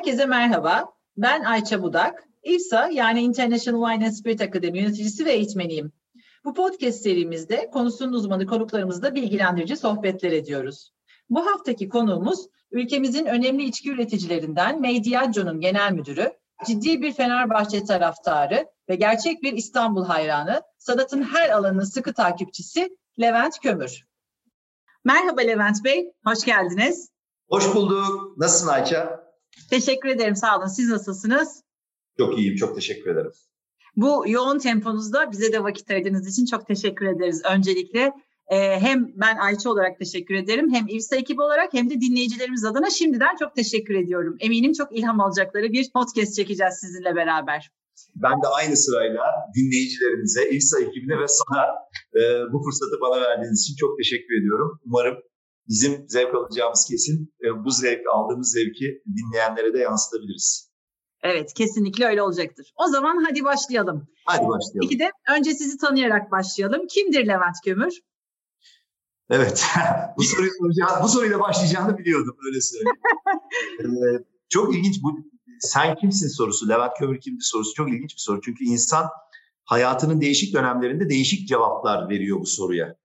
Herkese 0.00 0.26
merhaba. 0.26 0.92
Ben 1.16 1.44
Ayça 1.44 1.82
Budak. 1.82 2.24
İFSA 2.42 2.88
yani 2.88 3.22
International 3.22 3.90
Wine 3.90 4.06
and 4.06 4.12
Spirit 4.12 4.40
Akademi 4.40 4.78
yöneticisi 4.78 5.24
ve 5.24 5.32
eğitmeniyim. 5.32 5.92
Bu 6.44 6.54
podcast 6.54 7.02
serimizde 7.02 7.70
konusunun 7.70 8.12
uzmanı 8.12 8.46
konuklarımızla 8.46 9.14
bilgilendirici 9.14 9.76
sohbetler 9.76 10.32
ediyoruz. 10.32 10.92
Bu 11.30 11.46
haftaki 11.46 11.88
konuğumuz 11.88 12.46
ülkemizin 12.70 13.26
önemli 13.26 13.64
içki 13.64 13.90
üreticilerinden 13.90 14.80
Mediaggio'nun 14.80 15.60
genel 15.60 15.92
müdürü, 15.92 16.32
ciddi 16.66 17.02
bir 17.02 17.12
Fenerbahçe 17.12 17.84
taraftarı 17.84 18.66
ve 18.88 18.94
gerçek 18.94 19.42
bir 19.42 19.52
İstanbul 19.52 20.04
hayranı, 20.04 20.62
sanatın 20.78 21.22
her 21.22 21.50
alanının 21.50 21.84
sıkı 21.84 22.14
takipçisi 22.14 22.96
Levent 23.20 23.58
Kömür. 23.62 24.04
Merhaba 25.04 25.40
Levent 25.40 25.84
Bey, 25.84 26.12
hoş 26.26 26.44
geldiniz. 26.44 27.10
Hoş 27.48 27.74
bulduk. 27.74 28.38
Nasılsın 28.38 28.68
Ayça? 28.68 29.29
Teşekkür 29.70 30.08
ederim, 30.08 30.36
sağ 30.36 30.58
olun. 30.58 30.66
Siz 30.66 30.88
nasılsınız? 30.88 31.62
Çok 32.18 32.38
iyiyim, 32.38 32.56
çok 32.56 32.74
teşekkür 32.74 33.10
ederim. 33.10 33.32
Bu 33.96 34.24
yoğun 34.26 34.58
temponuzda 34.58 35.32
bize 35.32 35.52
de 35.52 35.62
vakit 35.62 35.90
ayırdığınız 35.90 36.28
için 36.28 36.46
çok 36.46 36.66
teşekkür 36.66 37.06
ederiz 37.06 37.42
öncelikle. 37.54 38.12
Ee, 38.50 38.80
hem 38.80 39.12
ben 39.14 39.36
Ayça 39.36 39.70
olarak 39.70 39.98
teşekkür 39.98 40.34
ederim 40.34 40.74
hem 40.74 40.88
İVSA 40.88 41.16
ekibi 41.16 41.42
olarak 41.42 41.74
hem 41.74 41.90
de 41.90 42.00
dinleyicilerimiz 42.00 42.64
adına 42.64 42.90
şimdiden 42.90 43.36
çok 43.36 43.56
teşekkür 43.56 43.94
ediyorum. 43.94 44.36
Eminim 44.40 44.72
çok 44.72 44.98
ilham 44.98 45.20
alacakları 45.20 45.72
bir 45.72 45.90
podcast 45.92 46.36
çekeceğiz 46.36 46.74
sizinle 46.80 47.16
beraber. 47.16 47.70
Ben 48.14 48.42
de 48.42 48.46
aynı 48.46 48.76
sırayla 48.76 49.24
dinleyicilerimize, 49.56 50.50
İVSA 50.50 50.80
ekibine 50.80 51.18
ve 51.20 51.28
sana 51.28 51.64
e, 52.14 52.52
bu 52.52 52.62
fırsatı 52.64 53.00
bana 53.00 53.20
verdiğiniz 53.20 53.62
için 53.62 53.74
çok 53.76 53.98
teşekkür 53.98 54.40
ediyorum. 54.40 54.80
Umarım 54.86 55.14
bizim 55.70 56.04
zevk 56.08 56.34
alacağımız 56.34 56.86
kesin 56.90 57.34
e, 57.44 57.64
bu 57.64 57.70
zevk 57.70 58.00
aldığımız 58.14 58.52
zevki 58.52 59.02
dinleyenlere 59.16 59.72
de 59.72 59.78
yansıtabiliriz. 59.78 60.70
Evet 61.22 61.54
kesinlikle 61.54 62.06
öyle 62.06 62.22
olacaktır. 62.22 62.72
O 62.76 62.86
zaman 62.86 63.24
hadi 63.28 63.44
başlayalım. 63.44 64.08
Hadi 64.26 64.48
başlayalım. 64.48 64.80
Peki 64.80 64.98
de 64.98 65.10
önce 65.36 65.54
sizi 65.54 65.76
tanıyarak 65.78 66.30
başlayalım. 66.30 66.86
Kimdir 66.86 67.26
Levent 67.26 67.56
Kömür? 67.64 68.00
Evet. 69.30 69.64
bu 70.18 70.22
soruyu 70.22 70.50
soracağım, 70.58 71.02
bu 71.02 71.08
soruyla 71.08 71.40
başlayacağını 71.40 71.98
biliyordum 71.98 72.36
öyle 72.46 72.60
söyleyeyim. 72.60 72.98
ee, 73.80 74.24
çok 74.48 74.74
ilginç 74.74 75.02
bu 75.02 75.30
sen 75.60 75.96
kimsin 75.96 76.28
sorusu, 76.28 76.68
Levent 76.68 76.92
Kömür 76.98 77.20
kimdir 77.20 77.44
sorusu 77.44 77.74
çok 77.74 77.88
ilginç 77.88 78.14
bir 78.14 78.20
soru. 78.20 78.40
Çünkü 78.40 78.64
insan 78.64 79.06
hayatının 79.64 80.20
değişik 80.20 80.54
dönemlerinde 80.54 81.08
değişik 81.08 81.48
cevaplar 81.48 82.08
veriyor 82.08 82.40
bu 82.40 82.46
soruya. 82.46 82.96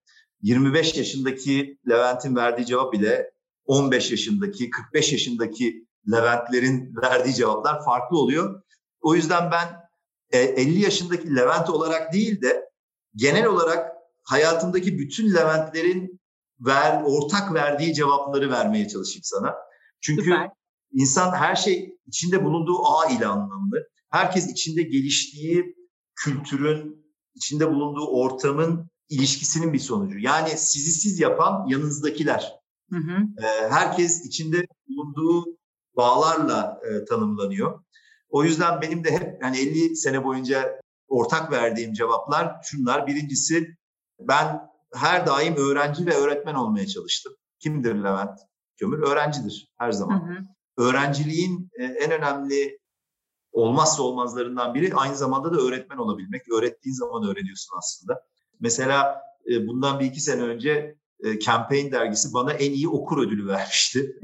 25 0.45 0.97
yaşındaki 0.97 1.79
Levent'in 1.89 2.35
verdiği 2.35 2.65
cevap 2.65 2.95
ile 2.95 3.31
15 3.65 4.11
yaşındaki, 4.11 4.69
45 4.69 5.11
yaşındaki 5.11 5.87
Levent'lerin 6.11 6.95
verdiği 7.01 7.33
cevaplar 7.33 7.85
farklı 7.85 8.17
oluyor. 8.17 8.61
O 9.01 9.15
yüzden 9.15 9.51
ben 9.51 9.67
50 10.31 10.77
e, 10.77 10.83
yaşındaki 10.83 11.35
Levent 11.35 11.69
olarak 11.69 12.13
değil 12.13 12.41
de 12.41 12.69
genel 13.15 13.45
olarak 13.45 13.91
hayatımdaki 14.23 14.99
bütün 14.99 15.33
Levent'lerin 15.33 16.19
ver, 16.59 17.01
ortak 17.05 17.53
verdiği 17.53 17.93
cevapları 17.93 18.51
vermeye 18.51 18.87
çalışayım 18.87 19.23
sana. 19.23 19.55
Çünkü 20.01 20.23
Süper. 20.23 20.49
insan 20.93 21.31
her 21.31 21.55
şey 21.55 21.97
içinde 22.07 22.43
bulunduğu 22.43 22.85
ağ 22.85 23.09
ile 23.11 23.25
anlamlı. 23.25 23.87
Herkes 24.09 24.51
içinde 24.51 24.83
geliştiği 24.83 25.75
kültürün, 26.15 27.05
içinde 27.35 27.71
bulunduğu 27.71 28.07
ortamın 28.07 28.89
ilişkisinin 29.09 29.73
bir 29.73 29.79
sonucu. 29.79 30.19
Yani 30.19 30.49
sizi 30.49 30.91
siz 30.91 31.19
yapan 31.19 31.67
yanınızdakiler. 31.67 32.53
Hı 32.91 32.95
hı. 32.95 33.17
Ee, 33.43 33.69
herkes 33.69 34.25
içinde 34.25 34.65
bulunduğu 34.87 35.45
bağlarla 35.95 36.81
e, 36.89 37.05
tanımlanıyor. 37.05 37.83
O 38.29 38.43
yüzden 38.43 38.81
benim 38.81 39.03
de 39.03 39.11
hep 39.11 39.43
yani 39.43 39.57
50 39.57 39.95
sene 39.95 40.23
boyunca 40.23 40.81
ortak 41.07 41.51
verdiğim 41.51 41.93
cevaplar 41.93 42.55
şunlar. 42.63 43.07
Birincisi 43.07 43.77
ben 44.19 44.61
her 44.93 45.27
daim 45.27 45.55
öğrenci 45.55 46.05
ve 46.05 46.13
öğretmen 46.15 46.55
olmaya 46.55 46.87
çalıştım. 46.87 47.33
Kimdir 47.59 47.95
Levent 47.95 48.39
Kömür? 48.77 48.99
Öğrencidir 48.99 49.73
her 49.77 49.91
zaman. 49.91 50.27
Hı 50.27 50.33
hı. 50.33 50.37
Öğrenciliğin 50.77 51.69
e, 51.79 51.83
en 51.83 52.11
önemli 52.11 52.79
olmazsa 53.51 54.03
olmazlarından 54.03 54.73
biri 54.73 54.95
aynı 54.95 55.15
zamanda 55.15 55.53
da 55.53 55.57
öğretmen 55.57 55.97
olabilmek. 55.97 56.51
Öğrettiğin 56.51 56.95
zaman 56.95 57.23
öğreniyorsun 57.29 57.77
aslında. 57.77 58.21
Mesela 58.59 59.21
e, 59.51 59.67
bundan 59.67 59.99
bir 59.99 60.05
iki 60.05 60.21
sene 60.21 60.41
önce 60.41 60.95
e, 61.23 61.39
Campaign 61.39 61.91
dergisi 61.91 62.33
bana 62.33 62.53
en 62.53 62.71
iyi 62.71 62.87
okur 62.87 63.27
ödülü 63.27 63.47
vermişti. 63.47 64.19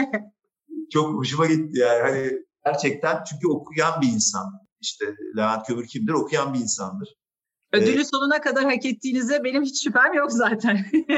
Çok 0.92 1.14
hoşuma 1.14 1.46
gitti 1.46 1.78
yani. 1.78 2.02
Hani 2.02 2.32
gerçekten 2.64 3.24
çünkü 3.24 3.48
okuyan 3.48 4.00
bir 4.00 4.08
insan. 4.08 4.60
İşte 4.80 5.04
Levent 5.36 5.66
Kömür 5.66 5.86
kimdir? 5.86 6.12
Okuyan 6.12 6.54
bir 6.54 6.58
insandır. 6.58 7.08
Ödülü 7.72 8.00
ee, 8.00 8.04
sonuna 8.04 8.40
kadar 8.40 8.64
hak 8.64 8.86
ettiğinize 8.86 9.44
benim 9.44 9.62
hiç 9.62 9.84
şüphem 9.84 10.14
yok 10.14 10.32
zaten. 10.32 10.86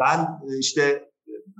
ben 0.00 0.18
e, 0.20 0.58
işte 0.58 1.10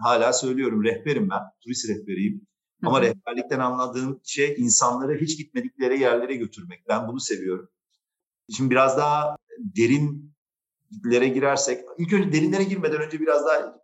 hala 0.03 0.33
söylüyorum 0.33 0.85
rehberim 0.85 1.31
ben. 1.31 1.41
Turist 1.65 1.89
rehberiyim. 1.89 2.47
Ama 2.83 3.03
rehberlikten 3.03 3.59
anladığım 3.59 4.21
şey 4.25 4.55
insanları 4.59 5.19
hiç 5.21 5.39
gitmedikleri 5.39 6.01
yerlere 6.01 6.35
götürmek. 6.35 6.89
Ben 6.89 7.09
bunu 7.09 7.21
seviyorum. 7.21 7.69
Şimdi 8.57 8.71
biraz 8.71 8.99
daha 8.99 9.37
derinlere 9.59 11.29
girersek, 11.29 11.85
ilk 11.99 12.13
önce 12.13 12.33
derinlere 12.33 12.65
girmeden 12.65 13.01
önce 13.01 13.21
biraz 13.21 13.47
daha 13.47 13.77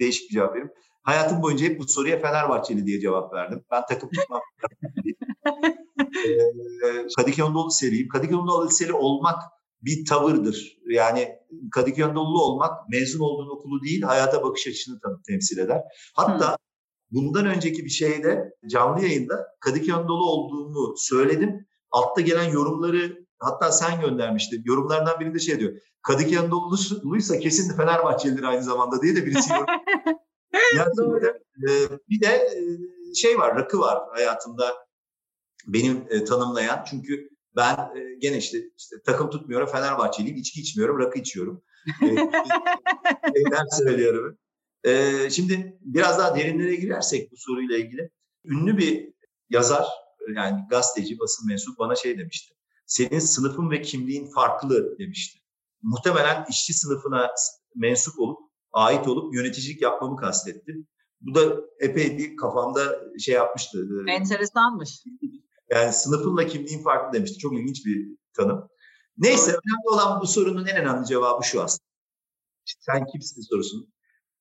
değişik 0.00 0.30
bir 0.30 0.34
cevap 0.34 0.50
vereyim. 0.50 0.72
Hayatım 1.02 1.42
boyunca 1.42 1.66
hep 1.66 1.78
bu 1.78 1.88
soruya 1.88 2.18
Fenerbahçeli 2.18 2.86
diye 2.86 3.00
cevap 3.00 3.34
verdim. 3.34 3.64
Ben 3.70 3.82
takım 3.88 4.10
tutmam. 4.10 4.40
ee, 6.84 7.06
Kadıköy 7.16 7.44
Anadolu 7.44 7.68
Liseli'yim. 7.68 8.08
Kadıköy 8.08 8.36
Anadolu 8.38 8.66
Liseli 8.68 8.92
olmak 8.92 9.42
bir 9.82 10.04
tavırdır. 10.04 10.78
Yani 10.86 11.28
Kadıköy 11.72 12.04
Anadolu 12.04 12.42
olmak 12.42 12.88
mezun 12.88 13.20
olduğun 13.20 13.56
okulu 13.56 13.82
değil, 13.82 14.02
hayata 14.02 14.42
bakış 14.42 14.66
açısını 14.66 15.00
temsil 15.28 15.58
eder. 15.58 15.80
Hatta 16.14 16.56
bundan 17.10 17.46
önceki 17.46 17.84
bir 17.84 17.90
şeyde 17.90 18.54
canlı 18.66 19.02
yayında 19.02 19.46
Kadıköy 19.60 19.94
Anadolu 19.94 20.24
olduğumu 20.24 20.94
söyledim. 20.96 21.66
Altta 21.90 22.20
gelen 22.20 22.50
yorumları 22.50 23.26
Hatta 23.40 23.72
sen 23.72 24.00
göndermiştin. 24.00 24.62
Yorumlardan 24.64 25.20
birinde 25.20 25.38
şey 25.38 25.60
diyor. 25.60 25.72
Kadıköy 26.02 26.38
Anadolu'luysa 26.38 27.38
kesin 27.38 27.76
Fenerbahçelidir 27.76 28.42
aynı 28.42 28.62
zamanda 28.62 29.02
diye 29.02 29.16
de 29.16 29.26
birisi 29.26 29.52
yorum. 29.52 29.66
yani 30.76 30.90
e, 31.68 31.70
bir 32.08 32.20
de 32.20 32.26
e, 32.26 32.60
şey 33.14 33.38
var, 33.38 33.56
rakı 33.56 33.78
var 33.78 33.98
hayatımda 34.10 34.74
benim 35.66 36.06
e, 36.10 36.24
tanımlayan. 36.24 36.84
Çünkü 36.90 37.28
ben 37.56 37.74
e, 37.74 38.14
gene 38.18 38.38
işte, 38.38 38.58
işte 38.78 38.96
takım 39.04 39.30
tutmuyorum, 39.30 39.68
Fenerbahçeliyim, 39.68 40.36
içki 40.36 40.60
içmiyorum, 40.60 40.98
rakı 40.98 41.18
içiyorum. 41.18 41.62
e, 42.02 42.06
şeyler 43.34 43.64
söylüyorum. 43.78 44.38
E, 44.84 45.30
şimdi 45.30 45.78
biraz 45.80 46.18
daha 46.18 46.36
derinlere 46.36 46.74
girersek 46.74 47.32
bu 47.32 47.36
soruyla 47.36 47.76
ilgili. 47.78 48.10
Ünlü 48.44 48.78
bir 48.78 49.12
yazar, 49.50 49.86
yani 50.36 50.60
gazeteci, 50.70 51.18
basın 51.18 51.48
mensup 51.48 51.78
bana 51.78 51.96
şey 51.96 52.18
demişti 52.18 52.54
senin 52.90 53.18
sınıfın 53.18 53.70
ve 53.70 53.82
kimliğin 53.82 54.30
farklı 54.30 54.98
demişti. 54.98 55.38
Muhtemelen 55.82 56.46
işçi 56.50 56.74
sınıfına 56.74 57.30
mensup 57.74 58.18
olup, 58.18 58.38
ait 58.72 59.08
olup 59.08 59.34
yöneticilik 59.34 59.82
yapmamı 59.82 60.16
kastetti. 60.16 60.76
Bu 61.20 61.34
da 61.34 61.56
epey 61.80 62.18
bir 62.18 62.36
kafamda 62.36 63.00
şey 63.18 63.34
yapmıştı. 63.34 63.88
E, 64.08 64.12
Enteresanmış. 64.12 65.04
Yani 65.70 65.92
sınıfınla 65.92 66.46
kimliğin 66.46 66.82
farklı 66.82 67.18
demişti. 67.18 67.38
Çok 67.38 67.52
ilginç 67.52 67.86
bir 67.86 68.16
tanım. 68.32 68.68
Neyse 69.18 69.50
önemli 69.50 69.88
olan 69.88 70.20
bu 70.20 70.26
sorunun 70.26 70.66
en 70.66 70.76
önemli 70.76 71.06
cevabı 71.06 71.44
şu 71.44 71.62
aslında. 71.62 71.90
Sen 72.80 73.06
kimsin 73.06 73.42
sorusun. 73.42 73.92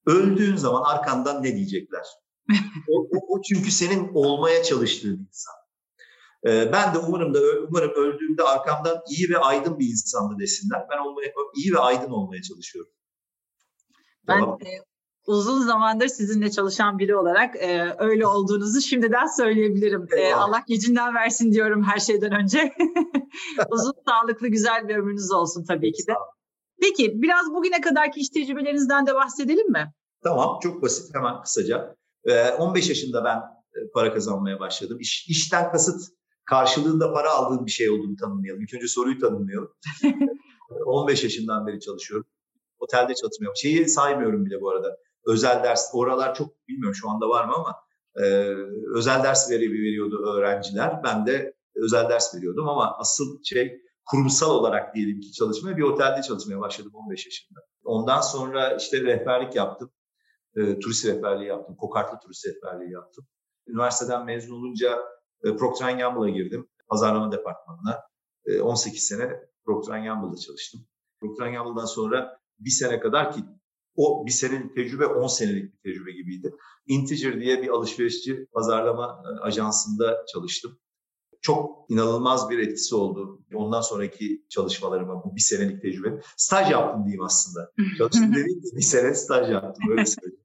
Öldüğün 0.06 0.56
zaman 0.56 0.84
arkandan 0.84 1.44
ne 1.44 1.56
diyecekler? 1.56 2.06
o, 2.90 3.02
o, 3.02 3.36
o 3.38 3.42
çünkü 3.42 3.72
senin 3.72 4.12
olmaya 4.14 4.63
çalıştığın 4.63 5.28
insan. 5.28 5.59
Ee, 6.47 6.71
ben 6.74 6.94
de 6.94 6.97
umarım 6.97 7.33
da 7.33 7.39
umarım 7.69 7.91
öldüğümde 7.91 8.44
arkamdan 8.44 9.01
iyi 9.09 9.30
ve 9.30 9.38
aydın 9.38 9.80
bir 9.80 9.86
insandı 9.86 10.39
desinler. 10.39 10.86
Ben 10.91 10.97
olmaya 10.97 11.33
iyi 11.56 11.74
ve 11.74 11.80
aydın 11.80 12.12
olmaya 12.12 12.41
çalışıyorum. 12.41 12.91
Ben 14.27 14.39
tamam. 14.39 14.59
e, 14.62 14.69
uzun 15.27 15.59
zamandır 15.59 16.07
sizinle 16.07 16.51
çalışan 16.51 17.00
biri 17.00 17.15
olarak 17.15 17.56
e, 17.56 17.95
öyle 18.00 18.27
olduğunuzu 18.27 18.81
şimdiden 18.81 19.25
söyleyebilirim. 19.38 20.07
E, 20.18 20.33
Allah 20.33 20.63
gecinden 20.68 21.15
versin 21.15 21.51
diyorum 21.51 21.83
her 21.83 22.00
şeyden 22.00 22.31
önce. 22.31 22.74
uzun, 23.71 23.94
sağlıklı, 24.07 24.47
güzel 24.47 24.88
bir 24.88 24.95
ömrünüz 24.95 25.31
olsun 25.31 25.65
tabii 25.68 25.91
ki 25.91 26.07
de. 26.07 26.13
Peki 26.81 27.21
biraz 27.21 27.53
bugüne 27.53 27.81
kadarki 27.81 28.19
iş 28.19 28.30
tecrübelerinizden 28.30 29.07
de 29.07 29.15
bahsedelim 29.15 29.71
mi? 29.71 29.94
Tamam 30.24 30.59
çok 30.63 30.81
basit 30.81 31.15
hemen 31.15 31.41
kısaca. 31.41 31.95
Ee, 32.25 32.50
15 32.50 32.89
yaşında 32.89 33.24
ben 33.24 33.38
e, 33.38 33.91
para 33.94 34.13
kazanmaya 34.13 34.59
başladım. 34.59 34.97
İş, 35.00 35.27
işten 35.30 35.71
kasıt 35.71 36.19
karşılığında 36.50 37.13
para 37.13 37.34
aldığım 37.34 37.66
bir 37.66 37.72
şey 37.72 37.90
olduğunu 37.90 38.16
tanımlayalım. 38.16 38.62
İlk 38.62 38.74
önce 38.74 38.88
soruyu 38.88 39.19
tanımlayalım. 39.19 39.74
15 40.86 41.24
yaşından 41.24 41.68
beri 41.68 41.80
çalışıyorum. 41.80 42.28
Otelde 42.80 43.16
çalışmıyorum. 43.16 43.56
Şeyi 43.56 43.90
saymıyorum 43.90 44.46
bile 44.46 44.62
bu 44.62 44.69
arada. 44.69 44.98
Özel 45.25 45.63
ders, 45.63 45.90
oralar 45.94 46.36
çok 46.36 46.68
bilmiyorum 46.68 46.96
şu 46.96 47.10
anda 47.10 47.30
var 47.30 47.46
mı 47.46 47.54
ama 47.56 47.75
Ee, 48.16 48.56
özel 48.96 49.24
ders 49.24 49.51
veri 49.51 49.72
veriyordu 49.72 50.25
öğrenciler. 50.25 51.04
Ben 51.04 51.25
de 51.25 51.54
özel 51.75 52.10
ders 52.10 52.36
veriyordum 52.36 52.69
ama 52.69 52.98
asıl 52.98 53.44
şey 53.44 53.81
kurumsal 54.06 54.51
olarak 54.51 54.96
diyelim 54.96 55.19
ki 55.22 55.31
çalışmaya 55.31 55.78
bir 55.78 55.81
otelde 55.81 56.22
çalışmaya 56.22 56.60
başladım 56.60 56.92
15 56.94 57.25
yaşında. 57.25 57.60
Ondan 57.84 58.22
sonra 58.22 58.75
işte 58.75 59.01
rehberlik 59.01 59.56
yaptım. 59.56 59.92
E, 60.56 60.80
turist 60.80 61.06
rehberliği 61.06 61.50
yaptım. 61.50 61.75
Kokartlı 61.75 62.19
turist 62.19 62.48
rehberliği 62.48 62.92
yaptım. 62.92 63.28
Üniversiteden 63.68 64.25
mezun 64.25 64.56
olunca 64.56 65.00
e, 65.44 65.56
Procter 65.56 65.91
Gamble'a 65.91 66.30
girdim. 66.30 66.68
Pazarlama 66.88 67.31
departmanına. 67.31 68.00
E, 68.45 68.62
18 68.62 69.03
sene 69.03 69.39
Procter 69.65 70.00
Gamble'da 70.03 70.38
çalıştım. 70.38 70.81
Procter 71.21 71.51
Gamble'dan 71.51 71.86
sonra 71.86 72.39
bir 72.59 72.69
sene 72.69 73.00
kadar 73.00 73.33
ki 73.33 73.44
o 73.95 74.25
bir 74.25 74.31
senelik 74.31 74.75
tecrübe 74.75 75.06
10 75.06 75.27
senelik 75.27 75.74
bir 75.74 75.91
tecrübe 75.91 76.12
gibiydi. 76.12 76.56
Integer 76.88 77.41
diye 77.41 77.62
bir 77.62 77.68
alışverişçi 77.69 78.45
pazarlama 78.53 79.24
e, 79.25 79.39
ajansında 79.39 80.25
çalıştım. 80.33 80.80
Çok 81.41 81.86
inanılmaz 81.89 82.50
bir 82.50 82.59
etkisi 82.59 82.95
oldu. 82.95 83.41
Ondan 83.53 83.81
sonraki 83.81 84.45
çalışmalarıma 84.50 85.24
bu 85.24 85.36
bir 85.36 85.41
senelik 85.41 85.81
tecrübe. 85.81 86.21
Staj 86.38 86.71
yaptım 86.71 87.06
diyeyim 87.06 87.24
aslında. 87.24 87.71
Çalıştım 87.97 88.31
dediğim 88.36 88.62
bir 88.75 88.81
sene 88.81 89.13
staj 89.15 89.51
yaptım. 89.51 89.91
Öyle 89.91 90.06
söyleyeyim. 90.06 90.44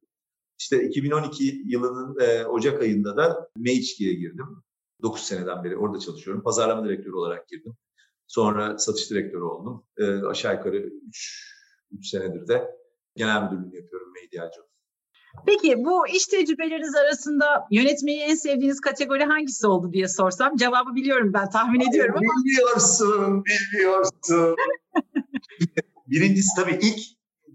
İşte 0.58 0.88
2012 0.88 1.62
yılının 1.66 2.20
e, 2.20 2.46
Ocak 2.46 2.82
ayında 2.82 3.16
da 3.16 3.50
M2'ye 3.58 4.14
girdim. 4.14 4.62
9 5.02 5.22
seneden 5.22 5.64
beri 5.64 5.76
orada 5.76 5.98
çalışıyorum. 5.98 6.42
Pazarlama 6.42 6.84
direktörü 6.84 7.14
olarak 7.14 7.48
girdim. 7.48 7.74
Sonra 8.26 8.78
satış 8.78 9.10
direktörü 9.10 9.42
oldum. 9.42 9.86
E, 9.98 10.22
aşağı 10.22 10.54
yukarı 10.54 10.76
3, 10.76 11.54
3 11.90 12.08
senedir 12.08 12.48
de 12.48 12.70
genel 13.16 13.42
müdürlüğünü 13.42 13.76
yapıyorum 13.76 14.12
Medyacı. 14.12 14.60
Peki 15.46 15.84
bu 15.84 16.08
iş 16.08 16.26
tecrübeleriniz 16.26 16.94
arasında 16.94 17.66
yönetmeyi 17.70 18.20
en 18.20 18.34
sevdiğiniz 18.34 18.80
kategori 18.80 19.24
hangisi 19.24 19.66
oldu 19.66 19.92
diye 19.92 20.08
sorsam 20.08 20.56
cevabı 20.56 20.94
biliyorum 20.94 21.32
ben 21.32 21.50
tahmin 21.50 21.80
Ay, 21.80 21.86
ediyorum 21.86 22.14
ama. 22.16 22.44
Biliyorsun, 22.44 23.44
biliyorsun. 23.44 24.56
Birincisi 26.06 26.48
tabii 26.56 26.78
ilk 26.82 26.98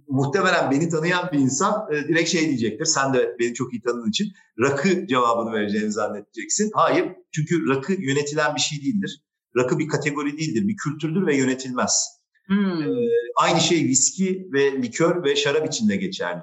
muhtemelen 0.10 0.72
beni 0.72 0.90
tanıyan 0.90 1.30
bir 1.32 1.40
insan 1.40 1.88
e, 1.92 2.08
direkt 2.08 2.30
şey 2.30 2.48
diyecektir. 2.48 2.86
Sen 2.86 3.14
de 3.14 3.36
beni 3.40 3.54
çok 3.54 3.74
iyi 3.74 3.82
tanıdığın 3.82 4.10
için 4.10 4.34
rakı 4.60 5.08
cevabını 5.08 5.54
vereceğini 5.54 5.92
zannedeceksin. 5.92 6.72
Hayır 6.74 7.08
çünkü 7.32 7.70
rakı 7.70 7.94
yönetilen 7.94 8.56
bir 8.56 8.62
şey 8.62 8.82
değildir. 8.82 9.24
Rakı 9.58 9.80
bir 9.80 9.88
kategori 9.88 10.38
değildir, 10.38 10.68
bir 10.68 10.76
kültürdür 10.76 11.28
ve 11.28 11.38
yönetilmez. 11.38 12.20
Hmm. 12.46 12.82
E, 12.82 12.88
aynı 13.36 13.60
şey 13.60 13.84
viski 13.84 14.50
ve 14.54 14.82
likör 14.82 15.24
ve 15.24 15.36
şarap 15.36 15.68
içinde 15.68 15.96
geçerli. 15.96 16.42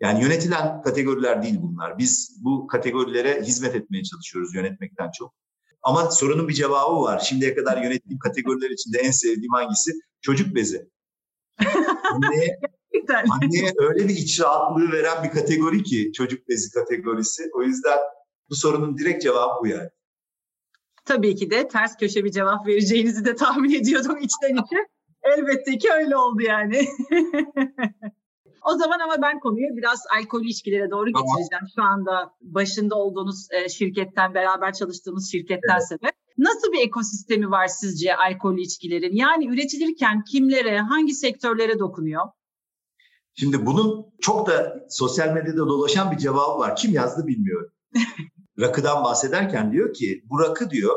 Yani 0.00 0.22
yönetilen 0.22 0.82
kategoriler 0.82 1.42
değil 1.42 1.56
bunlar. 1.62 1.98
Biz 1.98 2.36
bu 2.44 2.66
kategorilere 2.66 3.42
hizmet 3.42 3.74
etmeye 3.74 4.02
çalışıyoruz 4.02 4.54
yönetmekten 4.54 5.10
çok. 5.18 5.34
Ama 5.82 6.10
sorunun 6.10 6.48
bir 6.48 6.54
cevabı 6.54 7.00
var. 7.00 7.18
Şimdiye 7.18 7.54
kadar 7.54 7.82
yönettiğim 7.82 8.18
kategoriler 8.18 8.70
içinde 8.70 8.98
en 8.98 9.10
sevdiğim 9.10 9.52
hangisi? 9.52 9.92
Çocuk 10.20 10.54
bezi. 10.54 10.88
anneye, 12.12 12.58
anneye 13.30 13.72
öyle 13.78 14.08
bir 14.08 14.16
iç 14.16 14.40
rahatlığı 14.40 14.92
veren 14.92 15.24
bir 15.24 15.30
kategori 15.30 15.82
ki 15.82 16.12
çocuk 16.12 16.48
bezi 16.48 16.72
kategorisi. 16.72 17.50
O 17.54 17.62
yüzden 17.62 17.98
bu 18.50 18.54
sorunun 18.54 18.98
direkt 18.98 19.22
cevabı 19.22 19.62
bu 19.62 19.66
yani. 19.66 19.88
Tabii 21.04 21.36
ki 21.36 21.50
de 21.50 21.68
ters 21.68 21.96
köşe 21.96 22.24
bir 22.24 22.30
cevap 22.30 22.66
vereceğinizi 22.66 23.24
de 23.24 23.34
tahmin 23.34 23.74
ediyordum 23.74 24.18
içten 24.18 24.54
içe. 24.54 24.76
Elbette 25.22 25.78
ki 25.78 25.88
öyle 25.92 26.16
oldu 26.16 26.42
yani. 26.42 26.88
O 28.64 28.78
zaman 28.78 28.98
ama 28.98 29.22
ben 29.22 29.40
konuyu 29.40 29.76
biraz 29.76 30.02
alkol 30.18 30.42
ilişkilere 30.44 30.90
doğru 30.90 31.12
tamam. 31.12 31.26
getireceğim. 31.26 31.64
Şu 31.74 31.82
anda 31.82 32.30
başında 32.40 32.94
olduğunuz 32.94 33.48
e, 33.50 33.68
şirketten, 33.68 34.34
beraber 34.34 34.72
çalıştığımız 34.72 35.30
şirketten 35.30 35.74
evet. 35.78 35.88
sebep. 35.88 36.14
Nasıl 36.38 36.72
bir 36.72 36.86
ekosistemi 36.86 37.50
var 37.50 37.66
sizce 37.66 38.16
alkol 38.16 38.58
ilişkilerin? 38.58 39.16
Yani 39.16 39.46
üretilirken 39.46 40.24
kimlere, 40.24 40.78
hangi 40.78 41.14
sektörlere 41.14 41.78
dokunuyor? 41.78 42.24
Şimdi 43.34 43.66
bunun 43.66 44.06
çok 44.20 44.46
da 44.46 44.86
sosyal 44.90 45.32
medyada 45.32 45.58
dolaşan 45.58 46.12
bir 46.12 46.16
cevabı 46.16 46.58
var. 46.58 46.76
Kim 46.76 46.92
yazdı 46.92 47.26
bilmiyorum. 47.26 47.70
Rakıdan 48.60 49.04
bahsederken 49.04 49.72
diyor 49.72 49.94
ki 49.94 50.22
bu 50.24 50.40
rakı 50.40 50.70
diyor 50.70 50.96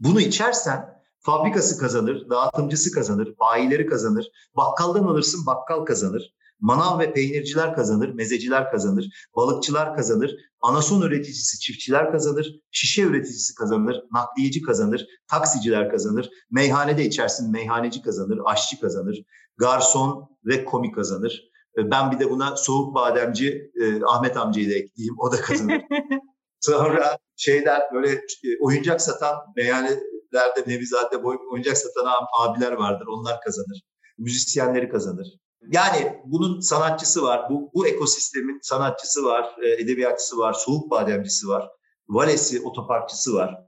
bunu 0.00 0.20
içersen 0.20 1.00
fabrikası 1.18 1.78
kazanır, 1.78 2.30
dağıtımcısı 2.30 2.92
kazanır, 2.92 3.34
bayileri 3.40 3.86
kazanır, 3.86 4.30
bakkaldan 4.56 5.04
alırsın 5.04 5.46
bakkal 5.46 5.84
kazanır, 5.84 6.34
Manav 6.60 6.98
ve 6.98 7.12
peynirciler 7.12 7.74
kazanır, 7.74 8.08
mezeciler 8.08 8.70
kazanır, 8.70 9.28
balıkçılar 9.36 9.96
kazanır, 9.96 10.36
anason 10.60 11.02
üreticisi 11.02 11.60
çiftçiler 11.60 12.12
kazanır, 12.12 12.60
şişe 12.70 13.02
üreticisi 13.02 13.54
kazanır, 13.54 14.02
nakliyeci 14.12 14.62
kazanır, 14.62 15.06
taksiciler 15.28 15.90
kazanır, 15.90 16.30
meyhanede 16.50 17.04
içersin 17.04 17.50
meyhaneci 17.50 18.02
kazanır, 18.02 18.38
aşçı 18.44 18.80
kazanır, 18.80 19.22
garson 19.56 20.28
ve 20.44 20.64
komi 20.64 20.92
kazanır. 20.92 21.49
Ben 21.76 22.12
bir 22.12 22.18
de 22.18 22.30
buna 22.30 22.56
soğuk 22.56 22.94
bademci 22.94 23.70
e, 23.80 24.04
Ahmet 24.04 24.36
amcayı 24.36 24.70
da 24.70 24.74
ekleyeyim, 24.74 25.14
o 25.18 25.32
da 25.32 25.36
kazanır. 25.36 25.82
Sonra 26.60 27.18
şeyler 27.36 27.82
böyle 27.94 28.12
e, 28.12 28.48
oyuncak 28.60 29.00
satan 29.00 29.36
meyhanelerde 29.56 30.64
Nevizade 30.66 31.16
oyuncak 31.52 31.78
satan 31.78 32.12
abiler 32.38 32.72
vardır, 32.72 33.06
onlar 33.06 33.40
kazanır. 33.40 33.82
Müzisyenleri 34.18 34.88
kazanır. 34.88 35.26
Yani 35.68 36.22
bunun 36.24 36.60
sanatçısı 36.60 37.22
var, 37.22 37.50
bu, 37.50 37.70
bu 37.74 37.86
ekosistemin 37.86 38.58
sanatçısı 38.62 39.24
var, 39.24 39.56
e, 39.62 39.82
edebiyatçısı 39.82 40.38
var, 40.38 40.52
soğuk 40.52 40.90
bademcisi 40.90 41.48
var, 41.48 41.68
valesi, 42.08 42.60
otoparkçısı 42.62 43.34
var, 43.34 43.66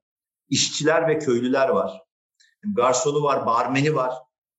işçiler 0.49 1.09
ve 1.09 1.19
köylüler 1.19 1.69
var, 1.69 2.03
garsonu 2.77 3.23
var, 3.23 3.47
barmeni 3.47 3.95
var, 3.95 4.15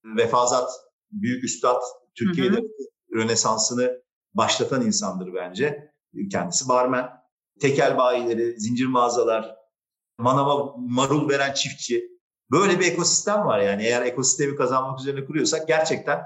Vefazat, 0.05 0.71
büyük 1.11 1.43
üstad, 1.43 1.81
Türkiye'de 2.15 2.55
hı 2.55 2.61
hı. 2.61 2.67
Rönesansını 3.13 4.01
başlatan 4.33 4.85
insandır 4.85 5.33
bence. 5.33 5.91
Kendisi 6.31 6.69
barmen. 6.69 7.09
Tekel 7.59 7.97
bayileri, 7.97 8.59
zincir 8.59 8.85
mağazalar, 8.85 9.55
manava 10.17 10.75
marul 10.77 11.29
veren 11.29 11.53
çiftçi. 11.53 12.09
Böyle 12.51 12.79
bir 12.79 12.85
ekosistem 12.85 13.45
var 13.45 13.59
yani. 13.59 13.83
Eğer 13.83 14.01
ekosistemi 14.01 14.55
kazanmak 14.55 14.99
üzerine 14.99 15.25
kuruyorsak 15.25 15.67
gerçekten 15.67 16.21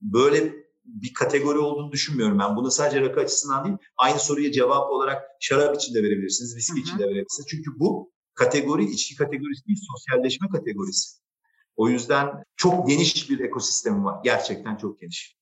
böyle 0.00 0.52
bir 0.84 1.14
kategori 1.14 1.58
olduğunu 1.58 1.92
düşünmüyorum 1.92 2.38
ben. 2.38 2.56
Bunu 2.56 2.70
sadece 2.70 3.00
rakı 3.00 3.20
açısından 3.20 3.64
değil, 3.64 3.76
aynı 3.96 4.18
soruya 4.18 4.52
cevap 4.52 4.90
olarak 4.90 5.22
şarap 5.40 5.76
için 5.76 5.94
de 5.94 6.02
verebilirsiniz, 6.02 6.56
viski 6.56 6.80
için 6.80 6.98
de 6.98 7.04
verebilirsiniz. 7.04 7.46
Çünkü 7.50 7.70
bu 7.78 8.12
kategori 8.34 8.84
içki 8.84 9.16
kategorisi 9.16 9.66
değil, 9.66 9.78
sosyalleşme 9.90 10.48
kategorisi. 10.48 11.18
O 11.76 11.88
yüzden 11.88 12.44
çok 12.56 12.88
geniş 12.88 13.30
bir 13.30 13.40
ekosistemi 13.40 14.04
var. 14.04 14.20
Gerçekten 14.24 14.76
çok 14.76 15.00
geniş. 15.00 15.37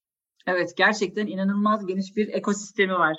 Evet, 0.47 0.76
gerçekten 0.76 1.26
inanılmaz 1.26 1.87
geniş 1.87 2.17
bir 2.17 2.29
ekosistemi 2.29 2.93
var. 2.93 3.17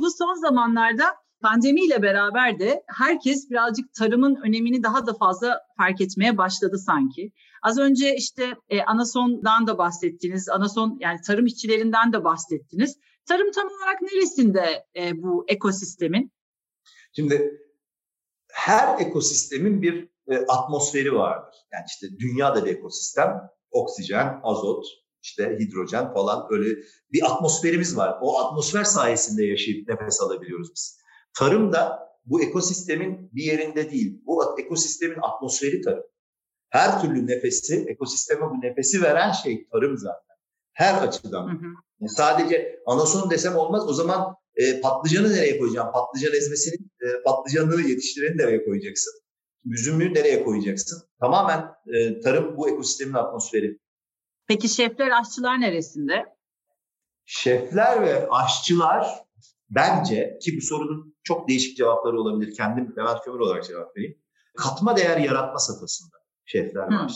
Bu 0.00 0.10
son 0.10 0.34
zamanlarda 0.34 1.04
pandemiyle 1.42 2.02
beraber 2.02 2.58
de 2.58 2.82
herkes 2.86 3.50
birazcık 3.50 3.94
tarımın 3.94 4.36
önemini 4.44 4.82
daha 4.82 5.06
da 5.06 5.14
fazla 5.14 5.60
fark 5.76 6.00
etmeye 6.00 6.38
başladı 6.38 6.78
sanki. 6.78 7.32
Az 7.62 7.78
önce 7.78 8.14
işte 8.16 8.54
e, 8.68 8.82
Anason'dan 8.82 9.66
da 9.66 9.78
bahsettiniz. 9.78 10.48
Anason 10.48 10.98
yani 11.00 11.20
tarım 11.26 11.46
işçilerinden 11.46 12.12
de 12.12 12.24
bahsettiniz. 12.24 12.98
Tarım 13.28 13.52
tam 13.52 13.66
olarak 13.66 14.02
neresinde 14.02 14.86
e, 14.96 15.22
bu 15.22 15.44
ekosistemin? 15.48 16.32
Şimdi 17.12 17.60
her 18.52 19.00
ekosistemin 19.00 19.82
bir 19.82 20.08
e, 20.28 20.36
atmosferi 20.36 21.14
vardır. 21.14 21.54
Yani 21.72 21.84
işte 21.86 22.06
dünyada 22.18 22.64
bir 22.64 22.70
ekosistem, 22.70 23.40
oksijen, 23.70 24.40
azot, 24.42 24.86
işte 25.28 25.58
hidrojen 25.60 26.12
falan 26.14 26.46
öyle 26.50 26.78
bir 27.12 27.22
atmosferimiz 27.22 27.96
var. 27.96 28.18
O 28.20 28.38
atmosfer 28.38 28.84
sayesinde 28.84 29.44
yaşayıp 29.44 29.88
nefes 29.88 30.20
alabiliyoruz 30.20 30.68
biz. 30.74 30.98
Tarım 31.38 31.72
da 31.72 32.08
bu 32.24 32.42
ekosistemin 32.42 33.30
bir 33.32 33.42
yerinde 33.42 33.90
değil. 33.90 34.22
Bu 34.26 34.60
ekosistemin 34.60 35.18
atmosferi 35.22 35.80
tarım. 35.80 36.04
Her 36.70 37.00
türlü 37.00 37.26
nefesi, 37.26 37.84
ekosisteme 37.88 38.40
bu 38.40 38.60
nefesi 38.62 39.02
veren 39.02 39.32
şey 39.32 39.68
tarım 39.72 39.98
zaten. 39.98 40.36
Her 40.72 41.02
açıdan. 41.02 41.48
Hı 41.48 41.66
hı. 41.66 42.08
Sadece 42.08 42.80
anason 42.86 43.30
desem 43.30 43.56
olmaz. 43.56 43.88
O 43.88 43.92
zaman 43.92 44.34
e, 44.56 44.80
patlıcanı 44.80 45.32
nereye 45.32 45.58
koyacağım? 45.58 45.92
Patlıcan 45.92 46.34
ezmesini, 46.34 46.74
e, 46.74 47.22
patlıcanını 47.22 47.88
yetiştireni 47.88 48.36
nereye 48.36 48.64
koyacaksın? 48.64 49.12
Üzümlüğü 49.64 50.14
nereye 50.14 50.44
koyacaksın? 50.44 51.02
Tamamen 51.20 51.64
e, 51.86 52.20
tarım 52.20 52.56
bu 52.56 52.68
ekosistemin 52.68 53.14
atmosferi. 53.14 53.78
Peki 54.48 54.68
şefler, 54.68 55.20
aşçılar 55.20 55.60
neresinde? 55.60 56.36
Şefler 57.24 58.02
ve 58.02 58.28
aşçılar 58.30 59.24
bence 59.70 60.38
ki 60.42 60.56
bu 60.56 60.60
sorunun 60.60 61.16
çok 61.22 61.48
değişik 61.48 61.76
cevapları 61.76 62.20
olabilir. 62.20 62.54
Kendim 62.54 62.94
Levent 62.98 63.24
Kömür 63.24 63.40
olarak 63.40 63.64
cevap 63.64 63.96
vereyim. 63.96 64.18
Katma 64.56 64.96
değer 64.96 65.16
yaratma 65.16 65.58
safhasında 65.58 66.16
şefler 66.44 66.82
var. 66.82 67.10
Hı. 67.10 67.14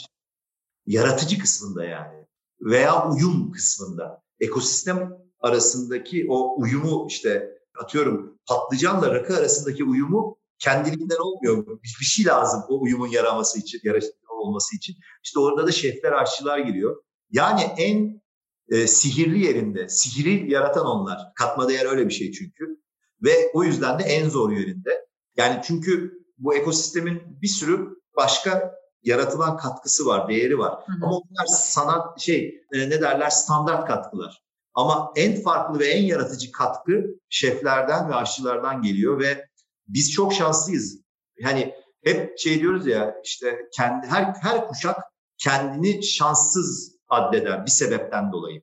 Yaratıcı 0.86 1.38
kısmında 1.38 1.84
yani. 1.84 2.26
Veya 2.60 3.10
uyum 3.10 3.52
kısmında. 3.52 4.22
Ekosistem 4.40 5.12
arasındaki 5.40 6.26
o 6.28 6.60
uyumu 6.60 7.06
işte 7.08 7.58
atıyorum 7.78 8.38
patlıcanla 8.46 9.14
rakı 9.14 9.36
arasındaki 9.36 9.84
uyumu 9.84 10.38
kendiliğinden 10.58 11.16
olmuyor. 11.16 11.66
Bir, 11.66 11.96
bir 12.00 12.04
şey 12.04 12.26
lazım 12.26 12.64
o 12.68 12.82
uyumun 12.82 13.08
yaraması 13.08 13.58
için, 13.58 13.80
olması 14.28 14.76
için. 14.76 14.96
İşte 15.24 15.40
orada 15.40 15.66
da 15.66 15.72
şefler, 15.72 16.12
aşçılar 16.12 16.58
giriyor. 16.58 17.02
Yani 17.32 17.62
en 17.76 18.22
e, 18.68 18.86
sihirli 18.86 19.44
yerinde, 19.44 19.88
sihiri 19.88 20.52
yaratan 20.52 20.86
onlar. 20.86 21.18
Katma 21.34 21.68
değer 21.68 21.86
öyle 21.86 22.08
bir 22.08 22.12
şey 22.12 22.32
çünkü. 22.32 22.82
Ve 23.22 23.50
o 23.54 23.64
yüzden 23.64 23.98
de 23.98 24.02
en 24.02 24.28
zor 24.28 24.50
yerinde. 24.50 25.06
Yani 25.36 25.60
çünkü 25.64 26.12
bu 26.38 26.54
ekosistemin 26.54 27.22
bir 27.42 27.48
sürü 27.48 27.88
başka 28.16 28.74
yaratılan 29.02 29.56
katkısı 29.56 30.06
var, 30.06 30.28
değeri 30.28 30.58
var. 30.58 30.72
Hı 30.86 30.92
hı. 30.92 30.96
Ama 31.02 31.16
onlar 31.16 31.46
sanat 31.46 32.20
şey 32.20 32.64
e, 32.72 32.90
ne 32.90 33.00
derler 33.00 33.30
standart 33.30 33.86
katkılar. 33.86 34.42
Ama 34.74 35.12
en 35.16 35.42
farklı 35.42 35.78
ve 35.78 35.86
en 35.86 36.02
yaratıcı 36.02 36.52
katkı 36.52 37.04
şeflerden 37.28 38.08
ve 38.08 38.14
aşçılardan 38.14 38.82
geliyor 38.82 39.20
ve 39.20 39.46
biz 39.88 40.12
çok 40.12 40.34
şanslıyız. 40.34 40.98
Yani 41.38 41.74
hep 42.04 42.38
şey 42.38 42.60
diyoruz 42.60 42.86
ya 42.86 43.14
işte 43.24 43.58
kendi 43.76 44.06
her 44.06 44.34
her 44.40 44.68
kuşak 44.68 44.96
kendini 45.38 46.04
şanssız 46.04 46.91
addeder 47.12 47.66
bir 47.66 47.70
sebepten 47.70 48.32
dolayı. 48.32 48.62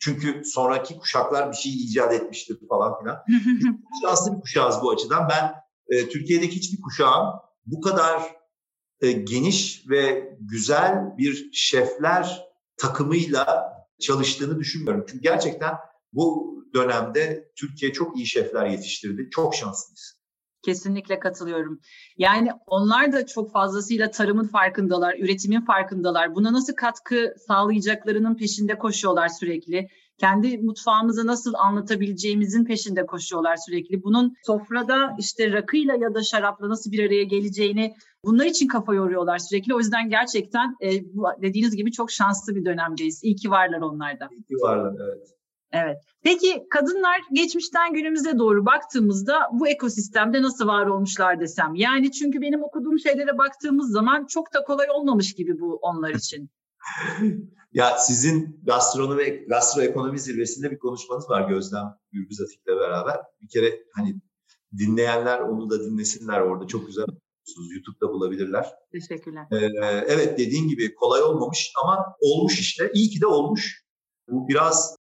Çünkü 0.00 0.42
sonraki 0.44 0.98
kuşaklar 0.98 1.50
bir 1.50 1.56
şey 1.56 1.72
icat 1.72 2.12
etmiştir 2.12 2.58
falan 2.68 2.98
filan. 2.98 3.18
Şanslı 4.02 4.36
bir 4.36 4.40
kuşağız 4.40 4.76
bu 4.82 4.90
açıdan. 4.90 5.28
Ben 5.28 5.54
e, 5.88 6.08
Türkiye'deki 6.08 6.56
hiçbir 6.56 6.82
kuşağın 6.82 7.34
bu 7.66 7.80
kadar 7.80 8.22
e, 9.00 9.12
geniş 9.12 9.84
ve 9.88 10.32
güzel 10.40 11.16
bir 11.18 11.50
şefler 11.52 12.46
takımıyla 12.76 13.72
çalıştığını 14.00 14.58
düşünmüyorum. 14.58 15.04
Çünkü 15.08 15.22
gerçekten 15.22 15.74
bu 16.12 16.56
dönemde 16.74 17.52
Türkiye 17.56 17.92
çok 17.92 18.16
iyi 18.16 18.26
şefler 18.26 18.66
yetiştirdi. 18.66 19.28
Çok 19.30 19.54
şanslıyız. 19.54 20.15
Kesinlikle 20.66 21.18
katılıyorum. 21.18 21.80
Yani 22.18 22.50
onlar 22.66 23.12
da 23.12 23.26
çok 23.26 23.52
fazlasıyla 23.52 24.10
tarımın 24.10 24.46
farkındalar, 24.46 25.18
üretimin 25.18 25.60
farkındalar. 25.60 26.34
Buna 26.34 26.52
nasıl 26.52 26.74
katkı 26.74 27.34
sağlayacaklarının 27.46 28.36
peşinde 28.36 28.78
koşuyorlar 28.78 29.28
sürekli. 29.28 29.88
Kendi 30.18 30.58
mutfağımızı 30.58 31.26
nasıl 31.26 31.54
anlatabileceğimizin 31.54 32.64
peşinde 32.64 33.06
koşuyorlar 33.06 33.56
sürekli. 33.56 34.02
Bunun 34.02 34.34
sofrada 34.46 35.16
işte 35.18 35.52
rakıyla 35.52 35.94
ya 35.94 36.14
da 36.14 36.22
şarapla 36.22 36.68
nasıl 36.68 36.92
bir 36.92 37.06
araya 37.06 37.24
geleceğini 37.24 37.94
bunlar 38.24 38.44
için 38.44 38.68
kafa 38.68 38.94
yoruyorlar 38.94 39.38
sürekli. 39.38 39.74
O 39.74 39.78
yüzden 39.78 40.08
gerçekten 40.08 40.76
e, 40.80 40.90
dediğiniz 41.42 41.76
gibi 41.76 41.92
çok 41.92 42.10
şanslı 42.10 42.54
bir 42.54 42.64
dönemdeyiz. 42.64 43.24
İyi 43.24 43.36
ki 43.36 43.50
varlar 43.50 43.80
onlarda. 43.80 44.28
İyi 44.32 44.42
ki 44.42 44.54
varlar 44.62 44.94
evet. 45.04 45.35
Evet. 45.72 45.96
Peki 46.22 46.66
kadınlar 46.70 47.20
geçmişten 47.32 47.92
günümüze 47.92 48.38
doğru 48.38 48.66
baktığımızda 48.66 49.48
bu 49.52 49.68
ekosistemde 49.68 50.42
nasıl 50.42 50.66
var 50.66 50.86
olmuşlar 50.86 51.40
desem? 51.40 51.74
Yani 51.74 52.12
çünkü 52.12 52.40
benim 52.40 52.62
okuduğum 52.62 52.98
şeylere 52.98 53.38
baktığımız 53.38 53.90
zaman 53.90 54.26
çok 54.26 54.54
da 54.54 54.64
kolay 54.64 54.86
olmamış 54.90 55.34
gibi 55.34 55.60
bu 55.60 55.78
onlar 55.82 56.10
için. 56.14 56.50
ya 57.72 57.98
sizin 57.98 58.60
gastronomi 58.62 59.44
gastroekonomi 59.48 60.18
zirvesinde 60.18 60.70
bir 60.70 60.78
konuşmanız 60.78 61.30
var 61.30 61.48
Gözlem 61.48 61.98
Gürbüz 62.12 62.40
Atik'le 62.40 62.66
beraber. 62.66 63.16
Bir 63.42 63.48
kere 63.48 63.82
hani 63.94 64.14
dinleyenler 64.78 65.40
onu 65.40 65.70
da 65.70 65.84
dinlesinler 65.84 66.40
orada 66.40 66.66
çok 66.66 66.86
güzel 66.86 67.06
YouTube'da 67.74 68.12
bulabilirler. 68.12 68.66
Teşekkürler. 68.92 69.46
Ee, 69.52 69.56
evet 70.06 70.38
dediğin 70.38 70.68
gibi 70.68 70.94
kolay 70.94 71.22
olmamış 71.22 71.72
ama 71.82 72.16
olmuş 72.20 72.60
işte. 72.60 72.90
İyi 72.94 73.10
ki 73.10 73.20
de 73.20 73.26
olmuş. 73.26 73.84
Bu 74.28 74.48
biraz 74.48 74.95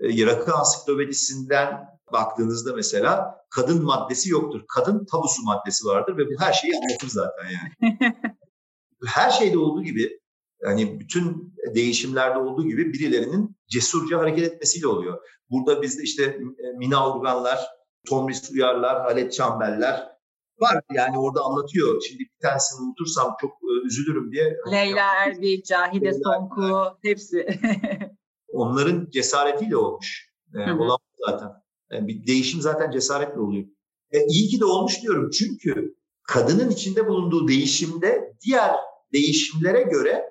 e, 0.00 0.26
Rakı 0.26 0.54
Ansiklopedisinden 0.54 1.86
baktığınızda 2.12 2.72
mesela 2.74 3.40
kadın 3.50 3.84
maddesi 3.84 4.30
yoktur. 4.30 4.60
Kadın 4.68 5.04
tabusu 5.04 5.42
maddesi 5.44 5.86
vardır 5.86 6.16
ve 6.16 6.26
bu 6.26 6.40
her 6.40 6.52
şeyi 6.52 6.72
anlatır 6.76 7.08
zaten 7.08 7.44
yani. 7.50 7.98
her 9.06 9.30
şeyde 9.30 9.58
olduğu 9.58 9.82
gibi 9.82 10.20
yani 10.62 11.00
bütün 11.00 11.54
değişimlerde 11.74 12.38
olduğu 12.38 12.64
gibi 12.66 12.92
birilerinin 12.92 13.56
cesurca 13.68 14.18
hareket 14.18 14.44
etmesiyle 14.52 14.86
oluyor. 14.86 15.18
Burada 15.50 15.82
bizde 15.82 16.02
işte 16.02 16.24
e, 16.24 16.78
Mina 16.78 17.10
Urganlar, 17.10 17.68
Tomris 18.08 18.50
Uyarlar, 18.50 19.02
Halet 19.02 19.32
Çambeller 19.32 20.10
var. 20.58 20.82
Yani 20.92 21.18
orada 21.18 21.40
anlatıyor. 21.40 22.02
Şimdi 22.08 22.20
bir 22.20 22.30
tanesini 22.42 22.80
unutursam 22.80 23.36
çok 23.40 23.50
e, 23.50 23.86
üzülürüm 23.86 24.32
diye. 24.32 24.56
Leyla 24.72 25.06
Erbil, 25.26 25.62
Cahide 25.62 26.12
Sonku 26.12 26.96
hepsi. 27.02 27.46
onların 28.52 29.10
cesaretiyle 29.10 29.76
olmuş. 29.76 30.30
E, 30.54 30.72
olan 30.72 30.98
zaten. 31.26 31.48
Yani 31.90 32.08
bir 32.08 32.26
değişim 32.26 32.60
zaten 32.60 32.90
cesaretle 32.90 33.40
oluyor. 33.40 33.66
E, 34.12 34.26
iyi 34.26 34.48
ki 34.48 34.60
de 34.60 34.64
olmuş 34.64 35.02
diyorum 35.02 35.30
çünkü 35.30 35.94
kadının 36.22 36.70
içinde 36.70 37.08
bulunduğu 37.08 37.48
değişimde 37.48 38.36
diğer 38.46 38.76
değişimlere 39.12 39.82
göre 39.82 40.30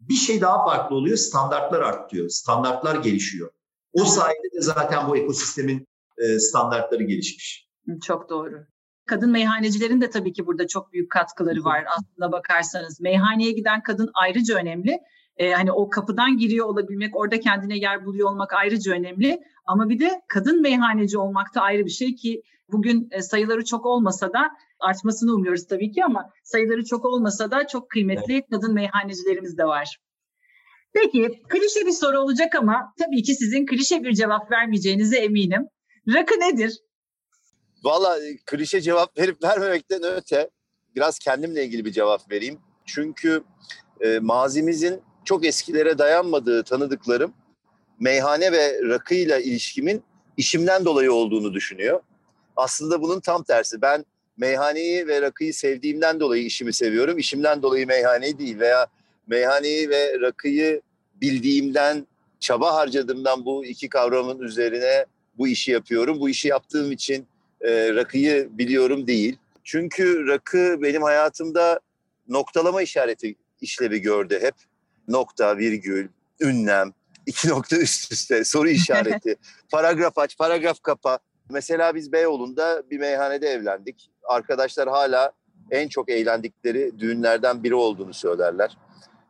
bir 0.00 0.14
şey 0.14 0.40
daha 0.40 0.64
farklı 0.64 0.96
oluyor. 0.96 1.16
Standartlar 1.16 1.80
artıyor. 1.80 2.28
Standartlar 2.28 2.96
gelişiyor. 2.96 3.50
O 3.92 4.04
sayede 4.04 4.56
de 4.56 4.60
zaten 4.60 5.08
bu 5.08 5.16
ekosistemin 5.16 5.86
e, 6.18 6.38
standartları 6.38 7.02
gelişmiş. 7.02 7.68
Çok 8.02 8.30
doğru. 8.30 8.66
Kadın 9.06 9.30
meyhanecilerin 9.30 10.00
de 10.00 10.10
tabii 10.10 10.32
ki 10.32 10.46
burada 10.46 10.66
çok 10.66 10.92
büyük 10.92 11.10
katkıları 11.10 11.64
var 11.64 11.84
aslında 11.98 12.32
bakarsanız. 12.32 13.00
Meyhaneye 13.00 13.52
giden 13.52 13.82
kadın 13.82 14.10
ayrıca 14.14 14.56
önemli 14.56 14.98
e, 15.38 15.52
hani 15.52 15.72
o 15.72 15.90
kapıdan 15.90 16.38
giriyor 16.38 16.66
olabilmek, 16.66 17.16
orada 17.16 17.40
kendine 17.40 17.78
yer 17.78 18.06
buluyor 18.06 18.30
olmak 18.30 18.52
ayrıca 18.52 18.92
önemli. 18.92 19.40
Ama 19.66 19.88
bir 19.88 19.98
de 19.98 20.22
kadın 20.28 20.62
meyhaneci 20.62 21.18
olmak 21.18 21.54
da 21.54 21.60
ayrı 21.60 21.84
bir 21.84 21.90
şey 21.90 22.14
ki 22.14 22.42
bugün 22.72 23.08
e, 23.10 23.22
sayıları 23.22 23.64
çok 23.64 23.86
olmasa 23.86 24.32
da 24.32 24.50
artmasını 24.80 25.34
umuyoruz 25.34 25.66
tabii 25.66 25.92
ki 25.92 26.04
ama 26.04 26.30
sayıları 26.44 26.84
çok 26.84 27.04
olmasa 27.04 27.50
da 27.50 27.66
çok 27.66 27.90
kıymetli 27.90 28.34
evet. 28.34 28.44
kadın 28.50 28.74
meyhanecilerimiz 28.74 29.58
de 29.58 29.64
var. 29.64 29.98
Peki 30.92 31.42
klişe 31.48 31.86
bir 31.86 31.92
soru 31.92 32.18
olacak 32.18 32.54
ama 32.54 32.94
tabii 32.98 33.22
ki 33.22 33.34
sizin 33.34 33.66
klişe 33.66 34.02
bir 34.04 34.12
cevap 34.12 34.50
vermeyeceğinize 34.50 35.18
eminim. 35.18 35.68
Rakı 36.14 36.34
nedir? 36.34 36.78
Valla 37.84 38.18
e, 38.18 38.36
klişe 38.46 38.80
cevap 38.80 39.18
verip 39.18 39.42
vermemekten 39.42 40.02
öte 40.02 40.50
biraz 40.96 41.18
kendimle 41.18 41.64
ilgili 41.64 41.84
bir 41.84 41.92
cevap 41.92 42.30
vereyim. 42.30 42.58
Çünkü 42.86 43.44
e, 44.00 44.18
mazimizin 44.18 45.02
çok 45.28 45.46
eskilere 45.46 45.98
dayanmadığı 45.98 46.62
tanıdıklarım 46.62 47.32
meyhane 48.00 48.52
ve 48.52 48.80
rakıyla 48.82 49.38
ilişkimin 49.38 50.02
işimden 50.36 50.84
dolayı 50.84 51.12
olduğunu 51.12 51.54
düşünüyor. 51.54 52.00
Aslında 52.56 53.02
bunun 53.02 53.20
tam 53.20 53.42
tersi. 53.42 53.82
Ben 53.82 54.04
meyhaneyi 54.36 55.06
ve 55.06 55.22
rakıyı 55.22 55.54
sevdiğimden 55.54 56.20
dolayı 56.20 56.44
işimi 56.44 56.72
seviyorum. 56.72 57.18
İşimden 57.18 57.62
dolayı 57.62 57.86
meyhaneyi 57.86 58.38
değil 58.38 58.58
veya 58.58 58.86
meyhaneyi 59.26 59.90
ve 59.90 60.20
rakıyı 60.20 60.80
bildiğimden, 61.20 62.06
çaba 62.40 62.74
harcadığımdan 62.74 63.44
bu 63.44 63.64
iki 63.64 63.88
kavramın 63.88 64.38
üzerine 64.38 65.06
bu 65.38 65.48
işi 65.48 65.70
yapıyorum. 65.70 66.20
Bu 66.20 66.28
işi 66.28 66.48
yaptığım 66.48 66.92
için 66.92 67.26
e, 67.60 67.94
rakıyı 67.94 68.48
biliyorum 68.50 69.06
değil. 69.06 69.36
Çünkü 69.64 70.26
rakı 70.26 70.78
benim 70.82 71.02
hayatımda 71.02 71.80
noktalama 72.28 72.82
işareti 72.82 73.34
işlevi 73.60 74.00
gördü 74.00 74.38
hep 74.42 74.54
nokta, 75.08 75.58
virgül, 75.58 76.08
ünlem, 76.40 76.92
iki 77.26 77.48
nokta 77.48 77.76
üst 77.76 78.12
üste, 78.12 78.44
soru 78.44 78.68
işareti, 78.68 79.36
paragraf 79.70 80.18
aç, 80.18 80.38
paragraf 80.38 80.82
kapa. 80.82 81.18
Mesela 81.50 81.94
biz 81.94 82.12
Beyoğlu'nda 82.12 82.82
bir 82.90 82.98
meyhanede 82.98 83.48
evlendik. 83.48 84.10
Arkadaşlar 84.28 84.88
hala 84.88 85.32
en 85.70 85.88
çok 85.88 86.08
eğlendikleri 86.08 86.98
düğünlerden 86.98 87.64
biri 87.64 87.74
olduğunu 87.74 88.14
söylerler. 88.14 88.76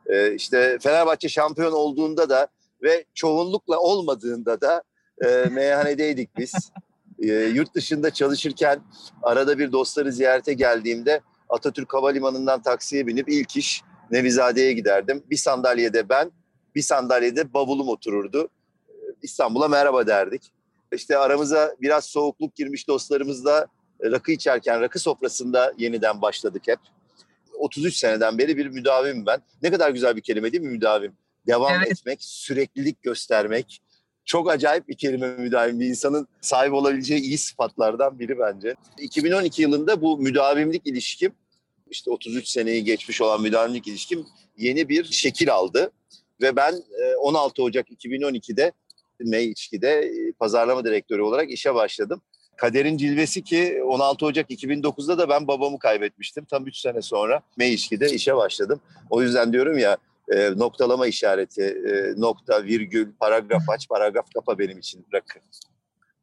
Ee, 0.06 0.35
işte 0.35 0.78
Fenerbahçe 0.82 1.28
şampiyon 1.28 1.73
olduğunda 1.73 2.28
da 2.28 2.49
ve 2.82 3.04
çoğunlukla 3.14 3.78
olmadığında 3.78 4.61
da 4.61 4.82
e, 5.25 5.26
meyhanedeydik 5.50 6.37
biz. 6.38 6.70
E, 7.18 7.32
yurt 7.32 7.75
dışında 7.75 8.11
çalışırken 8.11 8.80
arada 9.23 9.58
bir 9.58 9.73
dostları 9.73 10.12
ziyarete 10.12 10.52
geldiğimde 10.52 11.20
Atatürk 11.49 11.94
Havalimanı'ndan 11.94 12.62
taksiye 12.62 13.06
binip 13.06 13.28
ilk 13.28 13.56
iş 13.56 13.82
Nevizade'ye 14.10 14.72
giderdim. 14.72 15.22
Bir 15.30 15.36
sandalyede 15.36 16.08
ben, 16.08 16.30
bir 16.74 16.82
sandalyede 16.82 17.54
bavulum 17.54 17.88
otururdu. 17.88 18.48
İstanbul'a 19.22 19.68
merhaba 19.68 20.06
derdik. 20.06 20.42
İşte 20.92 21.18
aramıza 21.18 21.76
biraz 21.80 22.04
soğukluk 22.04 22.54
girmiş 22.54 22.88
dostlarımızla 22.88 23.66
rakı 24.02 24.32
içerken 24.32 24.80
rakı 24.80 24.98
sofrasında 24.98 25.72
yeniden 25.78 26.22
başladık 26.22 26.62
hep. 26.66 26.78
33 27.58 27.96
seneden 27.96 28.38
beri 28.38 28.56
bir 28.56 28.66
müdavim 28.66 29.26
ben. 29.26 29.40
Ne 29.62 29.70
kadar 29.70 29.90
güzel 29.90 30.16
bir 30.16 30.20
kelime 30.20 30.52
değil 30.52 30.62
mi 30.62 30.70
müdavim? 30.70 31.12
Devam 31.46 31.72
evet. 31.74 31.92
etmek, 31.92 32.18
süreklilik 32.22 33.02
göstermek. 33.02 33.82
Çok 34.24 34.50
acayip 34.50 34.88
bir 34.88 34.94
kelime 34.94 35.36
müdavim. 35.36 35.80
Bir 35.80 35.86
insanın 35.86 36.28
sahip 36.40 36.72
olabileceği 36.72 37.20
iyi 37.20 37.38
sıfatlardan 37.38 38.18
biri 38.18 38.38
bence. 38.38 38.74
2012 38.98 39.62
yılında 39.62 40.00
bu 40.00 40.18
müdavimlik 40.18 40.86
ilişkim 40.86 41.32
işte 41.90 42.11
33 42.11 42.49
seneyi 42.49 42.85
geçmiş 42.85 43.21
olan 43.21 43.42
müdavimlik 43.42 43.87
ilişkim 43.87 44.26
yeni 44.57 44.88
bir 44.88 45.04
şekil 45.04 45.52
aldı. 45.54 45.90
Ve 46.42 46.57
ben 46.57 46.75
16 47.21 47.62
e, 47.62 47.64
Ocak 47.64 47.90
2012'de 47.90 48.73
Meyçki'de 49.21 49.90
e, 49.90 50.33
pazarlama 50.33 50.85
direktörü 50.85 51.23
olarak 51.23 51.50
işe 51.50 51.75
başladım. 51.75 52.23
Kaderin 52.57 52.97
cilvesi 52.97 53.45
ki 53.45 53.83
16 53.85 54.26
Ocak 54.26 54.50
2009'da 54.50 55.18
da 55.18 55.28
ben 55.28 55.49
babamı 55.49 55.78
kaybetmiştim. 55.78 56.45
Tam 56.45 56.66
3 56.66 56.78
sene 56.78 57.02
sonra 57.02 57.42
Meyişki'de 57.57 58.11
işe 58.11 58.37
başladım. 58.37 58.80
O 59.11 59.23
yüzden 59.23 59.52
diyorum 59.52 59.78
ya 59.78 59.97
e, 60.28 60.50
noktalama 60.57 61.07
işareti, 61.07 61.62
e, 61.62 62.21
nokta, 62.21 62.64
virgül, 62.64 63.12
paragraf 63.21 63.62
aç, 63.68 63.88
paragraf 63.88 64.26
kapa 64.35 64.59
benim 64.59 64.78
için 64.78 65.07
rakı. 65.14 65.38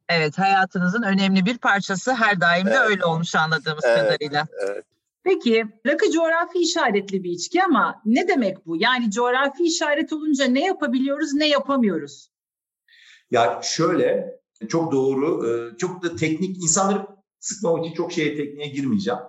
Evet, 0.08 0.38
hayatınızın 0.38 1.02
önemli 1.02 1.46
bir 1.46 1.58
parçası 1.58 2.14
her 2.14 2.40
daim 2.40 2.66
de 2.66 2.70
Evet. 2.70 2.90
öyle 2.90 3.04
olmuş 3.04 3.34
anladığımız 3.34 3.84
Evet, 3.84 3.98
kadarıyla. 3.98 4.46
evet. 4.66 4.84
Peki, 5.26 5.64
rakı 5.86 6.10
coğrafi 6.10 6.58
işaretli 6.58 7.24
bir 7.24 7.30
içki 7.30 7.62
ama 7.62 8.02
ne 8.04 8.28
demek 8.28 8.66
bu? 8.66 8.76
Yani 8.76 9.10
coğrafi 9.10 9.64
işaret 9.64 10.12
olunca 10.12 10.44
ne 10.44 10.64
yapabiliyoruz, 10.64 11.34
ne 11.34 11.48
yapamıyoruz? 11.48 12.30
Ya 13.30 13.60
şöyle 13.62 14.38
çok 14.68 14.92
doğru, 14.92 15.48
e, 15.48 15.76
çok 15.76 16.02
da 16.02 16.16
teknik 16.16 16.56
insanları 16.62 17.06
sıkmamak 17.40 17.86
için 17.86 17.94
çok 17.94 18.12
şeye 18.12 18.36
tekniğe 18.36 18.68
girmeyeceğim. 18.68 19.20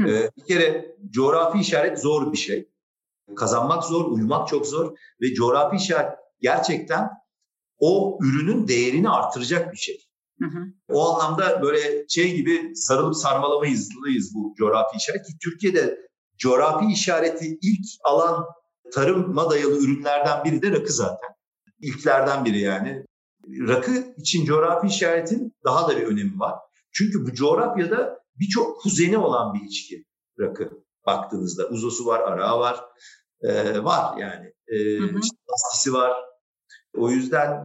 Hı. 0.00 0.08
E, 0.08 0.30
Bir 0.36 0.44
kere 0.44 0.96
coğrafi 1.10 1.58
işaret 1.58 1.98
zor 1.98 2.32
bir 2.32 2.38
şey. 2.38 2.68
Kazanmak 3.36 3.84
zor, 3.84 4.04
uyumak 4.04 4.48
çok 4.48 4.66
zor 4.66 4.96
ve 5.20 5.34
coğrafi 5.34 5.76
işaret 5.76 6.18
gerçekten 6.40 7.10
o 7.78 8.18
ürünün 8.22 8.68
değerini 8.68 9.10
artıracak 9.10 9.72
bir 9.72 9.78
şey. 9.78 10.05
Hı 10.40 10.46
hı. 10.46 10.64
O 10.88 11.14
anlamda 11.14 11.62
böyle 11.62 12.08
şey 12.08 12.36
gibi 12.36 12.76
sarılıp 12.76 13.16
sarmalamayız 13.16 13.90
bu 14.34 14.54
coğrafi 14.58 14.96
işaret. 14.96 15.26
Ki 15.26 15.32
Türkiye'de 15.42 15.98
coğrafi 16.38 16.92
işareti 16.92 17.58
ilk 17.62 17.86
alan 18.04 18.44
tarıma 18.92 19.50
dayalı 19.50 19.78
ürünlerden 19.78 20.44
biri 20.44 20.62
de 20.62 20.70
rakı 20.70 20.92
zaten. 20.92 21.30
İlklerden 21.80 22.44
biri 22.44 22.60
yani. 22.60 23.04
Rakı 23.48 24.14
için 24.16 24.44
coğrafi 24.44 24.86
işaretin 24.86 25.54
daha 25.64 25.88
da 25.88 25.96
bir 25.96 26.02
önemi 26.02 26.38
var. 26.38 26.54
Çünkü 26.92 27.26
bu 27.26 27.34
coğrafyada 27.34 28.18
birçok 28.34 28.80
kuzeni 28.80 29.18
olan 29.18 29.54
bir 29.54 29.60
içki 29.66 30.04
rakı 30.40 30.70
baktığınızda. 31.06 31.68
Uzosu 31.68 32.06
var, 32.06 32.20
arağı 32.20 32.58
var, 32.58 32.84
e, 33.42 33.84
var 33.84 34.16
yani. 34.16 34.52
E, 34.68 34.98
Hı 34.98 35.04
hı. 35.04 35.20
işte 35.22 35.92
var. 35.92 36.12
O 36.96 37.10
yüzden 37.10 37.64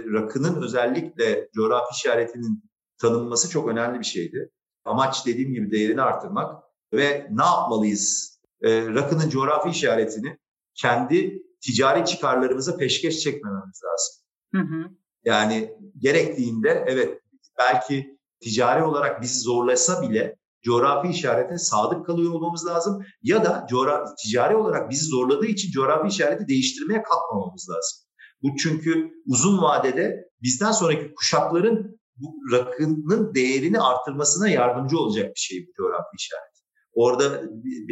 rakının 0.00 0.62
özellikle 0.62 1.48
coğrafi 1.54 1.92
işaretinin 1.92 2.70
tanınması 2.98 3.50
çok 3.50 3.68
önemli 3.68 4.00
bir 4.00 4.04
şeydi. 4.04 4.50
Amaç 4.84 5.26
dediğim 5.26 5.52
gibi 5.52 5.70
değerini 5.70 6.02
artırmak 6.02 6.62
ve 6.92 7.28
ne 7.30 7.44
yapmalıyız? 7.44 8.38
Ee, 8.62 8.86
rakının 8.86 9.28
coğrafi 9.28 9.70
işaretini 9.70 10.38
kendi 10.74 11.42
ticari 11.60 12.04
çıkarlarımıza 12.04 12.76
peşkeş 12.76 13.20
çekmememiz 13.20 13.80
lazım. 13.84 14.24
Hı 14.54 14.74
hı. 14.74 14.90
Yani 15.24 15.72
gerektiğinde 15.98 16.84
evet 16.86 17.22
belki 17.58 18.18
ticari 18.40 18.82
olarak 18.82 19.22
bizi 19.22 19.40
zorlasa 19.40 20.02
bile 20.02 20.36
coğrafi 20.62 21.08
işarete 21.08 21.58
sadık 21.58 22.06
kalıyor 22.06 22.32
olmamız 22.32 22.66
lazım. 22.66 23.04
Ya 23.22 23.44
da 23.44 23.66
coğrafi, 23.70 24.14
ticari 24.14 24.56
olarak 24.56 24.90
bizi 24.90 25.06
zorladığı 25.06 25.46
için 25.46 25.70
coğrafi 25.70 26.08
işareti 26.08 26.48
değiştirmeye 26.48 27.02
kalkmamamız 27.02 27.68
lazım. 27.70 28.07
Bu 28.42 28.48
çünkü 28.62 29.10
uzun 29.26 29.62
vadede 29.62 30.28
bizden 30.42 30.72
sonraki 30.72 31.14
kuşakların 31.14 31.98
bu 32.16 32.52
rakının 32.52 33.34
değerini 33.34 33.80
artırmasına 33.80 34.48
yardımcı 34.48 34.98
olacak 34.98 35.34
bir 35.34 35.40
şey 35.40 35.66
bu 35.68 35.72
coğrafi 35.76 36.16
işaret. 36.18 36.58
Orada 36.94 37.42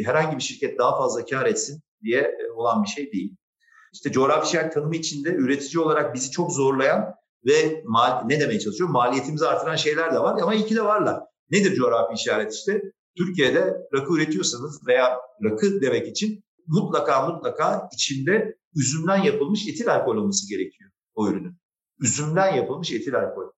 herhangi 0.05 0.37
bir 0.37 0.41
şirket 0.41 0.79
daha 0.79 0.97
fazla 0.97 1.25
kar 1.25 1.45
etsin 1.45 1.81
diye 2.03 2.21
e, 2.21 2.51
olan 2.55 2.83
bir 2.83 2.87
şey 2.87 3.11
değil. 3.11 3.35
İşte 3.93 4.11
coğrafi 4.11 4.47
işaret 4.47 4.73
tanımı 4.73 4.95
içinde 4.95 5.29
üretici 5.29 5.83
olarak 5.83 6.15
bizi 6.15 6.31
çok 6.31 6.51
zorlayan 6.51 7.13
ve 7.45 7.83
mal, 7.85 8.25
ne 8.25 8.39
demeye 8.39 8.59
çalışıyor? 8.59 8.89
Maliyetimizi 8.89 9.47
artıran 9.47 9.75
şeyler 9.75 10.13
de 10.13 10.19
var 10.19 10.41
ama 10.41 10.55
iyi 10.55 10.65
ki 10.65 10.75
de 10.75 10.83
varlar. 10.83 11.19
Nedir 11.51 11.75
coğrafi 11.75 12.13
işaret 12.13 12.53
işte? 12.53 12.81
Türkiye'de 13.17 13.77
rakı 13.93 14.13
üretiyorsanız 14.13 14.87
veya 14.87 15.17
rakı 15.43 15.81
demek 15.81 16.07
için 16.07 16.43
mutlaka 16.67 17.29
mutlaka 17.29 17.89
içinde 17.93 18.57
üzümden 18.77 19.17
yapılmış 19.17 19.67
etil 19.67 19.95
alkol 19.95 20.17
olması 20.17 20.49
gerekiyor 20.49 20.91
o 21.15 21.29
ürünün. 21.29 21.57
Üzümden 21.99 22.55
yapılmış 22.55 22.91
etil 22.91 23.15
alkol. 23.15 23.51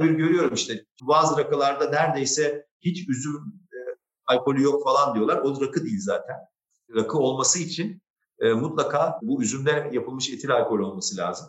Böyle 0.00 0.12
görüyorum 0.12 0.54
işte 0.54 0.84
bazı 1.02 1.38
rakılarda 1.40 1.90
neredeyse 1.90 2.66
hiç 2.80 3.08
üzüm 3.08 3.36
e, 3.72 3.78
alkolü 4.26 4.62
yok 4.62 4.84
falan 4.84 5.14
diyorlar. 5.14 5.38
O 5.38 5.60
rakı 5.60 5.84
değil 5.84 6.00
zaten. 6.00 6.36
Rakı 6.94 7.18
olması 7.18 7.58
için 7.58 8.02
e, 8.38 8.52
mutlaka 8.52 9.18
bu 9.22 9.42
üzümden 9.42 9.92
yapılmış 9.92 10.30
etil 10.30 10.50
alkol 10.50 10.78
olması 10.78 11.16
lazım. 11.16 11.48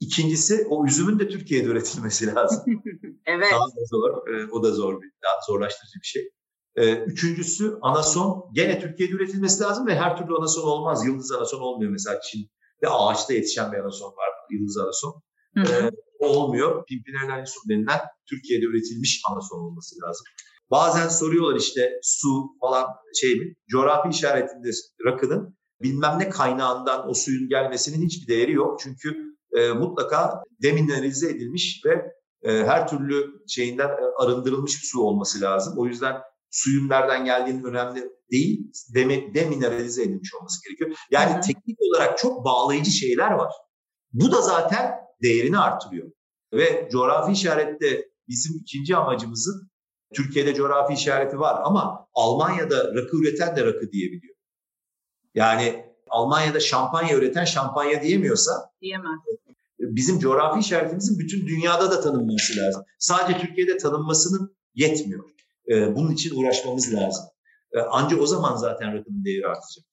İkincisi 0.00 0.66
o 0.70 0.86
üzümün 0.86 1.18
de 1.18 1.28
Türkiye'de 1.28 1.68
üretilmesi 1.68 2.34
lazım. 2.34 2.64
Evet. 3.26 3.52
Daha 3.52 3.60
da 3.60 3.84
zor. 3.90 4.28
e, 4.28 4.50
o 4.50 4.62
da 4.62 4.72
zor 4.72 5.02
bir, 5.02 5.10
daha 5.22 5.40
zorlaştırıcı 5.46 6.00
bir 6.02 6.06
şey. 6.06 6.30
E, 6.76 6.94
üçüncüsü 6.94 7.78
anason 7.82 8.50
gene 8.52 8.80
Türkiye'de 8.80 9.12
üretilmesi 9.12 9.62
lazım 9.62 9.86
ve 9.86 9.94
her 9.94 10.16
türlü 10.16 10.34
anason 10.34 10.62
olmaz. 10.62 11.06
Yıldız 11.06 11.32
anason 11.32 11.60
olmuyor 11.60 11.90
mesela 11.90 12.20
Çin'de 12.20 12.88
ağaçta 12.88 13.32
yetişen 13.32 13.72
bir 13.72 13.78
anason 13.78 14.06
var. 14.06 14.28
Yıldız 14.50 14.78
anason. 14.78 15.22
Hı 15.56 15.60
hı. 15.60 15.86
E, 15.86 15.90
o 16.20 16.26
olmuyor. 16.26 16.84
Pimpinella 16.86 17.40
insum 17.40 17.62
denilen 17.68 18.00
Türkiye'de 18.30 18.64
üretilmiş 18.64 19.22
anason 19.30 19.58
olması 19.58 19.96
lazım. 20.02 20.26
Bazen 20.70 21.08
soruyorlar 21.08 21.56
işte 21.56 21.92
su 22.02 22.46
falan 22.60 22.86
şey 23.20 23.34
mi? 23.34 23.54
Coğrafi 23.70 24.08
işaretinde 24.08 24.70
rakının 25.06 25.56
bilmem 25.82 26.18
ne 26.18 26.28
kaynağından 26.28 27.10
o 27.10 27.14
suyun 27.14 27.48
gelmesinin 27.48 28.06
hiçbir 28.06 28.34
değeri 28.34 28.52
yok. 28.52 28.80
Çünkü 28.80 29.36
e, 29.56 29.72
mutlaka 29.72 30.42
demineralize 30.62 31.30
edilmiş 31.30 31.82
ve 31.86 32.12
e, 32.42 32.64
her 32.64 32.88
türlü 32.88 33.42
şeyinden 33.48 33.88
e, 33.88 34.24
arındırılmış 34.24 34.82
bir 34.82 34.86
su 34.86 35.00
olması 35.00 35.40
lazım. 35.40 35.74
O 35.78 35.86
yüzden 35.86 36.16
suyun 36.52 36.88
nereden 36.88 37.24
geldiğinin 37.24 37.64
önemli 37.64 38.04
değil, 38.30 38.72
demi, 38.94 39.34
demineralize 39.34 40.02
edilmiş 40.02 40.34
olması 40.34 40.64
gerekiyor. 40.64 40.90
Yani 41.10 41.32
Hı 41.32 41.36
hı. 41.36 41.40
teknik 41.40 41.78
olarak 41.80 42.18
çok 42.18 42.44
bağlayıcı 42.44 42.90
şeyler 42.90 43.30
var. 43.30 43.52
Bu 44.12 44.32
da 44.32 44.40
zaten 44.40 44.94
değerini 45.22 45.58
artırıyor. 45.58 46.10
Ve 46.52 46.88
coğrafi 46.92 47.32
işarette 47.32 48.08
bizim 48.28 48.56
ikinci 48.56 48.96
amacımızın 48.96 49.70
Türkiye'de 50.14 50.54
coğrafi 50.54 50.94
işareti 50.94 51.38
var 51.38 51.60
ama 51.64 52.06
Almanya'da 52.14 52.94
rakı 52.94 53.16
üreten 53.16 53.56
de 53.56 53.64
rakı 53.64 53.92
diyebiliyor. 53.92 54.34
Yani 55.34 55.84
Almanya'da 56.10 56.60
şampanya 56.60 57.16
üreten 57.16 57.44
şampanya 57.44 58.02
diyemiyorsa 58.02 58.52
Diyemem. 58.80 59.20
bizim 59.78 60.18
coğrafi 60.18 60.60
işaretimizin 60.60 61.18
bütün 61.18 61.46
dünyada 61.46 61.90
da 61.90 62.00
tanınması 62.00 62.56
lazım. 62.56 62.84
Sadece 62.98 63.38
Türkiye'de 63.38 63.76
tanınmasının 63.76 64.56
yetmiyor. 64.74 65.24
Ee, 65.68 65.96
bunun 65.96 66.10
için 66.10 66.36
uğraşmamız 66.36 66.94
lazım. 66.94 67.24
Ee, 67.72 67.78
ancak 67.90 68.20
o 68.20 68.26
zaman 68.26 68.56
zaten 68.56 68.94
rakının 68.94 69.24
değeri 69.24 69.46
artacak. 69.46 69.84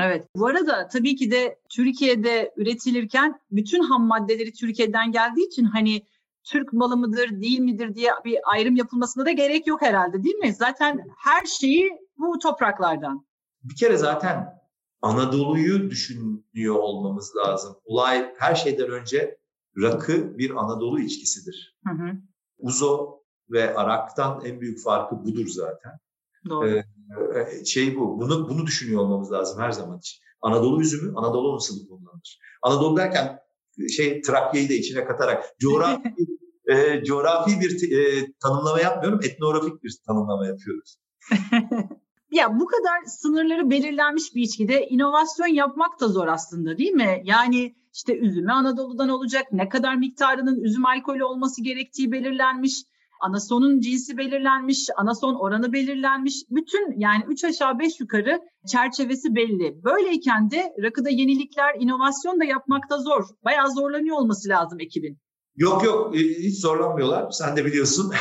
Evet. 0.00 0.28
Bu 0.36 0.46
arada 0.46 0.88
tabii 0.88 1.16
ki 1.16 1.30
de 1.30 1.58
Türkiye'de 1.70 2.52
üretilirken 2.56 3.40
bütün 3.50 3.82
ham 3.82 4.06
maddeleri 4.06 4.52
Türkiye'den 4.52 5.12
geldiği 5.12 5.46
için 5.46 5.64
hani 5.64 6.06
Türk 6.44 6.72
malı 6.72 6.96
mıdır 6.96 7.40
değil 7.40 7.60
midir 7.60 7.94
diye 7.94 8.10
bir 8.24 8.38
ayrım 8.52 8.76
yapılmasına 8.76 9.26
da 9.26 9.30
gerek 9.30 9.66
yok 9.66 9.82
herhalde 9.82 10.24
değil 10.24 10.34
mi? 10.34 10.52
Zaten 10.52 11.00
her 11.24 11.46
şeyi 11.46 11.90
bu 12.18 12.38
topraklardan. 12.38 13.26
Bir 13.62 13.76
kere 13.76 13.96
zaten 13.96 14.54
Anadolu'yu 15.02 15.90
düşünüyor 15.90 16.74
olmamız 16.74 17.32
lazım. 17.36 17.76
Olay 17.84 18.34
her 18.38 18.54
şeyden 18.54 18.90
önce 18.90 19.38
rakı 19.82 20.38
bir 20.38 20.50
Anadolu 20.50 21.00
içkisidir. 21.00 21.78
Hı 21.86 21.94
hı. 21.94 22.12
Uzo 22.58 23.23
ve 23.50 23.74
Arak'tan 23.74 24.44
en 24.44 24.60
büyük 24.60 24.82
farkı 24.82 25.24
budur 25.24 25.46
zaten. 25.48 25.92
Doğru. 26.48 26.68
Ee, 26.68 27.64
şey 27.64 27.96
bu. 27.96 28.20
Bunu 28.20 28.48
bunu 28.48 28.66
düşünüyor 28.66 29.00
olmamız 29.00 29.32
lazım 29.32 29.60
her 29.60 29.70
zaman 29.70 29.98
için. 29.98 30.22
Anadolu 30.42 30.80
üzümü 30.80 31.12
Anadolu 31.16 31.52
unsuru 31.52 31.88
kullanılır. 31.88 32.40
Anadolu 32.62 32.96
derken 32.96 33.38
şey 33.96 34.22
Trakya'yı 34.22 34.68
da 34.68 34.72
içine 34.72 35.04
katarak 35.04 35.44
coğrafi 35.58 36.14
e, 36.66 37.04
coğrafi 37.04 37.60
bir 37.60 37.92
e, 37.92 38.32
tanımlama 38.42 38.80
yapmıyorum, 38.80 39.20
etnografik 39.22 39.84
bir 39.84 39.96
tanımlama 40.06 40.46
yapıyoruz. 40.46 40.96
Ya 42.30 42.60
bu 42.60 42.66
kadar 42.66 43.04
sınırları 43.06 43.70
belirlenmiş 43.70 44.34
bir 44.34 44.42
içkide 44.42 44.86
inovasyon 44.86 45.46
yapmak 45.46 46.00
da 46.00 46.08
zor 46.08 46.28
aslında 46.28 46.78
değil 46.78 46.92
mi? 46.92 47.22
Yani 47.24 47.74
işte 47.92 48.18
üzümü 48.18 48.52
Anadolu'dan 48.52 49.08
olacak, 49.08 49.44
ne 49.52 49.68
kadar 49.68 49.96
miktarının 49.96 50.60
üzüm 50.60 50.86
alkolü 50.86 51.24
olması 51.24 51.62
gerektiği 51.62 52.12
belirlenmiş, 52.12 52.82
anasonun 53.20 53.80
cinsi 53.80 54.16
belirlenmiş, 54.16 54.88
anason 54.96 55.34
oranı 55.34 55.72
belirlenmiş. 55.72 56.34
Bütün 56.50 57.00
yani 57.00 57.24
üç 57.28 57.44
aşağı 57.44 57.78
beş 57.78 58.00
yukarı 58.00 58.40
çerçevesi 58.66 59.34
belli. 59.34 59.84
Böyleyken 59.84 60.50
de 60.50 60.74
rakıda 60.82 61.10
yenilikler, 61.10 61.74
inovasyon 61.80 62.40
da 62.40 62.44
yapmakta 62.44 62.98
zor. 62.98 63.24
Bayağı 63.44 63.70
zorlanıyor 63.70 64.16
olması 64.16 64.48
lazım 64.48 64.80
ekibin. 64.80 65.18
Yok 65.56 65.84
yok 65.84 66.16
e, 66.16 66.18
hiç 66.18 66.60
zorlanmıyorlar. 66.60 67.30
Sen 67.30 67.56
de 67.56 67.64
biliyorsun. 67.64 68.12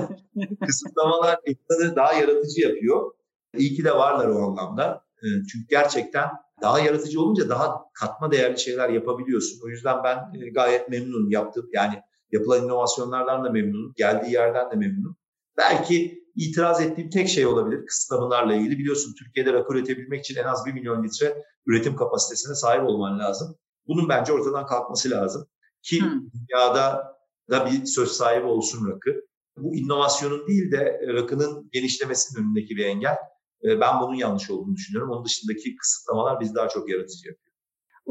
Kısıtlamalar 0.66 1.38
insanı 1.46 1.96
daha 1.96 2.12
yaratıcı 2.12 2.60
yapıyor. 2.60 3.12
İyi 3.56 3.74
ki 3.74 3.84
de 3.84 3.92
varlar 3.92 4.28
o 4.28 4.38
anlamda. 4.38 5.04
E, 5.22 5.26
Çünkü 5.52 5.66
gerçekten 5.68 6.28
daha 6.62 6.80
yaratıcı 6.80 7.20
olunca 7.20 7.48
daha 7.48 7.84
katma 7.94 8.32
değerli 8.32 8.58
şeyler 8.60 8.88
yapabiliyorsun. 8.88 9.60
O 9.64 9.68
yüzden 9.68 9.96
ben 10.04 10.16
e, 10.40 10.50
gayet 10.50 10.88
memnunum 10.88 11.30
yaptığım. 11.30 11.68
Yani 11.72 12.02
Yapılan 12.32 12.64
inovasyonlardan 12.64 13.44
da 13.44 13.50
memnunum. 13.50 13.92
Geldiği 13.96 14.32
yerden 14.32 14.70
de 14.70 14.76
memnunum. 14.76 15.16
Belki 15.56 16.22
itiraz 16.36 16.80
ettiğim 16.80 17.10
tek 17.10 17.28
şey 17.28 17.46
olabilir 17.46 17.86
kısıtlamalarla 17.86 18.54
ilgili. 18.54 18.78
Biliyorsun 18.78 19.14
Türkiye'de 19.18 19.52
rakı 19.52 19.74
üretebilmek 19.74 20.20
için 20.20 20.36
en 20.36 20.44
az 20.44 20.66
1 20.66 20.72
milyon 20.72 21.04
litre 21.04 21.36
üretim 21.66 21.96
kapasitesine 21.96 22.54
sahip 22.54 22.84
olman 22.84 23.18
lazım. 23.18 23.56
Bunun 23.86 24.08
bence 24.08 24.32
ortadan 24.32 24.66
kalkması 24.66 25.10
lazım. 25.10 25.46
Ki 25.82 26.00
hmm. 26.00 26.20
dünyada 26.32 27.16
da 27.50 27.66
bir 27.66 27.86
söz 27.86 28.12
sahibi 28.12 28.46
olsun 28.46 28.90
rakı. 28.90 29.10
Bu 29.56 29.74
inovasyonun 29.76 30.46
değil 30.48 30.72
de 30.72 31.00
rakının 31.06 31.68
genişlemesinin 31.72 32.44
önündeki 32.44 32.76
bir 32.76 32.84
engel. 32.84 33.16
Ee, 33.64 33.80
ben 33.80 34.00
bunun 34.00 34.14
yanlış 34.14 34.50
olduğunu 34.50 34.74
düşünüyorum. 34.74 35.10
Onun 35.10 35.24
dışındaki 35.24 35.76
kısıtlamalar 35.76 36.40
bizi 36.40 36.54
daha 36.54 36.68
çok 36.68 36.90
yaratıcı 36.90 37.28
yapıyor. 37.28 37.51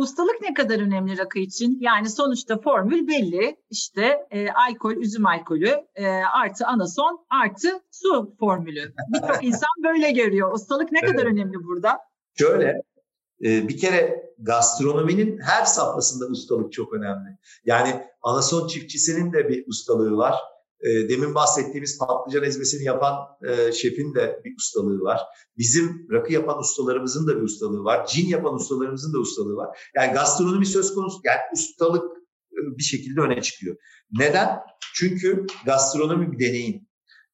Ustalık 0.02 0.42
ne 0.42 0.54
kadar 0.54 0.80
önemli 0.80 1.18
rakı 1.18 1.40
için? 1.40 1.78
Yani 1.82 2.10
sonuçta 2.10 2.58
formül 2.62 3.08
belli. 3.08 3.56
İşte 3.70 4.28
e, 4.32 4.52
alkol, 4.52 4.96
üzüm 4.96 5.26
alkolü 5.26 5.76
e, 5.96 6.08
artı 6.08 6.68
anason 6.68 7.26
artı 7.30 7.68
su 7.92 8.36
formülü. 8.40 8.94
Birçok 9.14 9.44
insan 9.44 9.70
böyle 9.84 10.12
görüyor. 10.12 10.54
Ustalık 10.54 10.92
ne 10.92 11.00
evet. 11.04 11.12
kadar 11.12 11.26
önemli 11.26 11.64
burada? 11.64 12.00
Şöyle, 12.38 12.82
e, 13.44 13.68
bir 13.68 13.78
kere 13.78 14.24
gastronominin 14.38 15.40
her 15.40 15.66
safhasında 15.66 16.26
ustalık 16.26 16.74
çok 16.74 16.94
önemli. 16.94 17.38
Yani 17.66 18.08
anason 18.22 18.68
çiftçisinin 18.68 19.34
de 19.34 19.50
bir 19.50 19.68
ustalığı 19.68 20.18
var. 20.18 20.36
E, 20.84 21.10
demin 21.10 21.36
bahsettiğimiz 21.36 21.98
patlıcan 22.00 22.44
ezmesini 22.44 22.84
yapan 22.84 23.16
e, 23.48 23.72
şefin 23.72 24.16
de 24.16 24.42
bir 24.46 24.56
ustalığı 24.58 25.00
var. 25.00 25.22
Bizim 25.58 26.08
rakı 26.12 26.34
yapan 26.34 26.60
ustalarımızın 26.60 27.28
da 27.28 27.38
bir 27.38 27.42
ustalığı 27.42 27.84
var. 27.84 28.08
Cin 28.08 28.28
yapan 28.28 28.56
ustalarımızın 28.56 29.14
da 29.14 29.20
ustalığı 29.20 29.56
var. 29.56 29.92
Yani 29.96 30.14
gastronomi 30.14 30.66
söz 30.66 30.94
konusu, 30.94 31.20
yani 31.24 31.40
ustalık 31.54 32.04
e, 32.52 32.60
bir 32.78 32.84
şekilde 32.84 33.22
öne 33.22 33.42
çıkıyor. 33.42 33.76
Neden? 34.12 34.60
Çünkü 34.96 35.46
gastronomi 35.66 36.32
bir 36.32 36.40
deneyim. 36.40 36.88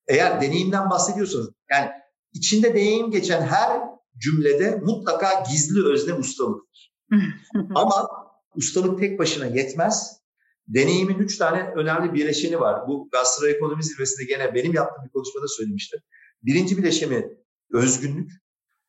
Eğer 0.08 0.42
deneyimden 0.42 0.90
bahsediyorsanız, 0.90 1.50
yani 1.72 1.90
içinde 2.34 2.70
deneyim 2.70 3.12
geçen 3.12 3.42
her 3.42 3.82
cümlede 4.18 4.82
mutlaka 4.84 5.44
gizli 5.52 5.86
özne 5.86 6.14
ustalıktır. 6.14 6.94
Ama 7.76 8.08
ustalık 8.56 9.00
tek 9.00 9.20
başına 9.20 9.46
yetmez. 9.46 10.27
Deneyimin 10.68 11.20
üç 11.20 11.38
tane 11.38 11.72
önemli 11.76 12.14
bileşeni 12.14 12.60
var. 12.60 12.88
Bu 12.88 13.10
gastroekonomi 13.12 13.84
zirvesinde 13.84 14.26
gene 14.26 14.56
benim 14.56 14.74
yaptığım 14.74 15.06
bir 15.06 15.10
konuşmada 15.10 15.48
söylemiştim. 15.48 16.00
Birinci 16.44 16.78
bileşeni 16.78 17.28
özgünlük, 17.72 18.32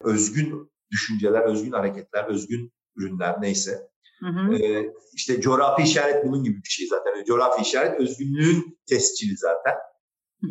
özgün 0.01 0.71
düşünceler, 0.91 1.43
özgün 1.43 1.73
hareketler, 1.73 2.25
özgün 2.25 2.73
ürünler 2.97 3.37
neyse. 3.41 3.89
Hı 4.21 4.27
hı. 4.27 4.55
Ee, 4.55 4.93
işte 5.15 5.41
coğrafi 5.41 5.83
işaret 5.83 6.27
bunun 6.27 6.45
gibi 6.45 6.57
bir 6.57 6.69
şey 6.69 6.87
zaten. 6.87 7.11
Yani 7.17 7.25
coğrafi 7.25 7.63
işaret 7.63 8.01
özgünlüğün 8.01 8.79
tescili 8.89 9.37
zaten. 9.37 9.75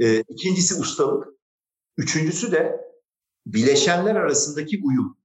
Ee, 0.01 0.23
ikincisi 0.29 0.75
ustalık. 0.75 1.27
Üçüncüsü 1.97 2.51
de 2.51 2.81
bileşenler 3.45 4.15
arasındaki 4.15 4.81
uyum. 4.83 5.17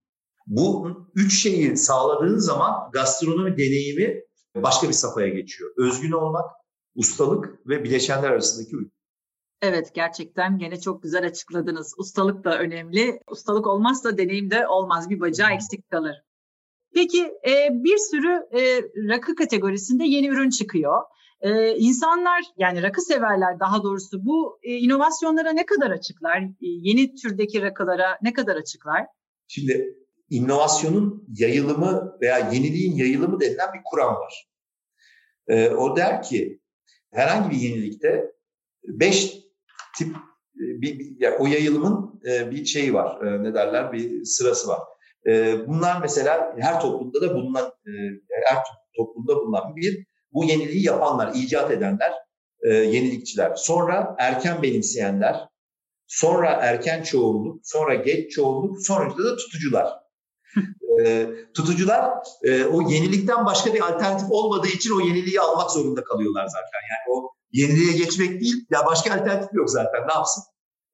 Bu 0.47 0.97
üç 1.15 1.43
şeyi 1.43 1.77
sağladığın 1.77 2.37
zaman 2.37 2.91
gastronomi 2.93 3.57
deneyimi 3.57 4.23
başka 4.55 4.87
bir 4.87 4.93
safhaya 4.93 5.29
geçiyor. 5.29 5.71
Özgün 5.77 6.11
olmak, 6.11 6.45
ustalık 6.95 7.67
ve 7.67 7.83
bileşenler 7.83 8.29
arasındaki 8.29 8.75
uyum. 8.75 8.91
Evet 9.61 9.95
gerçekten 9.95 10.57
gene 10.57 10.79
çok 10.79 11.03
güzel 11.03 11.25
açıkladınız. 11.25 11.93
Ustalık 11.97 12.43
da 12.43 12.59
önemli. 12.59 13.19
Ustalık 13.27 13.67
olmazsa 13.67 14.17
deneyim 14.17 14.51
de 14.51 14.67
olmaz. 14.67 15.09
Bir 15.09 15.19
bacağı 15.19 15.51
eksik 15.51 15.91
kalır. 15.91 16.15
Peki 16.93 17.23
e, 17.23 17.69
bir 17.71 17.97
sürü 17.97 18.59
e, 18.59 18.81
rakı 19.09 19.35
kategorisinde 19.35 20.03
yeni 20.03 20.27
ürün 20.27 20.49
çıkıyor. 20.49 21.01
E, 21.41 21.75
insanlar 21.75 22.43
yani 22.57 22.83
rakı 22.83 23.01
severler 23.01 23.59
daha 23.59 23.83
doğrusu 23.83 24.25
bu 24.25 24.59
e, 24.63 24.73
inovasyonlara 24.73 25.51
ne 25.51 25.65
kadar 25.65 25.91
açıklar? 25.91 26.41
E, 26.41 26.53
yeni 26.59 27.15
türdeki 27.15 27.61
rakılara 27.61 28.17
ne 28.21 28.33
kadar 28.33 28.55
açıklar? 28.55 29.05
Şimdi 29.47 29.97
inovasyonun 30.33 31.27
yayılımı 31.37 32.17
veya 32.21 32.37
yeniliğin 32.37 32.95
yayılımı 32.95 33.39
denilen 33.39 33.73
bir 33.73 33.81
kuram 33.85 34.15
var. 34.15 34.47
E, 35.47 35.69
o 35.69 35.97
der 35.97 36.21
ki 36.23 36.59
herhangi 37.11 37.51
bir 37.51 37.61
yenilikte 37.61 38.31
beş 38.83 39.33
tip 39.97 40.15
e, 40.55 40.65
bir, 40.81 41.15
yani 41.19 41.35
o 41.35 41.47
yayılımın 41.47 42.21
e, 42.25 42.51
bir 42.51 42.65
şeyi 42.65 42.93
var. 42.93 43.25
E, 43.25 43.43
ne 43.43 43.53
derler? 43.53 43.93
Bir 43.93 44.25
sırası 44.25 44.67
var. 44.67 44.79
E, 45.27 45.55
bunlar 45.67 46.01
mesela 46.01 46.55
her 46.59 46.81
toplumda 46.81 47.21
da 47.21 47.35
bulunan 47.35 47.65
e, 47.65 47.91
her 48.47 48.57
toplumda 48.97 49.35
bulunan 49.35 49.75
bir 49.75 50.05
bu 50.33 50.45
yeniliği 50.45 50.85
yapanlar, 50.85 51.33
icat 51.35 51.71
edenler, 51.71 52.13
e, 52.61 52.73
yenilikçiler. 52.73 53.55
Sonra 53.55 54.15
erken 54.19 54.63
benimseyenler, 54.63 55.47
sonra 56.07 56.49
erken 56.49 57.03
çoğunluk, 57.03 57.61
sonra 57.63 57.95
geç 57.95 58.31
çoğunluk, 58.31 58.81
sonra 58.81 59.09
da 59.09 59.35
tutucular 59.35 60.02
e, 61.01 61.29
tutucular 61.53 62.11
e, 62.43 62.65
o 62.65 62.89
yenilikten 62.89 63.45
başka 63.45 63.73
bir 63.73 63.81
alternatif 63.81 64.31
olmadığı 64.31 64.67
için 64.67 64.91
o 64.91 64.99
yeniliği 64.99 65.39
almak 65.39 65.71
zorunda 65.71 66.03
kalıyorlar 66.03 66.45
zaten. 66.47 66.81
Yani 66.91 67.17
o 67.17 67.29
yeniliğe 67.51 67.97
geçmek 67.97 68.41
değil, 68.41 68.65
ya 68.71 68.85
başka 68.85 69.13
alternatif 69.13 69.53
yok 69.53 69.69
zaten 69.69 70.07
ne 70.07 70.13
yapsın? 70.13 70.43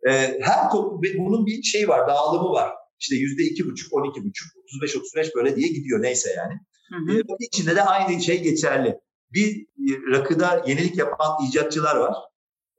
E, 0.08 0.12
her 0.42 0.72
bunun 1.18 1.46
bir 1.46 1.64
şey 1.64 1.88
var, 1.88 2.08
dağılımı 2.08 2.50
var. 2.50 2.74
İşte 3.00 3.16
yüzde 3.16 3.44
iki 3.44 3.66
buçuk, 3.66 3.94
on 3.94 4.10
iki 4.10 4.24
buçuk, 4.24 4.48
otuz 4.58 4.82
beş, 4.82 4.96
otuz 4.96 5.16
beş 5.16 5.36
böyle 5.36 5.56
diye 5.56 5.68
gidiyor 5.68 6.02
neyse 6.02 6.30
yani. 6.38 6.54
Hı 6.90 7.14
hı. 7.14 7.20
E, 7.20 7.24
içinde 7.40 7.76
de 7.76 7.84
aynı 7.84 8.22
şey 8.22 8.44
geçerli. 8.44 9.00
Bir 9.34 9.68
rakıda 10.12 10.64
yenilik 10.68 10.98
yapan 10.98 11.38
icatçılar 11.50 11.96
var. 11.96 12.16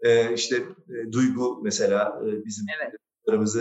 E, 0.03 0.35
işte 0.35 0.57
e, 0.57 1.13
Duygu 1.13 1.61
mesela 1.63 2.21
e, 2.23 2.45
bizim 2.45 2.67
evet. 2.79 2.93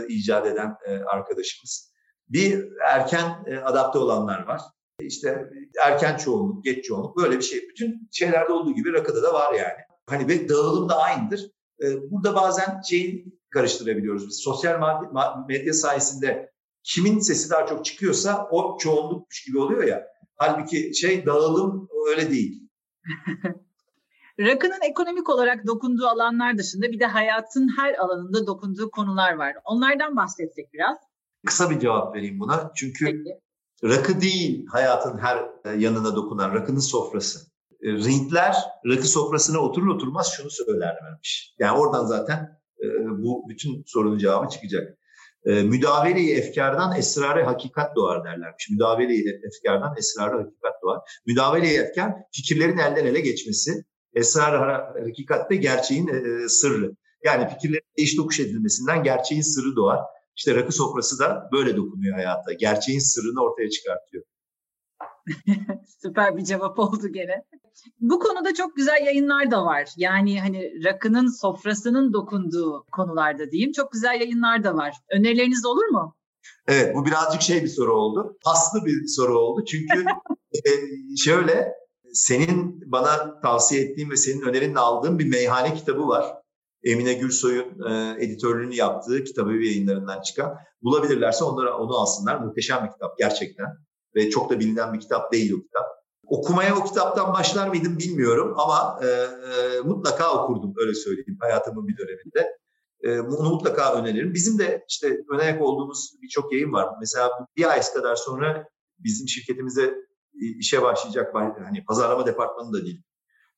icat 0.09 0.47
eden 0.47 0.75
e, 0.87 0.91
arkadaşımız. 0.91 1.91
Bir 2.29 2.69
erken 2.87 3.43
e, 3.47 3.57
adapte 3.57 3.99
olanlar 3.99 4.47
var. 4.47 4.61
İşte 4.99 5.49
erken 5.85 6.17
çoğunluk, 6.17 6.63
geç 6.63 6.85
çoğunluk 6.85 7.17
böyle 7.17 7.37
bir 7.37 7.41
şey. 7.41 7.69
Bütün 7.69 8.09
şeylerde 8.11 8.53
olduğu 8.53 8.75
gibi 8.75 8.93
rakıda 8.93 9.23
da 9.23 9.33
var 9.33 9.53
yani. 9.53 9.79
Hani 10.09 10.27
ve 10.27 10.49
dağılım 10.49 10.89
da 10.89 10.97
aynıdır. 10.97 11.51
E, 11.83 12.11
burada 12.11 12.35
bazen 12.35 12.81
şeyi 12.89 13.25
karıştırabiliyoruz 13.49 14.27
biz. 14.27 14.39
Sosyal 14.43 15.01
medya 15.47 15.73
sayesinde 15.73 16.51
kimin 16.83 17.19
sesi 17.19 17.49
daha 17.49 17.65
çok 17.65 17.85
çıkıyorsa 17.85 18.47
o 18.51 18.77
çoğunlukmuş 18.77 19.43
gibi 19.43 19.59
oluyor 19.59 19.83
ya. 19.83 20.07
Halbuki 20.35 20.95
şey 20.95 21.25
dağılım 21.25 21.89
öyle 22.07 22.29
değil. 22.29 22.69
Rakının 24.39 24.81
ekonomik 24.81 25.29
olarak 25.29 25.67
dokunduğu 25.67 26.07
alanlar 26.07 26.57
dışında 26.57 26.91
bir 26.91 26.99
de 26.99 27.05
hayatın 27.05 27.77
her 27.77 27.93
alanında 27.93 28.47
dokunduğu 28.47 28.91
konular 28.91 29.33
var. 29.33 29.55
Onlardan 29.65 30.15
bahsetsek 30.15 30.73
biraz. 30.73 30.97
Kısa 31.45 31.69
bir 31.69 31.79
cevap 31.79 32.15
vereyim 32.15 32.39
buna. 32.39 32.71
Çünkü 32.75 33.05
Peki. 33.05 33.39
rakı 33.83 34.21
değil 34.21 34.65
hayatın 34.71 35.17
her 35.17 35.37
e, 35.65 35.69
yanına 35.77 36.15
dokunan, 36.15 36.53
rakının 36.53 36.79
sofrası. 36.79 37.39
E, 37.81 37.91
Rintler 37.91 38.55
rakı 38.85 39.07
sofrasına 39.07 39.59
oturur 39.59 39.87
oturmaz 39.87 40.33
şunu 40.37 40.49
söylerlermiş. 40.49 41.55
Yani 41.59 41.79
oradan 41.79 42.05
zaten 42.05 42.59
e, 42.83 42.87
bu 43.07 43.45
bütün 43.49 43.83
sorunun 43.85 44.17
cevabı 44.17 44.49
çıkacak. 44.49 44.95
Müdavele-i 45.45 46.31
efkardan 46.31 46.95
esrarı 46.97 47.43
hakikat 47.43 47.95
doğar 47.95 48.23
derlermiş. 48.23 48.69
Müdavele-i 48.69 49.23
efkardan 49.47 49.95
esrarı 49.97 50.37
hakikat 50.37 50.73
doğar. 50.83 50.99
Müdavele-i 51.27 51.77
efkar 51.77 52.13
fikirlerin 52.31 52.77
elden 52.77 53.05
ele 53.05 53.19
geçmesi. 53.19 53.85
Esrar 54.13 54.81
hakikatte 55.05 55.55
gerçeğin 55.55 56.07
sırrı. 56.47 56.91
Yani 57.25 57.49
fikirlerin 57.49 57.85
değiş 57.97 58.15
tokuş 58.15 58.39
edilmesinden 58.39 59.03
gerçeğin 59.03 59.41
sırrı 59.41 59.75
doğar. 59.75 59.99
İşte 60.39 60.55
rakı 60.55 60.71
sofrası 60.71 61.19
da 61.19 61.49
böyle 61.51 61.77
dokunuyor 61.77 62.15
hayata. 62.15 62.53
Gerçeğin 62.53 62.99
sırrını 62.99 63.43
ortaya 63.43 63.69
çıkartıyor. 63.69 64.23
Süper 66.01 66.37
bir 66.37 66.43
cevap 66.43 66.79
oldu 66.79 67.07
gene. 67.07 67.43
Bu 67.99 68.19
konuda 68.19 68.53
çok 68.53 68.75
güzel 68.75 69.05
yayınlar 69.05 69.51
da 69.51 69.65
var. 69.65 69.89
Yani 69.97 70.41
hani 70.41 70.83
rakının 70.85 71.27
sofrasının 71.27 72.13
dokunduğu 72.13 72.85
konularda 72.91 73.51
diyeyim. 73.51 73.71
Çok 73.71 73.91
güzel 73.91 74.21
yayınlar 74.21 74.63
da 74.63 74.75
var. 74.75 74.95
Önerileriniz 75.11 75.65
olur 75.65 75.85
mu? 75.85 76.15
Evet 76.67 76.95
bu 76.95 77.05
birazcık 77.05 77.41
şey 77.41 77.63
bir 77.63 77.67
soru 77.67 77.93
oldu. 77.93 78.37
Paslı 78.43 78.85
bir 78.85 79.07
soru 79.07 79.39
oldu. 79.39 79.65
Çünkü 79.65 80.05
e, 80.53 80.69
şöyle 81.17 81.73
senin 82.13 82.91
bana 82.91 83.41
tavsiye 83.41 83.81
ettiğin 83.81 84.09
ve 84.09 84.17
senin 84.17 84.41
önerinle 84.41 84.79
aldığın 84.79 85.19
bir 85.19 85.29
meyhane 85.29 85.73
kitabı 85.73 86.07
var. 86.07 86.38
Emine 86.83 87.13
Gürsoy'un 87.13 87.89
e, 87.89 88.15
editörlüğünü 88.25 88.75
yaptığı 88.75 89.23
kitabı 89.23 89.53
yayınlarından 89.53 90.21
çıkan. 90.21 90.57
Bulabilirlerse 90.81 91.43
onları 91.43 91.75
onu 91.75 91.97
alsınlar. 91.97 92.39
Muhteşem 92.39 92.85
bir 92.85 92.91
kitap 92.91 93.17
gerçekten. 93.17 93.67
Ve 94.15 94.29
çok 94.29 94.49
da 94.49 94.59
bilinen 94.59 94.93
bir 94.93 94.99
kitap 94.99 95.31
değil 95.31 95.53
o 95.53 95.61
kitap. 95.61 95.85
Okumaya 96.27 96.75
o 96.75 96.83
kitaptan 96.83 97.33
başlar 97.33 97.67
mıydım 97.67 97.97
bilmiyorum 97.97 98.53
ama 98.57 98.99
e, 99.03 99.07
e, 99.07 99.79
mutlaka 99.79 100.43
okurdum 100.43 100.73
öyle 100.77 100.93
söyleyeyim 100.93 101.37
hayatımın 101.39 101.87
bir 101.87 101.97
döneminde. 101.97 102.57
E, 103.03 103.27
bunu 103.27 103.49
mutlaka 103.49 103.93
öneririm. 103.93 104.33
Bizim 104.33 104.59
de 104.59 104.85
işte 104.89 105.17
önayak 105.33 105.61
olduğumuz 105.61 106.11
birçok 106.21 106.53
yayın 106.53 106.73
var. 106.73 106.89
Mesela 106.99 107.29
bir 107.57 107.71
ay 107.71 107.81
kadar 107.93 108.15
sonra 108.15 108.67
bizim 108.99 109.27
şirketimize 109.27 109.95
işe 110.33 110.81
başlayacak 110.81 111.35
hani 111.35 111.85
pazarlama 111.85 112.25
departmanı 112.25 112.73
da 112.73 112.85
değil 112.85 113.01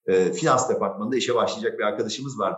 E, 0.06 0.34
finans 0.34 0.70
departmanında 0.70 1.16
işe 1.16 1.36
başlayacak 1.36 1.80
bir 1.80 1.84
arkadaşımız 1.84 2.40
var. 2.40 2.56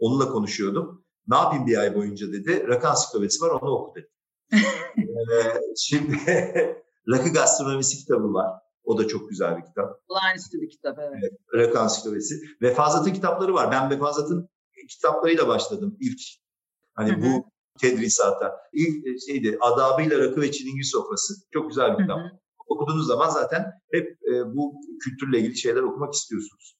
Onunla 0.00 0.28
konuşuyordum. 0.28 1.04
Ne 1.28 1.36
yapayım 1.36 1.66
bir 1.66 1.76
ay 1.76 1.94
boyunca 1.94 2.32
dedi. 2.32 2.68
Rakı 2.68 2.88
ansiklopedisi 2.88 3.42
var 3.44 3.50
onu 3.50 3.70
oku 3.70 3.94
dedi. 3.94 4.08
ee, 4.98 5.60
şimdi 5.76 6.16
Rakı 7.08 7.32
Gastronomisi 7.32 7.98
kitabı 7.98 8.34
var. 8.34 8.60
O 8.84 8.98
da 8.98 9.08
çok 9.08 9.28
güzel 9.30 9.56
bir 9.56 9.64
kitap. 9.64 10.00
Olağanüstü 10.08 10.60
bir 10.60 10.70
kitap 10.70 10.98
evet. 10.98 11.18
evet 11.22 11.32
Rakı 11.54 11.80
ansiklopedisi. 11.80 12.34
Vefazat'ın 12.62 13.12
kitapları 13.12 13.54
var. 13.54 13.70
Ben 13.70 13.90
Vefazat'ın 13.90 14.48
kitaplarıyla 14.88 15.48
başladım 15.48 15.96
ilk. 16.00 16.20
Hani 16.94 17.10
Hı-hı. 17.10 17.22
bu 17.22 17.44
tedrisata. 17.80 18.56
İlk 18.72 19.06
e, 19.06 19.18
şeydi 19.18 19.58
adabıyla 19.60 20.18
rakı 20.18 20.40
ve 20.40 20.52
çilingir 20.52 20.84
sofrası. 20.84 21.34
Çok 21.52 21.68
güzel 21.68 21.92
bir 21.92 22.02
kitap. 22.02 22.18
Hı-hı. 22.18 22.40
Okuduğunuz 22.68 23.06
zaman 23.06 23.28
zaten 23.28 23.66
hep 23.92 24.18
e, 24.32 24.56
bu 24.56 24.74
kültürle 25.04 25.38
ilgili 25.38 25.56
şeyler 25.56 25.82
okumak 25.82 26.14
istiyorsunuz. 26.14 26.79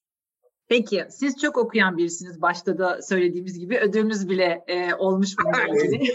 Peki 0.71 1.05
siz 1.09 1.37
çok 1.37 1.57
okuyan 1.57 1.97
birisiniz. 1.97 2.41
Başta 2.41 2.77
da 2.77 3.01
söylediğimiz 3.01 3.59
gibi 3.59 3.77
ödülümüz 3.77 4.29
bile 4.29 4.63
e, 4.67 4.93
olmuş 4.95 5.29
bununla 5.37 5.83
ilgili. 5.83 6.13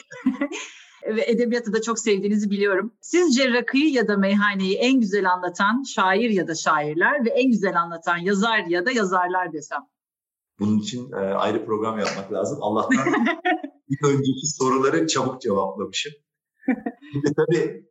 ve 1.17 1.25
edebiyatı 1.27 1.73
da 1.73 1.83
çok 1.83 1.99
sevdiğinizi 1.99 2.51
biliyorum. 2.51 2.93
Sizce 3.01 3.53
rakıyı 3.53 3.93
ya 3.93 4.09
da 4.09 4.17
meyhaneyi 4.17 4.77
en 4.77 5.01
güzel 5.01 5.33
anlatan 5.33 5.83
şair 5.83 6.31
ya 6.31 6.49
da 6.49 6.55
şairler 6.55 7.25
ve 7.25 7.31
en 7.31 7.51
güzel 7.51 7.81
anlatan 7.81 8.17
yazar 8.17 8.59
ya 8.59 8.87
da 8.87 8.91
yazarlar 8.91 9.53
desem? 9.53 9.81
Bunun 10.59 10.79
için 10.79 11.13
e, 11.13 11.17
ayrı 11.17 11.67
program 11.67 11.99
yapmak 11.99 12.33
lazım. 12.33 12.59
Allah'tan 12.61 13.07
bir 13.91 14.09
önceki 14.09 14.47
soruları 14.59 15.07
çabuk 15.07 15.41
cevaplamışım. 15.41 16.13
Şimdi 17.13 17.35
tabii 17.37 17.87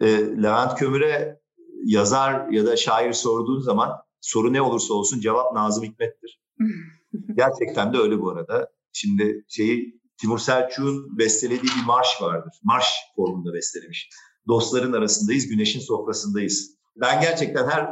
e, 0.00 0.06
Levent 0.42 0.74
Kömür'e 0.78 1.40
yazar 1.84 2.48
ya 2.48 2.66
da 2.66 2.76
şair 2.76 3.12
sorduğun 3.12 3.60
zaman 3.60 4.07
soru 4.20 4.52
ne 4.52 4.62
olursa 4.62 4.94
olsun 4.94 5.20
cevap 5.20 5.52
Nazım 5.52 5.84
Hikmet'tir. 5.84 6.40
Gerçekten 7.36 7.92
de 7.92 7.98
öyle 7.98 8.20
bu 8.20 8.30
arada. 8.30 8.70
Şimdi 8.92 9.44
şeyi 9.48 10.00
Timur 10.20 10.38
Selçuk'un 10.38 11.18
bestelediği 11.18 11.72
bir 11.80 11.86
marş 11.86 12.08
vardır. 12.20 12.52
Marş 12.62 12.86
formunda 13.16 13.54
bestelemiş. 13.54 14.10
Dostların 14.48 14.92
arasındayız, 14.92 15.48
güneşin 15.48 15.80
sofrasındayız. 15.80 16.78
Ben 16.96 17.20
gerçekten 17.20 17.68
her 17.68 17.82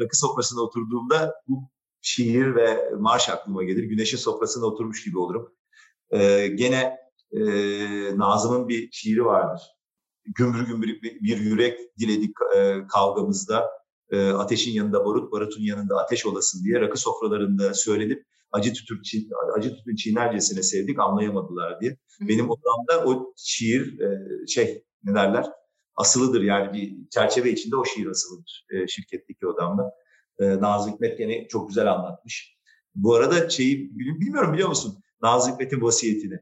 rakı 0.00 0.18
sofrasına 0.18 0.60
oturduğumda 0.60 1.34
bu 1.48 1.70
şiir 2.00 2.54
ve 2.54 2.90
marş 2.98 3.28
aklıma 3.28 3.64
gelir. 3.64 3.84
Güneşin 3.84 4.16
sofrasına 4.16 4.66
oturmuş 4.66 5.04
gibi 5.04 5.18
olurum. 5.18 5.54
Ee, 6.10 6.46
gene 6.46 6.96
e, 7.32 7.42
Nazım'ın 8.18 8.68
bir 8.68 8.88
şiiri 8.92 9.24
vardır. 9.24 9.62
Gümbür 10.24 10.66
gümbür 10.66 10.88
bir 11.02 11.38
yürek 11.38 11.78
diledik 11.98 12.36
e, 12.56 12.86
kavgamızda. 12.86 13.70
E, 14.12 14.28
ateşin 14.30 14.72
yanında 14.72 15.04
barut, 15.04 15.32
barutun 15.32 15.62
yanında 15.62 15.96
ateş 15.98 16.26
olasın 16.26 16.64
diye 16.64 16.80
rakı 16.80 16.98
sofralarında 16.98 17.74
söylenip 17.74 18.26
acı 18.52 18.72
tütür 18.72 19.00
acı 19.56 19.76
tütün 19.76 19.96
çiğnercesine 19.96 20.62
sevdik 20.62 20.98
anlayamadılar 20.98 21.80
diye. 21.80 21.90
Hı. 21.90 22.28
Benim 22.28 22.50
odamda 22.50 23.04
o 23.06 23.34
şiir 23.36 24.00
e, 24.00 24.18
şey 24.46 24.84
ne 25.04 25.14
derler 25.14 25.46
asılıdır 25.96 26.42
yani 26.42 26.72
bir 26.72 27.08
çerçeve 27.10 27.50
içinde 27.50 27.76
o 27.76 27.84
şiir 27.84 28.06
asılıdır 28.06 28.66
e, 28.70 28.86
şirketteki 28.88 29.46
odamda. 29.46 29.94
E, 30.38 30.60
Nazım 30.60 30.92
Hikmet 30.92 31.18
gene 31.18 31.48
çok 31.48 31.68
güzel 31.68 31.92
anlatmış. 31.92 32.58
Bu 32.94 33.14
arada 33.14 33.50
şeyi 33.50 33.98
bilmiyorum 33.98 34.52
biliyor 34.52 34.68
musun 34.68 35.02
Nazım 35.22 35.52
Hikmet'in 35.52 35.82
vasiyetini. 35.82 36.38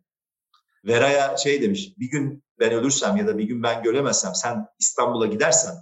Vera'ya 0.84 1.36
şey 1.36 1.62
demiş 1.62 1.94
bir 1.98 2.10
gün 2.10 2.44
ben 2.58 2.72
ölürsem 2.72 3.16
ya 3.16 3.26
da 3.26 3.38
bir 3.38 3.44
gün 3.44 3.62
ben 3.62 3.82
göremezsem 3.82 4.34
sen 4.34 4.66
İstanbul'a 4.78 5.26
gidersen 5.26 5.74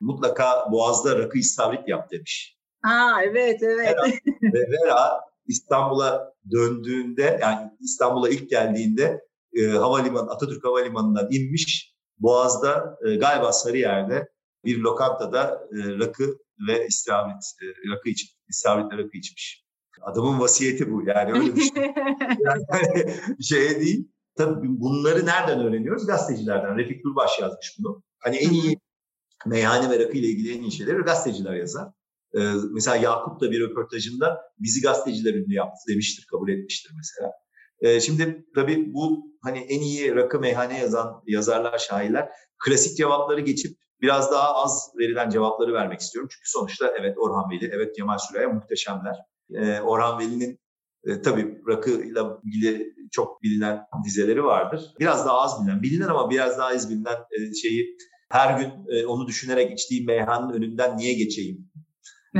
mutlaka 0.00 0.72
Boğaz'da 0.72 1.18
rakı 1.18 1.38
istavrit 1.38 1.88
yap 1.88 2.10
demiş. 2.10 2.58
Ha 2.82 3.20
evet 3.24 3.62
evet. 3.62 3.96
Vera, 3.96 4.02
ve 4.54 4.60
Vera 4.70 5.20
İstanbul'a 5.46 6.34
döndüğünde 6.50 7.38
yani 7.42 7.70
İstanbul'a 7.80 8.28
ilk 8.28 8.50
geldiğinde 8.50 9.20
e, 9.56 9.66
havalimanı 9.66 10.30
Atatürk 10.30 10.64
Havalimanı'ndan 10.64 11.28
inmiş. 11.30 11.94
Boğaz'da 12.18 12.98
e, 13.06 13.16
galiba 13.16 13.52
Sarıyer'de 13.52 14.28
bir 14.64 14.78
lokantada 14.78 15.68
e, 15.72 15.98
rakı 15.98 16.38
ve 16.68 16.86
istavrit 16.86 17.44
e, 17.62 17.66
rakı 17.90 18.08
içip 18.08 18.30
istavritle 18.48 18.98
rakı 18.98 19.18
içmiş. 19.18 19.64
Adamın 20.02 20.40
vasiyeti 20.40 20.92
bu 20.92 21.02
yani 21.06 21.32
öyle 21.32 21.56
bir 21.56 21.60
şey. 21.60 21.82
yani, 22.44 22.64
bir 23.38 23.44
şey 23.44 23.80
değil. 23.80 24.08
Tabii 24.36 24.68
bunları 24.80 25.26
nereden 25.26 25.60
öğreniyoruz? 25.60 26.06
Gazetecilerden. 26.06 26.76
Refik 26.76 27.04
Durbaş 27.04 27.38
yazmış 27.40 27.76
bunu. 27.78 28.02
Hani 28.18 28.36
en 28.36 28.50
iyi 28.50 28.79
meyhane 29.46 29.90
ve 29.90 30.04
rakı 30.04 30.16
ile 30.16 30.26
ilgili 30.26 30.58
en 30.58 30.62
iyi 30.62 30.72
şeyleri 30.72 30.96
gazeteciler 30.96 31.54
yazar. 31.54 31.88
Ee, 32.34 32.40
mesela 32.72 32.96
Yakup 32.96 33.40
da 33.40 33.50
bir 33.50 33.60
röportajında 33.60 34.40
bizi 34.58 34.82
gazeteciler 34.82 35.34
ünlü 35.34 35.54
yaptı 35.54 35.80
demiştir, 35.88 36.26
kabul 36.30 36.48
etmiştir 36.48 36.92
mesela. 36.96 37.32
Ee, 37.80 38.00
şimdi 38.00 38.46
tabii 38.54 38.94
bu 38.94 39.24
hani 39.42 39.58
en 39.58 39.80
iyi 39.80 40.14
rakı 40.14 40.40
meyhane 40.40 40.78
yazan 40.78 41.22
yazarlar, 41.26 41.78
şairler 41.78 42.28
klasik 42.64 42.96
cevapları 42.96 43.40
geçip 43.40 43.76
biraz 44.00 44.32
daha 44.32 44.54
az 44.54 44.92
verilen 44.98 45.30
cevapları 45.30 45.72
vermek 45.72 46.00
istiyorum. 46.00 46.28
Çünkü 46.32 46.50
sonuçta 46.50 46.92
evet 47.00 47.18
Orhan 47.18 47.50
Veli, 47.50 47.70
evet 47.74 47.96
Kemal 47.96 48.18
Süreyya 48.18 48.48
muhteşemler. 48.48 49.16
Ee, 49.54 49.80
Orhan 49.80 50.18
Veli'nin 50.18 50.60
e, 51.04 51.22
tabii 51.22 51.62
rakıyla 51.68 52.40
ilgili 52.44 52.94
çok 53.10 53.42
bilinen 53.42 53.82
dizeleri 54.04 54.44
vardır. 54.44 54.94
Biraz 55.00 55.26
daha 55.26 55.40
az 55.40 55.60
bilinen, 55.60 55.82
bilinen 55.82 56.08
ama 56.08 56.30
biraz 56.30 56.58
daha 56.58 56.68
az 56.68 56.90
bilinen 56.90 57.16
e, 57.16 57.54
şeyi 57.54 57.96
her 58.30 58.58
gün 58.60 58.72
e, 58.88 59.06
onu 59.06 59.26
düşünerek 59.26 59.72
içtiğim 59.72 60.06
meyhanenin 60.06 60.52
önünden 60.52 60.96
niye 60.96 61.14
geçeyim 61.14 61.70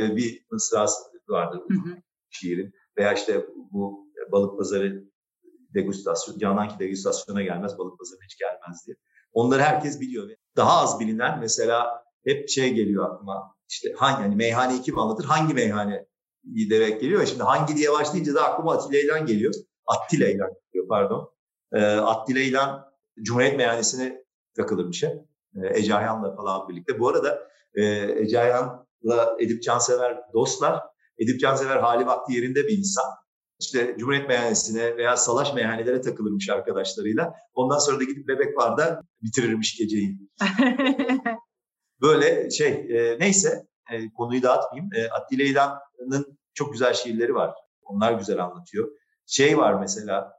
e, 0.00 0.16
bir 0.16 0.46
mısrası 0.50 1.02
vardır 1.28 1.62
şiirin. 2.30 2.72
Veya 2.98 3.12
işte 3.12 3.46
bu 3.72 4.08
balık 4.32 4.58
pazarı 4.58 5.04
degustasyon, 5.74 6.38
Canan 6.38 6.68
ki 6.68 6.74
degustasyona 6.78 7.42
gelmez, 7.42 7.78
balık 7.78 7.98
pazarı 7.98 8.20
hiç 8.24 8.38
gelmez 8.38 8.86
diye. 8.86 8.96
Onları 9.32 9.62
herkes 9.62 10.00
biliyor. 10.00 10.30
Daha 10.56 10.82
az 10.82 11.00
bilinen 11.00 11.40
mesela 11.40 12.04
hep 12.24 12.48
şey 12.48 12.74
geliyor 12.74 13.10
aklıma. 13.10 13.54
İşte 13.70 13.92
hangi 13.96 14.22
hani 14.22 14.36
meyhaneyi 14.36 14.82
kim 14.82 14.98
anlatır? 14.98 15.24
Hangi 15.24 15.54
meyhane 15.54 16.06
demek 16.44 17.00
geliyor. 17.00 17.26
Şimdi 17.26 17.42
hangi 17.42 17.76
diye 17.76 17.92
başlayınca 17.92 18.34
da 18.34 18.44
aklıma 18.44 18.72
Atilla 18.72 18.98
İlhan 18.98 19.26
geliyor. 19.26 19.54
Attila 19.86 20.28
İlhan 20.28 20.50
geliyor 20.72 20.88
pardon. 20.88 21.30
E, 21.72 21.80
Attila 21.84 22.40
İlhan 22.40 22.94
Cumhuriyet 23.22 23.56
Meyhanesi'ne 23.56 24.23
takılırmış 24.56 25.02
hep. 25.02 25.16
E, 25.62 25.78
Ece 25.78 25.94
Ayhan'la 25.94 26.36
falan 26.36 26.68
birlikte. 26.68 27.00
Bu 27.00 27.08
arada 27.08 27.48
e, 27.74 27.84
Ece 28.22 28.40
Ayhan'la 28.40 29.36
Edip 29.40 29.62
Cansever 29.62 30.20
dostlar. 30.34 30.82
Edip 31.18 31.40
Cansever 31.40 31.76
hali 31.76 32.06
vakti 32.06 32.32
yerinde 32.32 32.64
bir 32.64 32.78
insan. 32.78 33.04
İşte 33.60 33.94
Cumhuriyet 33.98 34.28
Meyhanesi'ne 34.28 34.96
veya 34.96 35.16
salaş 35.16 35.54
meyhanelere 35.54 36.00
takılırmış 36.00 36.50
arkadaşlarıyla. 36.50 37.34
Ondan 37.54 37.78
sonra 37.78 38.00
da 38.00 38.04
gidip 38.04 38.28
Bebek 38.28 38.56
Bar'da 38.56 39.00
bitirirmiş 39.22 39.78
geceyi. 39.78 40.18
Böyle 42.02 42.50
şey 42.50 42.68
e, 42.68 43.18
neyse 43.20 43.66
e, 43.92 44.12
konuyu 44.12 44.42
dağıtmayayım. 44.42 44.90
E, 44.94 45.08
Attila 45.08 45.42
İlhan'ın 45.42 46.38
çok 46.54 46.72
güzel 46.72 46.94
şiirleri 46.94 47.34
var. 47.34 47.54
Onlar 47.82 48.12
güzel 48.12 48.44
anlatıyor. 48.44 48.88
Şey 49.26 49.58
var 49.58 49.74
mesela 49.74 50.32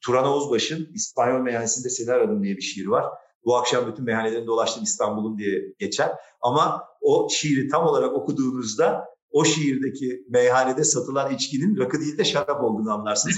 Turan 0.00 0.26
Oğuzbaş'ın 0.26 0.88
İspanyol 0.94 1.40
Meyhanesi'nde 1.40 1.90
Seni 1.90 2.12
Aradım 2.12 2.42
diye 2.42 2.56
bir 2.56 2.62
şiir 2.62 2.86
var. 2.86 3.04
Bu 3.46 3.56
akşam 3.56 3.86
bütün 3.86 4.04
meyhanelerini 4.04 4.46
dolaştım 4.46 4.82
İstanbul'un 4.82 5.38
diye 5.38 5.74
geçer. 5.78 6.10
Ama 6.40 6.84
o 7.00 7.28
şiiri 7.30 7.68
tam 7.68 7.86
olarak 7.86 8.14
okuduğunuzda 8.14 9.04
o 9.30 9.44
şiirdeki 9.44 10.24
meyhanede 10.28 10.84
satılan 10.84 11.34
içkinin 11.34 11.78
rakı 11.78 12.00
değil 12.00 12.18
de 12.18 12.24
şarap 12.24 12.64
olduğunu 12.64 12.92
anlarsınız. 12.92 13.36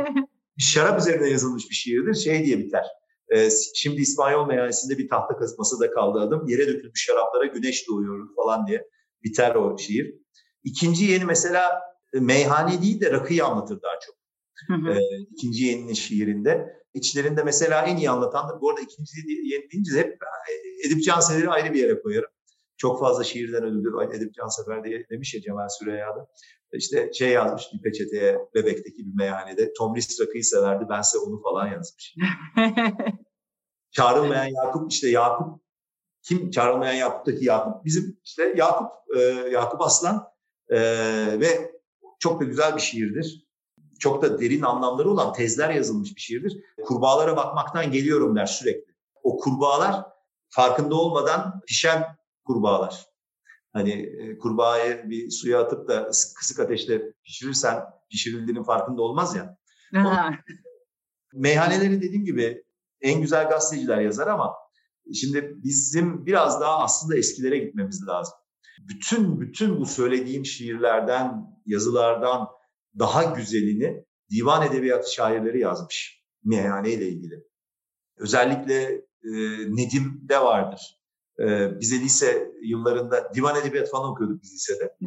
şarap 0.58 1.00
üzerine 1.00 1.28
yazılmış 1.28 1.70
bir 1.70 1.74
şiirdir. 1.74 2.14
Şey 2.14 2.44
diye 2.44 2.58
biter. 2.58 2.86
Ee, 3.34 3.48
şimdi 3.74 4.00
İspanyol 4.00 4.46
meyhanesinde 4.46 4.98
bir 4.98 5.08
tahta 5.08 5.34
da 5.80 5.90
kaldı 5.90 6.20
adım. 6.20 6.48
Yere 6.48 6.68
dökülmüş 6.68 7.04
şaraplara 7.04 7.46
güneş 7.46 7.88
doğuyor 7.88 8.28
falan 8.36 8.66
diye 8.66 8.88
biter 9.24 9.54
o 9.54 9.78
şiir. 9.78 10.14
İkinci 10.64 11.04
yeni 11.04 11.24
mesela 11.24 11.80
e, 12.14 12.20
meyhane 12.20 12.82
değil 12.82 13.00
de 13.00 13.10
rakıyı 13.10 13.44
anlatır 13.44 13.82
daha 13.82 13.98
çok. 14.06 14.16
Hı 14.68 14.74
hı. 14.74 14.94
Ee, 14.94 15.00
ikinci 15.30 15.64
yeninin 15.64 15.94
şiirinde. 15.94 16.76
İçlerinde 16.96 17.42
mesela 17.42 17.82
en 17.82 17.96
iyi 17.96 18.10
anlatan 18.10 18.48
da 18.48 18.60
bu 18.60 18.70
arada 18.70 18.80
ikinci 18.80 19.12
deyince 19.72 19.98
hep 19.98 20.18
e, 20.22 20.86
Edip 20.88 21.04
Cansever'i 21.04 21.50
ayrı 21.50 21.74
bir 21.74 21.82
yere 21.82 22.02
koyarım. 22.02 22.30
Çok 22.76 23.00
fazla 23.00 23.24
şiirden 23.24 23.64
ödüldü. 23.64 24.16
Edip 24.16 24.34
Cansever 24.34 24.84
diye 24.84 25.06
demiş 25.10 25.34
ya 25.34 25.40
Cemal 25.40 25.68
Süreyya'da. 25.68 26.28
İşte 26.72 27.12
şey 27.12 27.28
yazmış 27.28 27.64
bir 27.72 27.82
peçeteye 27.82 28.38
Bebek'teki 28.54 29.06
bir 29.06 29.14
meyhanede. 29.14 29.72
Tom 29.72 29.96
Ris 29.96 30.20
rakıyı 30.20 30.44
severdi 30.44 30.88
bense 30.88 31.18
onu 31.18 31.42
falan 31.42 31.66
yazmış. 31.66 32.14
Çağrılmayan 33.90 34.52
Yakup 34.64 34.92
işte 34.92 35.08
Yakup 35.08 35.60
kim 36.22 36.50
çağrılmayan 36.50 36.94
Yakup'taki 36.94 37.44
Yakup 37.44 37.84
bizim 37.84 38.20
işte 38.24 38.54
Yakup 38.56 38.90
e, 39.16 39.20
Yakup 39.50 39.80
Aslan 39.80 40.28
e, 40.68 40.78
ve 41.40 41.72
çok 42.18 42.40
da 42.40 42.44
güzel 42.44 42.76
bir 42.76 42.80
şiirdir. 42.80 43.45
Çok 43.98 44.22
da 44.22 44.40
derin 44.40 44.62
anlamları 44.62 45.10
olan 45.10 45.32
tezler 45.32 45.70
yazılmış 45.70 46.16
bir 46.16 46.20
şiirdir. 46.20 46.56
Kurbağalara 46.84 47.36
bakmaktan 47.36 47.90
geliyorum 47.90 48.36
der 48.36 48.46
sürekli. 48.46 48.94
O 49.22 49.36
kurbağalar 49.36 50.04
farkında 50.48 50.94
olmadan 50.94 51.60
pişen 51.66 52.04
kurbağalar. 52.44 53.06
Hani 53.72 53.92
e, 53.92 54.38
kurbağayı 54.38 55.10
bir 55.10 55.30
suya 55.30 55.60
atıp 55.60 55.88
da 55.88 56.04
kısık 56.36 56.60
ateşte 56.60 57.12
pişirirsen 57.24 57.84
pişirildiğinin 58.10 58.62
farkında 58.62 59.02
olmaz 59.02 59.36
ya. 59.36 59.56
Meyhaneleri 61.34 62.02
dediğim 62.02 62.24
gibi 62.24 62.64
en 63.00 63.20
güzel 63.20 63.48
gazeteciler 63.48 63.98
yazar 63.98 64.26
ama 64.26 64.54
şimdi 65.14 65.54
bizim 65.56 66.26
biraz 66.26 66.60
daha 66.60 66.78
aslında 66.78 67.16
eskilere 67.16 67.58
gitmemiz 67.58 68.06
lazım. 68.06 68.34
Bütün 68.88 69.40
bütün 69.40 69.80
bu 69.80 69.86
söylediğim 69.86 70.44
şiirlerden, 70.44 71.56
yazılardan 71.66 72.48
daha 72.98 73.22
güzelini 73.22 74.04
divan 74.30 74.66
edebiyatı 74.66 75.12
şairleri 75.12 75.60
yazmış 75.60 76.22
meyhane 76.44 76.90
ile 76.90 77.08
ilgili. 77.08 77.44
Özellikle 78.16 78.82
e, 79.24 79.30
Nedim'de 79.76 80.40
vardır. 80.40 81.00
E, 81.40 81.80
bize 81.80 82.00
lise 82.00 82.50
yıllarında 82.62 83.34
divan 83.34 83.60
edebiyatı 83.60 83.90
falan 83.90 84.10
okuyorduk 84.10 84.42
biz 84.42 84.54
lisede. 84.54 84.96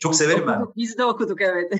Çok 0.00 0.14
severim 0.14 0.42
okuduk, 0.42 0.58
ben. 0.58 0.72
Biz 0.76 0.98
de 0.98 1.04
okuduk 1.04 1.40
evet. 1.40 1.72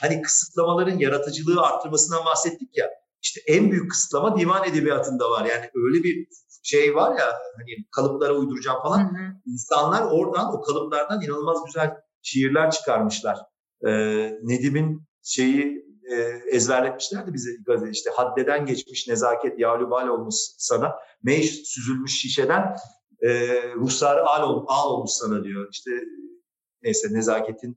hani 0.00 0.22
kısıtlamaların 0.22 0.98
yaratıcılığı 0.98 1.62
arttırmasından 1.62 2.24
bahsettik 2.24 2.76
ya. 2.76 2.90
İşte 3.22 3.40
en 3.46 3.70
büyük 3.70 3.90
kısıtlama 3.90 4.38
divan 4.38 4.68
edebiyatında 4.68 5.30
var. 5.30 5.44
Yani 5.44 5.70
öyle 5.74 6.02
bir 6.02 6.28
şey 6.62 6.94
var 6.94 7.18
ya 7.18 7.26
hani 7.56 7.86
kalıplara 7.90 8.34
uyduracağım 8.34 8.82
falan. 8.82 8.98
Hı 8.98 9.18
hı. 9.18 9.32
İnsanlar 9.46 10.02
oradan 10.02 10.54
o 10.54 10.62
kalıplardan 10.62 11.22
inanılmaz 11.22 11.64
güzel 11.66 11.96
şiirler 12.22 12.70
çıkarmışlar. 12.70 13.38
Ee, 13.86 14.38
Nedim'in 14.42 15.02
şeyi 15.22 15.86
e, 16.10 16.14
ezberletmişlerdi 16.56 17.34
bize 17.34 17.50
gazete 17.66 17.90
işte 17.90 18.10
haddeden 18.14 18.66
geçmiş 18.66 19.08
nezaket 19.08 19.58
yağlubal 19.58 20.08
olmuş 20.08 20.34
sana 20.58 20.94
meyş 21.22 21.50
süzülmüş 21.50 22.20
şişeden 22.20 22.76
e, 23.22 23.30
ruhsarı 23.74 24.26
al, 24.26 24.50
ol, 24.50 24.64
al 24.68 24.90
olmuş 24.90 25.10
sana 25.10 25.44
diyor. 25.44 25.68
İşte 25.72 25.90
neyse 26.82 27.08
nezaketin 27.10 27.76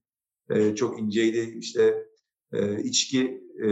e, 0.50 0.76
çok 0.76 1.00
inceydi 1.00 1.58
işte 1.60 2.06
e, 2.54 2.84
içki 2.84 3.44
e, 3.66 3.70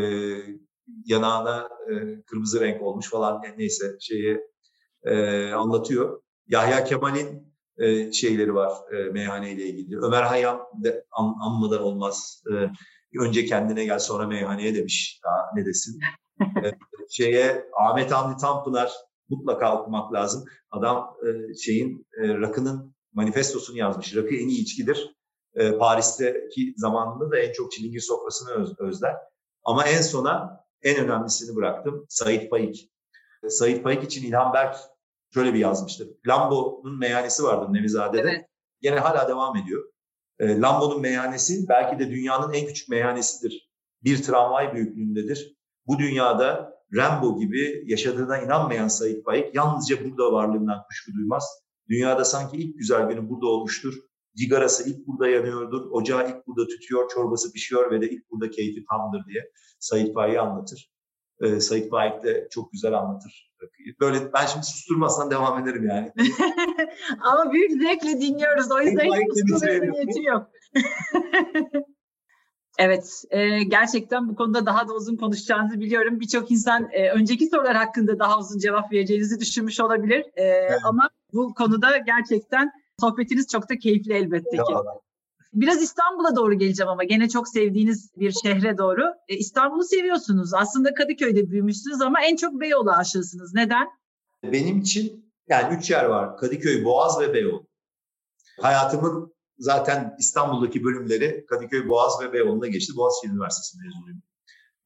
yanağına 1.06 1.70
e, 1.90 2.22
kırmızı 2.22 2.62
renk 2.62 2.82
olmuş 2.82 3.10
falan 3.10 3.42
neyse 3.58 3.98
şeyi 4.00 4.42
e, 5.04 5.52
anlatıyor. 5.52 6.22
Yahya 6.48 6.84
Kemal'in 6.84 7.47
e, 7.78 8.12
şeyleri 8.12 8.56
var 8.56 8.72
e, 8.92 9.10
meyhane 9.10 9.52
ile 9.52 9.66
ilgili. 9.66 9.98
Ömer 9.98 10.24
Hayyam 10.24 10.68
de 10.84 11.06
an, 11.12 11.36
anmadan 11.42 11.82
olmaz. 11.82 12.44
E, 12.52 12.54
önce 13.20 13.46
kendine 13.46 13.86
gel 13.86 14.00
sonra 14.00 14.28
meyhaneye 14.28 14.76
demiş. 14.76 15.22
Daha 15.24 15.52
ne 15.56 15.66
desin. 15.66 16.00
e, 16.64 16.72
şeye 17.10 17.66
Ahmet 17.74 18.12
Hamdi 18.12 18.38
Tanpınar 18.42 18.92
mutlaka 19.30 19.82
okumak 19.82 20.14
lazım. 20.14 20.46
Adam 20.72 21.18
e, 21.28 21.54
şeyin 21.54 22.08
e, 22.24 22.28
rakının 22.28 22.96
manifestosunu 23.14 23.78
yazmış. 23.78 24.16
Rakı 24.16 24.36
en 24.36 24.48
iyi 24.48 24.62
içkidir. 24.62 25.16
E, 25.56 25.78
Paris'teki 25.78 26.74
zamanında 26.78 27.32
da 27.32 27.40
en 27.40 27.52
çok 27.52 27.72
çilingir 27.72 28.00
sofrasını 28.00 28.50
öz, 28.50 28.80
özler. 28.80 29.16
Ama 29.64 29.84
en 29.84 30.02
sona 30.02 30.64
en 30.82 31.06
önemlisini 31.06 31.56
bıraktım. 31.56 32.06
Sait 32.10 32.50
Faik. 32.50 32.92
Sait 33.48 33.84
Faik 33.84 34.04
için 34.04 34.26
İlhan 34.26 34.54
Berk 34.54 34.78
şöyle 35.34 35.54
bir 35.54 35.60
yazmıştır. 35.60 36.10
Lambo'nun 36.28 37.00
meyhanesi 37.00 37.44
vardı 37.44 37.74
Nevizade'de. 37.74 38.22
Evet. 38.22 38.46
Gene 38.82 39.00
hala 39.00 39.28
devam 39.28 39.58
ediyor. 39.58 39.92
E, 40.40 40.60
Lambo'nun 40.60 41.02
meyhanesi 41.02 41.70
belki 41.70 42.00
de 42.00 42.12
dünyanın 42.12 42.54
en 42.54 42.68
küçük 42.68 42.90
meyhanesidir. 42.90 43.72
Bir 44.04 44.24
tramvay 44.24 44.74
büyüklüğündedir. 44.74 45.58
Bu 45.88 46.00
dünyada 46.00 46.78
Rambo 46.96 47.40
gibi 47.40 47.84
yaşadığına 47.86 48.42
inanmayan 48.42 48.88
Sait 48.88 49.26
Faik 49.26 49.56
yalnızca 49.56 50.06
burada 50.06 50.32
varlığından 50.32 50.84
kuşku 50.88 51.12
duymaz. 51.14 51.46
Dünyada 51.90 52.26
sanki 52.26 52.58
ilk 52.58 52.78
güzel 52.78 53.10
günü 53.10 53.30
burada 53.30 53.48
olmuştur. 53.48 53.94
Cigarası 54.36 54.90
ilk 54.90 55.08
burada 55.08 55.28
yanıyordur, 55.28 55.92
ocağı 55.92 56.30
ilk 56.30 56.48
burada 56.48 56.68
tütüyor, 56.68 57.10
çorbası 57.10 57.54
pişiyor 57.54 57.92
ve 57.92 58.02
de 58.02 58.10
ilk 58.10 58.32
burada 58.32 58.50
keyfi 58.50 58.86
tamdır 58.92 59.26
diye 59.28 59.52
Sait 59.80 60.14
Faik'i 60.14 60.40
anlatır. 60.40 60.92
Ee, 61.42 61.60
Sait 61.60 61.90
Faik 61.90 62.24
de 62.24 62.48
çok 62.52 62.72
güzel 62.72 62.94
anlatır. 62.94 63.47
Böyle 64.00 64.34
ben 64.34 64.46
şimdi 64.46 64.66
susturmazsan 64.66 65.32
devam 65.32 65.64
ederim 65.64 65.88
yani. 65.90 66.14
Ama 67.22 67.52
büyük 67.54 67.72
zevkle 67.72 68.22
dinliyoruz. 68.22 68.72
O 68.72 68.82
yüzden 68.82 69.06
hiç 69.06 69.64
niyeti 69.82 70.24
yok. 70.24 70.48
Evet, 72.80 73.24
e, 73.30 73.64
gerçekten 73.64 74.30
bu 74.30 74.36
konuda 74.36 74.66
daha 74.66 74.88
da 74.88 74.94
uzun 74.94 75.16
konuşacağınızı 75.16 75.80
biliyorum. 75.80 76.20
Birçok 76.20 76.52
insan 76.52 76.90
e, 76.92 77.12
önceki 77.12 77.48
sorular 77.48 77.76
hakkında 77.76 78.20
daha 78.20 78.40
uzun 78.40 78.60
cevap 78.60 78.92
vereceğinizi 78.92 79.40
düşünmüş 79.40 79.80
olabilir. 79.80 80.26
E, 80.36 80.44
evet. 80.44 80.80
Ama 80.84 81.10
bu 81.34 81.54
konuda 81.54 81.98
gerçekten 81.98 82.72
sohbetiniz 83.00 83.48
çok 83.48 83.70
da 83.70 83.78
keyifli 83.78 84.14
elbette 84.14 84.58
ki. 84.58 84.74
Biraz 85.58 85.82
İstanbul'a 85.82 86.36
doğru 86.36 86.54
geleceğim 86.54 86.90
ama 86.90 87.04
gene 87.04 87.30
çok 87.30 87.48
sevdiğiniz 87.48 88.12
bir 88.18 88.32
şehre 88.32 88.78
doğru. 88.78 89.04
E, 89.28 89.36
İstanbul'u 89.36 89.84
seviyorsunuz. 89.84 90.54
Aslında 90.54 90.94
Kadıköy'de 90.94 91.52
büyümüşsünüz 91.52 92.02
ama 92.02 92.26
en 92.26 92.36
çok 92.36 92.62
Beyoğlu 92.62 92.92
aşığısınız. 92.92 93.54
Neden? 93.54 93.88
Benim 94.44 94.80
için 94.80 95.34
yani 95.50 95.78
üç 95.78 95.92
yer 95.92 96.06
var. 96.06 96.38
Kadıköy, 96.38 96.84
Boğaz 96.84 97.20
ve 97.22 97.34
Beyoğlu. 97.34 97.68
Hayatımın 98.62 99.34
zaten 99.58 100.16
İstanbul'daki 100.20 100.84
bölümleri 100.84 101.46
Kadıköy, 101.46 101.90
Boğaz 101.90 102.22
ve 102.22 102.34
Beyoğlu'nda 102.34 102.68
geçti. 102.68 102.94
Boğaziçi 102.96 103.34
Üniversitesi 103.34 103.78
mezunuyum. 103.84 104.22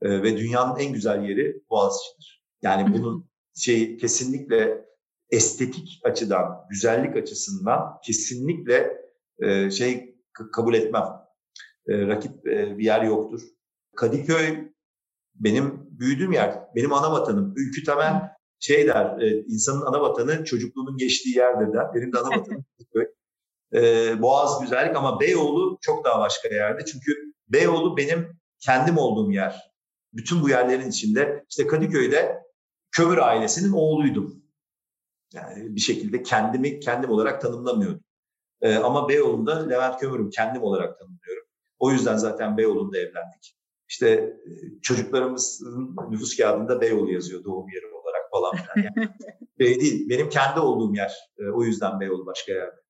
Ee, 0.02 0.24
ve 0.24 0.38
dünyanın 0.38 0.80
en 0.80 0.94
güzel 0.94 1.24
yeri 1.24 1.62
Boğaziçi'dir. 1.70 2.44
Yani 2.62 2.94
bunun 2.94 3.30
şey 3.56 3.98
kesinlikle 3.98 4.86
estetik 5.30 6.02
açıdan, 6.04 6.66
güzellik 6.70 7.16
açısından 7.16 8.00
kesinlikle 8.06 9.02
e, 9.40 9.72
şey 9.72 10.11
kabul 10.34 10.74
etmem. 10.74 11.04
E, 11.88 12.08
rakip 12.08 12.48
e, 12.48 12.78
bir 12.78 12.84
yer 12.84 13.02
yoktur. 13.02 13.42
Kadıköy 13.96 14.72
benim 15.36 15.88
büyüdüğüm 16.00 16.32
yer, 16.32 16.60
benim 16.76 16.94
ana 16.94 17.12
vatanım. 17.12 17.54
Ülkü 17.58 17.84
Temel 17.84 18.32
şey 18.60 18.88
der, 18.88 19.22
e, 19.22 19.44
insanın 19.48 19.82
ana 19.82 20.02
vatanı 20.02 20.44
çocukluğunun 20.44 20.98
geçtiği 20.98 21.38
yerdir 21.38 21.74
der. 21.74 21.94
Benim 21.94 22.14
de 22.14 22.20
ana 22.20 22.30
vatanım 22.30 22.66
Kadıköy. 22.78 23.06
E, 23.74 24.22
Boğaz 24.22 24.62
güzellik 24.62 24.96
ama 24.96 25.20
Beyoğlu 25.20 25.78
çok 25.82 26.06
daha 26.06 26.20
başka 26.20 26.50
yerde. 26.50 26.86
Çünkü 26.86 27.34
Beyoğlu 27.48 27.98
benim 27.98 28.40
kendim 28.60 28.98
olduğum 28.98 29.32
yer. 29.32 29.72
Bütün 30.14 30.42
bu 30.42 30.50
yerlerin 30.50 30.90
içinde 30.90 31.46
işte 31.50 31.68
Kadıköy'de 31.68 32.42
Kömür 32.92 33.18
ailesinin 33.18 33.72
oğluydum. 33.72 34.44
Yani 35.34 35.76
bir 35.76 35.82
şekilde 35.82 36.24
kendimi 36.24 36.80
kendim 36.80 37.10
olarak 37.10 37.42
tanımlamıyordum. 37.42 38.04
Ee, 38.62 38.76
ama 38.76 39.10
Beyoğlu'nda 39.10 39.68
Levent 39.68 40.00
Kömür'üm 40.00 40.30
kendim 40.30 40.64
olarak 40.64 41.00
tanımlıyorum. 41.00 41.44
O 41.80 41.92
yüzden 41.92 42.18
zaten 42.18 42.58
Beyoğlu'nda 42.58 42.98
evlendik. 42.98 43.58
İşte 43.90 44.10
e, 44.10 44.52
çocuklarımızın 44.82 45.96
nüfus 46.10 46.38
kağıdında 46.38 46.82
Beyoğlu 46.82 47.12
yazıyor 47.12 47.44
doğum 47.44 47.70
yeri 47.70 47.86
olarak 47.86 48.32
falan. 48.32 48.54
Yani 48.76 49.10
şey 49.62 49.80
değil, 49.82 50.10
benim 50.10 50.30
kendi 50.30 50.60
olduğum 50.60 50.96
yer. 50.96 51.14
E, 51.40 51.50
o 51.50 51.64
yüzden 51.64 52.00
Beyoğlu 52.00 52.26
başka 52.26 52.52
yerde. 52.52 52.82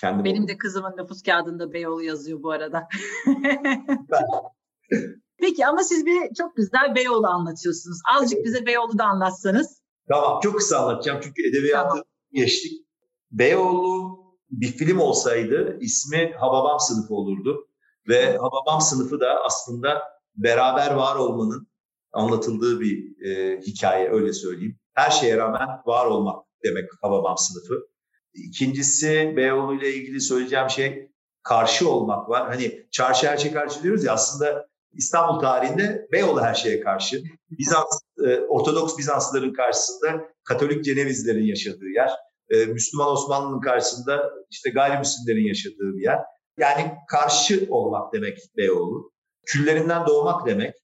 Kendim 0.00 0.24
Benim 0.24 0.48
de 0.48 0.58
kızımın 0.58 0.96
nüfus 0.96 1.22
kağıdında 1.22 1.72
Beyoğlu 1.72 2.02
yazıyor 2.02 2.42
bu 2.42 2.50
arada. 2.50 2.88
Peki 5.38 5.66
ama 5.66 5.82
siz 5.82 6.06
bir 6.06 6.34
çok 6.38 6.56
güzel 6.56 6.94
Beyoğlu 6.94 7.26
anlatıyorsunuz. 7.26 7.98
Azıcık 8.16 8.44
bize 8.44 8.66
Beyoğlu 8.66 8.98
da 8.98 9.04
anlatsanız. 9.04 9.82
Tamam 10.08 10.40
çok 10.40 10.56
kısa 10.56 10.78
anlatacağım 10.78 11.20
çünkü 11.22 11.48
edebiyatı 11.48 11.88
tamam. 11.88 12.04
geçtik. 12.32 12.86
Beyoğlu 13.30 14.23
bir 14.50 14.66
film 14.66 15.00
olsaydı 15.00 15.78
ismi 15.80 16.32
Hababam 16.38 16.80
sınıfı 16.80 17.14
olurdu. 17.14 17.68
Ve 18.08 18.36
Hababam 18.36 18.80
sınıfı 18.80 19.20
da 19.20 19.44
aslında 19.46 20.02
beraber 20.36 20.94
var 20.94 21.16
olmanın 21.16 21.68
anlatıldığı 22.12 22.80
bir 22.80 23.26
e, 23.26 23.60
hikaye 23.60 24.10
öyle 24.10 24.32
söyleyeyim. 24.32 24.78
Her 24.94 25.10
şeye 25.10 25.36
rağmen 25.36 25.68
var 25.86 26.06
olmak 26.06 26.44
demek 26.64 26.90
Hababam 27.02 27.38
sınıfı. 27.38 27.86
İkincisi 28.34 29.34
Beyoğlu 29.36 29.74
ile 29.74 29.94
ilgili 29.94 30.20
söyleyeceğim 30.20 30.70
şey 30.70 31.10
karşı 31.42 31.88
olmak 31.90 32.28
var. 32.28 32.48
Hani 32.48 32.86
çarşı 32.90 33.28
her 33.28 33.36
şeye 33.36 33.54
karşı 33.54 33.82
diyoruz 33.82 34.04
ya 34.04 34.12
aslında 34.12 34.66
İstanbul 34.92 35.40
tarihinde 35.40 36.08
Beyoğlu 36.12 36.40
her 36.40 36.54
şeye 36.54 36.80
karşı. 36.80 37.22
Bizans, 37.50 38.00
e, 38.26 38.38
Ortodoks 38.40 38.98
Bizanslıların 38.98 39.52
karşısında 39.52 40.22
Katolik 40.44 40.84
Cenevizlerin 40.84 41.44
yaşadığı 41.44 41.88
yer. 41.88 42.10
E, 42.50 42.66
Müslüman 42.66 43.12
Osmanlı'nın 43.12 43.60
karşısında 43.60 44.30
işte 44.50 44.70
gayrimüslimlerin 44.70 45.48
yaşadığı 45.48 45.96
bir 45.96 46.02
yer. 46.02 46.18
Yani 46.58 46.94
karşı 47.08 47.66
olmak 47.70 48.12
demek 48.12 48.38
Beyoğlu. 48.56 49.12
Küllerinden 49.46 50.06
doğmak 50.06 50.46
demek. 50.46 50.74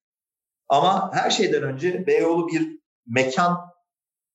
Ama 0.69 1.11
her 1.15 1.31
şeyden 1.31 1.63
önce 1.63 2.07
Beyoğlu 2.07 2.49
bir 2.49 2.81
mekan 3.07 3.59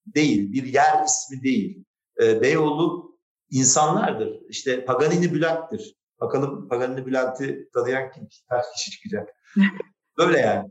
değil, 0.06 0.52
bir 0.52 0.64
yer 0.64 1.06
ismi 1.06 1.44
değil. 1.44 1.84
E, 2.22 2.42
Beyoğlu 2.42 3.18
insanlardır. 3.50 4.40
İşte 4.50 4.86
Paganini 4.86 5.34
Bülent'tir. 5.34 5.96
Bakalım 6.22 6.70
Paganini 6.70 7.06
Bülent'i 7.06 7.70
tanıyan 7.74 8.12
kim? 8.12 8.28
Kaç 8.50 8.66
kişi 8.76 8.92
çıkacak? 8.92 9.30
Böyle 10.18 10.40
yani. 10.40 10.70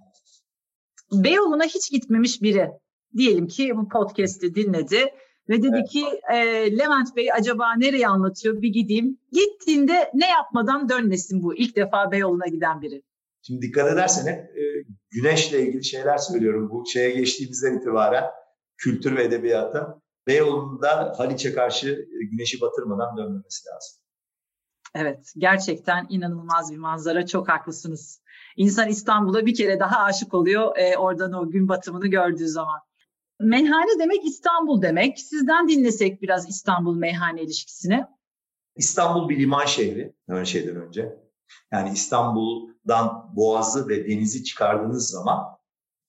Beyoğlu'na 1.13 1.65
hiç 1.65 1.91
gitmemiş 1.91 2.43
biri. 2.43 2.71
Diyelim 3.17 3.47
ki 3.47 3.77
bu 3.77 3.89
podcast'i 3.89 4.55
dinledi 4.55 5.15
Ve 5.49 5.63
dedi 5.63 5.77
evet. 5.77 5.89
ki 5.89 6.05
e, 6.33 6.37
Levent 6.79 7.17
Bey 7.17 7.33
acaba 7.33 7.75
nereye 7.77 8.09
anlatıyor 8.09 8.63
bir 8.63 8.69
gideyim. 8.69 9.19
Gittiğinde 9.33 10.11
ne 10.15 10.31
yapmadan 10.31 10.89
dönmesin 10.89 11.43
bu 11.43 11.55
ilk 11.55 11.77
defa 11.77 12.11
Beyoğlu'na 12.13 12.47
giden 12.47 12.83
biri. 12.83 13.03
Şimdi 13.43 13.63
dikkat 13.63 13.93
edersen 13.93 14.33
hep 14.33 14.39
e, 14.39 14.63
güneşle 15.11 15.63
ilgili 15.63 15.85
şeyler 15.85 16.17
söylüyorum 16.17 16.71
bu 16.71 16.87
şeye 16.87 17.11
geçtiğimizden 17.11 17.79
itibaren 17.79 18.25
kültür 18.77 19.17
ve 19.17 19.25
edebiyata. 19.25 20.01
Beyoğlu'nda 20.27 21.15
Haliç'e 21.19 21.55
karşı 21.55 22.07
güneşi 22.31 22.61
batırmadan 22.61 23.17
dönmemesi 23.17 23.69
lazım. 23.69 24.01
Evet, 24.95 25.33
gerçekten 25.39 26.07
inanılmaz 26.09 26.73
bir 26.73 26.79
manzara. 26.79 27.27
Çok 27.27 27.49
haklısınız. 27.49 28.23
İnsan 28.57 28.89
İstanbul'a 28.89 29.47
bir 29.47 29.55
kere 29.55 29.81
daha 29.81 30.05
aşık 30.05 30.35
oluyor 30.35 30.77
e, 30.77 30.97
oradan 30.97 31.33
o 31.33 31.51
gün 31.51 31.69
batımını 31.69 32.07
gördüğü 32.07 32.49
zaman. 32.49 32.81
Meyhane 33.45 33.99
demek 33.99 34.25
İstanbul 34.25 34.83
demek. 34.83 35.21
Sizden 35.21 35.69
dinlesek 35.69 36.23
biraz 36.23 36.49
İstanbul 36.49 36.97
meyhane 36.97 37.43
ilişkisini. 37.43 38.05
İstanbul 38.77 39.29
bir 39.29 39.39
liman 39.39 39.67
şehri 39.67 40.15
her 40.29 40.45
şeyden 40.45 40.77
önce. 40.77 41.19
Yani 41.73 41.91
İstanbul'dan 41.93 43.37
Boğaz'ı 43.37 43.89
ve 43.89 44.09
denizi 44.09 44.45
çıkardığınız 44.45 45.09
zaman 45.09 45.45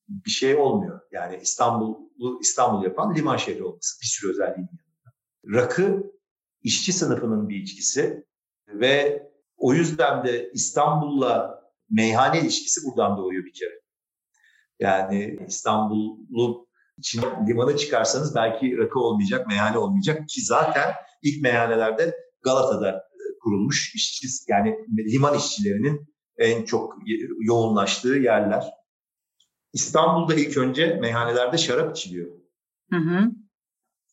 bir 0.08 0.30
şey 0.30 0.56
olmuyor. 0.56 1.02
Yani 1.12 1.40
İstanbul'u 1.42 2.40
İstanbul 2.42 2.84
yapan 2.84 3.16
liman 3.16 3.38
şehri 3.38 3.64
olması 3.64 4.02
bir 4.02 4.08
sürü 4.08 4.32
özelliğinin 4.32 4.70
yanında. 4.72 5.14
Rakı 5.62 6.14
işçi 6.62 6.94
sınıfının 6.94 7.50
bir 7.50 7.56
içkisi 7.56 8.26
ve 8.68 9.26
o 9.58 9.74
yüzden 9.74 10.26
de 10.26 10.52
İstanbul'la 10.54 11.62
meyhane 11.90 12.42
ilişkisi 12.42 12.82
buradan 12.86 13.18
doğuyor 13.18 13.46
bir 13.46 13.54
kere. 13.54 13.82
Yani 14.80 15.40
İstanbul'u 15.48 16.68
için 16.98 17.24
limana 17.48 17.78
çıkarsanız 17.78 18.36
belki 18.36 18.78
rakı 18.78 19.00
olmayacak, 19.00 19.48
meyhane 19.48 19.78
olmayacak 19.78 20.30
ki 20.30 20.42
zaten 20.46 20.94
ilk 21.22 21.42
meyhanelerde 21.44 22.16
Galata'da 22.44 22.90
e, 22.92 23.24
kurulmuş 23.44 23.96
işçi 23.96 24.28
yani 24.48 24.76
liman 25.14 25.38
işçilerinin 25.38 26.16
en 26.38 26.66
çok 26.66 26.96
yoğunlaştığı 27.40 28.16
yerler. 28.16 28.64
İstanbul'da 29.74 30.36
ilk 30.36 30.58
önce 30.58 30.98
meyhanelerde 31.02 31.58
şarap 31.58 31.98
içiliyor. 31.98 32.32
Hı 32.92 32.98
hı. 32.98 33.32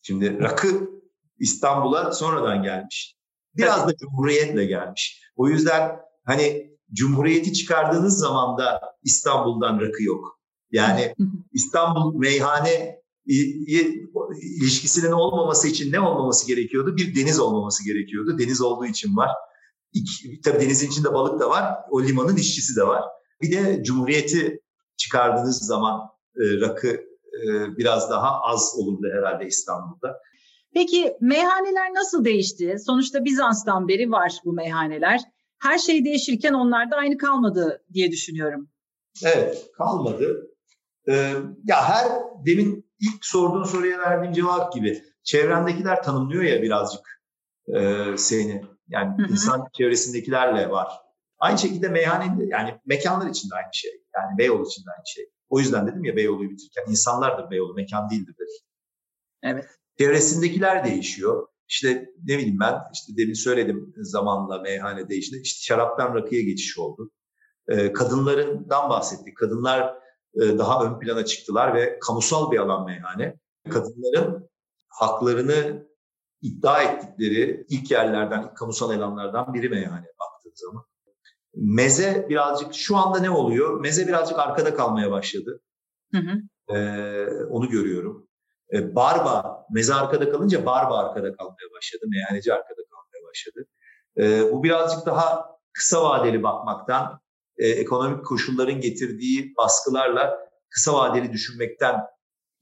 Şimdi 0.03 0.41
rakı 0.41 0.91
İstanbul'a 1.39 2.13
sonradan 2.13 2.63
gelmiş. 2.63 3.17
Biraz 3.57 3.89
da 3.89 3.97
Cumhuriyet'le 3.97 4.69
gelmiş. 4.69 5.23
O 5.37 5.49
yüzden 5.49 5.97
hani 6.25 6.73
Cumhuriyeti 6.93 7.53
çıkardığınız 7.53 8.19
zaman 8.19 8.59
da 8.59 8.81
İstanbul'dan 9.03 9.81
rakı 9.81 10.03
yok. 10.03 10.42
Yani 10.73 11.15
İstanbul 11.53 12.15
meyhane 12.15 13.03
ilişkisinin 14.61 15.13
olmaması 15.13 15.69
için 15.69 15.93
ne 15.93 16.01
olmaması 16.01 16.47
gerekiyordu? 16.47 16.97
Bir 16.97 17.17
deniz 17.17 17.41
olmaması 17.41 17.85
gerekiyordu. 17.85 18.39
Deniz 18.39 18.61
olduğu 18.61 18.87
için 18.87 19.17
var. 19.17 19.31
İki, 19.93 20.41
tabii 20.41 20.61
denizin 20.61 20.91
içinde 20.91 21.15
balık 21.15 21.41
da 21.41 21.51
var. 21.51 21.75
O 21.91 22.03
limanın 22.03 22.37
işçisi 22.37 22.77
de 22.77 22.87
var. 22.87 23.03
Bir 23.43 23.53
de 23.53 23.83
Cumhuriyeti 23.85 24.61
çıkardığınız 24.97 25.59
zaman 25.59 26.01
e, 26.37 26.61
rakı 26.61 26.89
e, 26.89 27.77
biraz 27.77 28.11
daha 28.11 28.41
az 28.41 28.75
olurdu 28.79 29.07
herhalde 29.13 29.47
İstanbul'da. 29.47 30.19
Peki 30.75 31.17
meyhaneler 31.21 31.95
nasıl 31.95 32.25
değişti? 32.25 32.77
Sonuçta 32.87 33.25
Bizans'tan 33.25 33.89
beri 33.89 34.11
var 34.11 34.41
bu 34.45 34.53
meyhaneler. 34.53 35.21
Her 35.59 35.79
şey 35.79 36.05
değişirken 36.05 36.53
onlar 36.53 36.91
da 36.91 36.97
aynı 36.97 37.19
kalmadı 37.19 37.83
diye 37.93 38.11
düşünüyorum. 38.11 38.69
Evet 39.25 39.71
kalmadı. 39.79 40.52
Ee, 41.09 41.35
ya 41.65 41.89
her 41.89 42.09
demin 42.47 42.93
ilk 43.01 43.25
sorduğun 43.25 43.65
soruya 43.65 43.99
verdiğim 43.99 44.33
cevap 44.33 44.73
gibi 44.73 45.05
çevrendekiler 45.23 46.03
tanımlıyor 46.03 46.43
ya 46.43 46.63
birazcık 46.63 47.23
e, 47.75 48.05
seni. 48.17 48.63
Yani 48.89 49.23
hı 49.23 49.27
hı. 49.27 49.33
insan 49.33 49.69
çevresindekilerle 49.73 50.71
var. 50.71 50.89
Aynı 51.39 51.59
şekilde 51.59 51.89
meyhane 51.89 52.45
yani 52.47 52.81
mekanlar 52.87 53.31
için 53.31 53.51
de 53.51 53.55
aynı 53.55 53.75
şey. 53.75 53.91
Yani 54.15 54.39
Beyoğlu 54.39 54.67
için 54.67 54.83
de 54.87 54.91
aynı 54.97 55.07
şey. 55.07 55.31
O 55.49 55.59
yüzden 55.59 55.87
dedim 55.87 56.05
ya 56.05 56.17
Beyoğlu'yu 56.17 56.51
bitirirken 56.51 56.85
insanlardır 56.89 57.51
Beyoğlu, 57.51 57.75
mekan 57.75 58.11
değildir 58.11 58.35
dedim. 58.35 58.67
Evet. 59.43 59.65
Çevresindekiler 59.99 60.85
değişiyor. 60.85 61.49
İşte 61.69 62.11
ne 62.29 62.39
bileyim 62.39 62.61
ben 62.61 62.75
işte 62.93 63.13
demin 63.17 63.35
söyledim 63.35 63.95
zamanla 63.97 64.59
meyhane 64.59 65.09
değişti. 65.09 65.41
İşte 65.43 65.61
şaraptan 65.63 66.15
rakıya 66.15 66.43
geçiş 66.43 66.79
oldu. 66.79 67.11
Ee, 67.69 67.93
kadınlarından 67.93 68.91
bahsettik. 68.91 69.37
Kadınlar 69.37 70.02
e, 70.35 70.59
daha 70.59 70.85
ön 70.85 70.99
plana 70.99 71.25
çıktılar 71.25 71.75
ve 71.75 71.99
kamusal 71.99 72.51
bir 72.51 72.59
alan 72.59 72.85
meyhane. 72.87 73.37
Kadınların 73.71 74.51
haklarını 74.89 75.87
iddia 76.43 76.83
ettikleri 76.83 77.67
ilk 77.69 77.91
yerlerden, 77.91 78.43
ilk 78.43 78.57
kamusal 78.57 78.91
alanlardan 78.91 79.55
biri 79.55 79.69
meyhane 79.69 80.07
baktığın 80.21 80.53
zaman. 80.55 80.85
Meze 81.55 82.27
birazcık 82.29 82.75
şu 82.75 82.97
anda 82.97 83.19
ne 83.19 83.31
oluyor? 83.31 83.81
Meze 83.81 84.09
birazcık 84.09 84.39
arkada 84.39 84.75
kalmaya 84.75 85.11
başladı. 85.11 85.61
Hı 86.13 86.19
hı. 86.19 86.43
Ee, 86.77 87.27
onu 87.51 87.69
görüyorum. 87.69 88.29
Ee, 88.73 88.95
barba, 88.95 89.67
meze 89.71 89.95
arkada 89.95 90.31
kalınca 90.31 90.67
barba 90.67 90.99
arkada 90.99 91.37
kalmaya 91.37 91.73
başladı. 91.77 92.05
Meyhaneci 92.09 92.55
arkada 92.55 92.81
kalmaya 92.91 93.29
başladı. 93.31 93.67
Ee, 94.19 94.53
bu 94.53 94.63
birazcık 94.63 95.07
daha 95.07 95.53
kısa 95.73 96.05
vadeli 96.05 96.43
bakmaktan, 96.43 97.21
e, 97.59 97.69
ekonomik 97.69 98.27
koşulların 98.27 98.81
getirdiği 98.81 99.55
baskılarla 99.57 100.39
kısa 100.71 100.95
vadeli 100.95 101.33
düşünmekten 101.33 101.97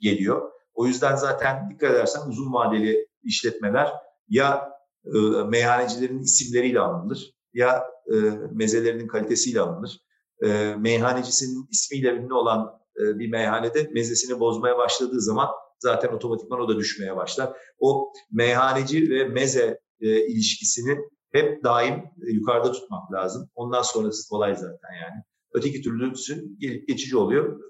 geliyor. 0.00 0.50
O 0.74 0.86
yüzden 0.86 1.16
zaten 1.16 1.70
dikkat 1.70 1.90
edersen 1.90 2.20
uzun 2.28 2.52
vadeli 2.52 3.08
işletmeler 3.22 3.92
ya 4.28 4.70
e, 5.04 5.18
meyhanecilerin 5.48 6.18
isimleriyle 6.18 6.80
anılır 6.80 7.34
ya 7.54 7.84
e, 8.12 8.16
mezelerinin 8.52 9.06
kalitesiyle 9.06 9.60
alınır. 9.60 10.00
E, 10.44 10.74
meyhanecisinin 10.78 11.68
ismiyle 11.70 12.08
ünlü 12.08 12.34
olan 12.34 12.80
e, 13.00 13.18
bir 13.18 13.30
meyhanede 13.30 13.90
mezesini 13.92 14.40
bozmaya 14.40 14.78
başladığı 14.78 15.20
zaman 15.20 15.48
zaten 15.78 16.08
otomatikman 16.08 16.60
o 16.60 16.68
da 16.68 16.76
düşmeye 16.76 17.16
başlar. 17.16 17.56
O 17.78 18.12
meyhaneci 18.32 19.10
ve 19.10 19.24
meze 19.24 19.80
e, 20.00 20.26
ilişkisini 20.26 20.98
hep 21.32 21.64
daim 21.64 21.94
e, 21.94 22.32
yukarıda 22.32 22.72
tutmak 22.72 23.12
lazım. 23.12 23.50
Ondan 23.54 23.82
sonrası 23.82 24.28
kolay 24.28 24.54
zaten 24.54 24.92
yani. 25.02 25.22
Öteki 25.52 25.82
türlüsü 25.82 26.58
gelip 26.58 26.88
geçici 26.88 27.16
oluyor. 27.16 27.60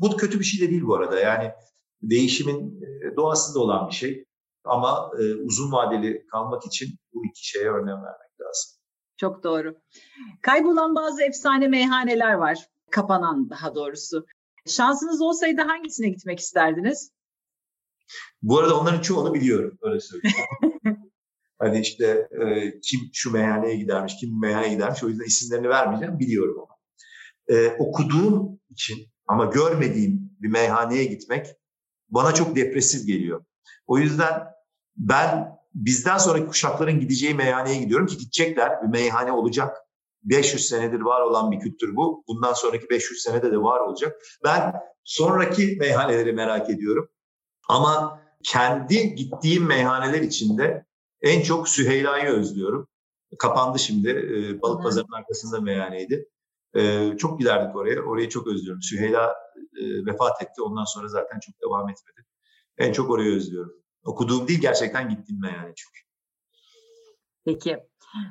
Bu 0.00 0.16
kötü 0.16 0.40
bir 0.40 0.44
şey 0.44 0.66
de 0.66 0.70
değil 0.70 0.82
bu 0.82 0.94
arada. 0.94 1.20
Yani 1.20 1.52
değişimin 2.02 2.82
e, 2.82 3.16
doğasında 3.16 3.58
olan 3.58 3.88
bir 3.88 3.94
şey. 3.94 4.24
Ama 4.64 5.10
e, 5.18 5.34
uzun 5.34 5.72
vadeli 5.72 6.26
kalmak 6.26 6.66
için 6.66 6.88
bu 7.14 7.26
iki 7.26 7.48
şeye 7.48 7.70
önem 7.70 7.96
vermek 7.96 8.40
lazım. 8.40 8.80
Çok 9.16 9.44
doğru. 9.44 9.74
Kaybolan 10.42 10.94
bazı 10.94 11.22
efsane 11.22 11.68
meyhaneler 11.68 12.34
var. 12.34 12.66
Kapanan 12.90 13.50
daha 13.50 13.74
doğrusu. 13.74 14.26
Şansınız 14.66 15.20
olsaydı 15.20 15.62
hangisine 15.62 16.08
gitmek 16.08 16.38
isterdiniz? 16.38 17.12
Bu 18.42 18.58
arada 18.58 18.80
onların 18.80 19.00
çoğunu 19.00 19.34
biliyorum. 19.34 19.78
Öyle 19.82 20.00
söyleyeyim. 20.00 20.36
hani 21.60 21.80
işte 21.80 22.28
e, 22.30 22.72
kim 22.80 23.00
şu 23.12 23.32
meyhaneye 23.32 23.76
gidermiş, 23.76 24.16
kim 24.20 24.40
meyhaneye 24.40 24.74
gidermiş. 24.74 25.04
O 25.04 25.08
yüzden 25.08 25.24
isimlerini 25.24 25.68
vermeyeceğim. 25.68 26.18
Biliyorum 26.18 26.56
ama. 26.58 26.76
E, 27.48 27.68
okuduğum 27.78 28.60
için 28.70 28.98
ama 29.26 29.44
görmediğim 29.44 30.30
bir 30.40 30.48
meyhaneye 30.48 31.04
gitmek 31.04 31.46
bana 32.08 32.34
çok 32.34 32.56
depresif 32.56 33.06
geliyor. 33.06 33.44
O 33.86 33.98
yüzden 33.98 34.44
ben 34.96 35.60
bizden 35.74 36.18
sonraki 36.18 36.46
kuşakların 36.46 37.00
gideceği 37.00 37.34
meyhaneye 37.34 37.76
gidiyorum 37.76 38.06
ki 38.06 38.18
gidecekler. 38.18 38.82
Bir 38.82 38.88
meyhane 38.88 39.32
olacak. 39.32 39.76
500 40.22 40.68
senedir 40.68 41.00
var 41.00 41.20
olan 41.20 41.50
bir 41.52 41.60
kültür 41.60 41.96
bu. 41.96 42.24
Bundan 42.28 42.52
sonraki 42.52 42.90
500 42.90 43.22
senede 43.22 43.52
de 43.52 43.58
var 43.58 43.80
olacak. 43.80 44.16
Ben 44.44 44.74
sonraki 45.04 45.76
meyhaneleri 45.80 46.32
merak 46.32 46.70
ediyorum. 46.70 47.08
Ama 47.68 48.20
kendi 48.44 49.14
gittiğim 49.14 49.66
meyhaneler 49.66 50.20
içinde 50.20 50.84
en 51.22 51.42
çok 51.42 51.68
Süheyla'yı 51.68 52.24
özlüyorum. 52.24 52.88
Kapandı 53.38 53.78
şimdi. 53.78 54.08
Ee, 54.08 54.62
Balık 54.62 54.82
Pazarı'nın 54.82 55.16
arkasında 55.16 55.60
meyhaneydi. 55.60 56.28
Ee, 56.76 57.14
çok 57.18 57.38
giderdik 57.38 57.76
oraya. 57.76 58.00
Orayı 58.00 58.28
çok 58.28 58.46
özlüyorum. 58.46 58.82
Süheyla 58.82 59.34
e, 59.76 60.06
vefat 60.06 60.42
etti. 60.42 60.62
Ondan 60.62 60.84
sonra 60.84 61.08
zaten 61.08 61.40
çok 61.40 61.54
devam 61.62 61.88
etmedi. 61.88 62.26
En 62.78 62.92
çok 62.92 63.10
orayı 63.10 63.34
özlüyorum. 63.34 63.72
Okuduğum 64.04 64.48
değil 64.48 64.60
gerçekten 64.60 65.08
gittiğim 65.08 65.44
yani 65.44 65.72
çünkü. 65.76 66.00
Peki. 67.44 67.78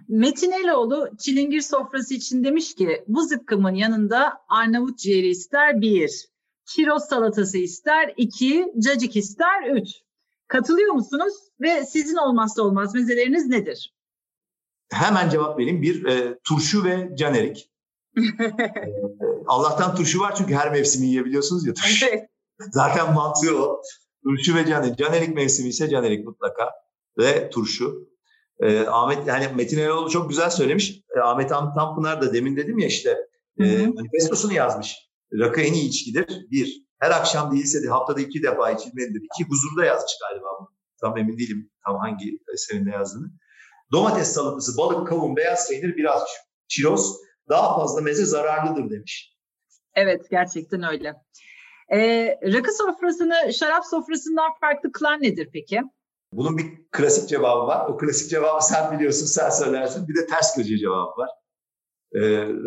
Metin 0.07 0.51
Eloğlu 0.51 1.09
çilingir 1.19 1.61
sofrası 1.61 2.13
için 2.13 2.43
demiş 2.43 2.75
ki 2.75 3.03
bu 3.07 3.21
zıkkımın 3.21 3.75
yanında 3.75 4.33
Arnavut 4.49 4.99
ciğeri 4.99 5.27
ister 5.27 5.81
bir, 5.81 6.29
kiroz 6.65 7.03
salatası 7.03 7.57
ister 7.57 8.13
iki, 8.17 8.73
cacık 8.79 9.15
ister 9.15 9.69
üç. 9.75 9.89
Katılıyor 10.49 10.93
musunuz 10.93 11.33
ve 11.61 11.85
sizin 11.85 12.15
olmazsa 12.15 12.61
olmaz 12.61 12.95
mezeleriniz 12.95 13.47
nedir? 13.47 13.93
Hemen 14.91 15.29
cevap 15.29 15.59
vereyim. 15.59 15.81
Bir, 15.81 16.05
e, 16.05 16.39
turşu 16.43 16.83
ve 16.83 17.09
canerik. 17.15 17.71
e, 18.17 18.53
Allah'tan 19.47 19.95
turşu 19.95 20.19
var 20.19 20.35
çünkü 20.35 20.53
her 20.53 20.71
mevsimi 20.71 21.07
yiyebiliyorsunuz 21.07 21.67
ya 21.67 21.73
turşu. 21.73 22.05
Evet. 22.05 22.29
Zaten 22.71 23.13
mantığı 23.13 23.63
o. 23.63 23.81
Turşu 24.23 24.55
ve 24.55 24.65
canerik. 24.65 24.97
Canerik 24.97 25.35
mevsimi 25.35 25.69
ise 25.69 25.89
canerik 25.89 26.25
mutlaka. 26.25 26.71
Ve 27.17 27.49
turşu. 27.49 28.09
Ee, 28.59 28.79
Ahmet 28.79 29.27
yani 29.27 29.47
Metin 29.55 29.79
Eroğlu 29.79 30.09
çok 30.09 30.29
güzel 30.29 30.49
söylemiş. 30.49 31.01
Ee, 31.15 31.19
Ahmet 31.19 31.51
Hamdi 31.51 31.75
Tanpınar 31.75 32.21
da 32.21 32.33
demin 32.33 32.57
dedim 32.57 32.79
ya 32.79 32.87
işte 32.87 33.17
e, 33.59 33.87
manifestosunu 33.87 34.53
yazmış. 34.53 34.95
Rakı 35.33 35.61
en 35.61 35.73
iyi 35.73 35.89
içkidir. 35.89 36.47
Bir, 36.51 36.88
her 36.99 37.11
akşam 37.11 37.51
değilse 37.51 37.83
de 37.83 37.87
haftada 37.87 38.21
iki 38.21 38.43
defa 38.43 38.71
içilmelidir. 38.71 39.21
İki, 39.21 39.49
huzurda 39.49 39.85
yazmış 39.85 40.13
galiba 40.21 40.47
bu. 40.59 40.69
Tam 41.01 41.17
emin 41.17 41.37
değilim 41.37 41.71
tam 41.85 41.97
hangi 41.97 42.39
eserinde 42.53 42.89
yazdığını. 42.89 43.31
Domates 43.91 44.33
salatası, 44.33 44.77
balık, 44.77 45.07
kavun, 45.07 45.35
beyaz 45.35 45.69
peynir, 45.69 45.95
biraz 45.95 46.23
çiroz. 46.67 47.15
Daha 47.49 47.75
fazla 47.75 48.01
meze 48.01 48.25
zararlıdır 48.25 48.89
demiş. 48.89 49.37
Evet 49.95 50.29
gerçekten 50.31 50.83
öyle. 50.83 51.13
Ee, 51.91 52.37
rakı 52.43 52.71
sofrasını 52.73 53.53
şarap 53.53 53.85
sofrasından 53.85 54.51
farklı 54.61 54.91
kılan 54.91 55.21
nedir 55.21 55.49
peki? 55.53 55.81
Bunun 56.33 56.57
bir 56.57 56.65
klasik 56.91 57.29
cevabı 57.29 57.67
var. 57.67 57.89
O 57.89 57.97
klasik 57.97 58.29
cevabı 58.29 58.65
sen 58.65 58.91
biliyorsun, 58.91 59.25
sen 59.25 59.49
söylersin. 59.49 60.07
Bir 60.07 60.15
de 60.15 60.25
ters 60.25 60.55
köşe 60.55 60.77
cevabı 60.77 61.17
var. 61.17 61.29
Ee, 62.13 62.19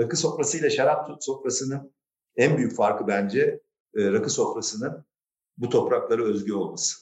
rakı 0.03 0.17
sofrasıyla 0.17 0.71
şarap 0.71 1.09
sofrasının 1.21 1.95
en 2.37 2.57
büyük 2.57 2.77
farkı 2.77 3.07
bence 3.07 3.61
e, 3.97 4.13
rakı 4.13 4.31
sofrasının 4.31 5.05
bu 5.59 5.69
topraklara 5.69 6.23
özgü 6.23 6.53
olması. 6.53 6.97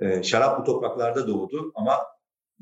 E, 0.00 0.22
şarap 0.22 0.60
bu 0.60 0.64
topraklarda 0.64 1.28
doğdu 1.28 1.72
ama 1.74 1.98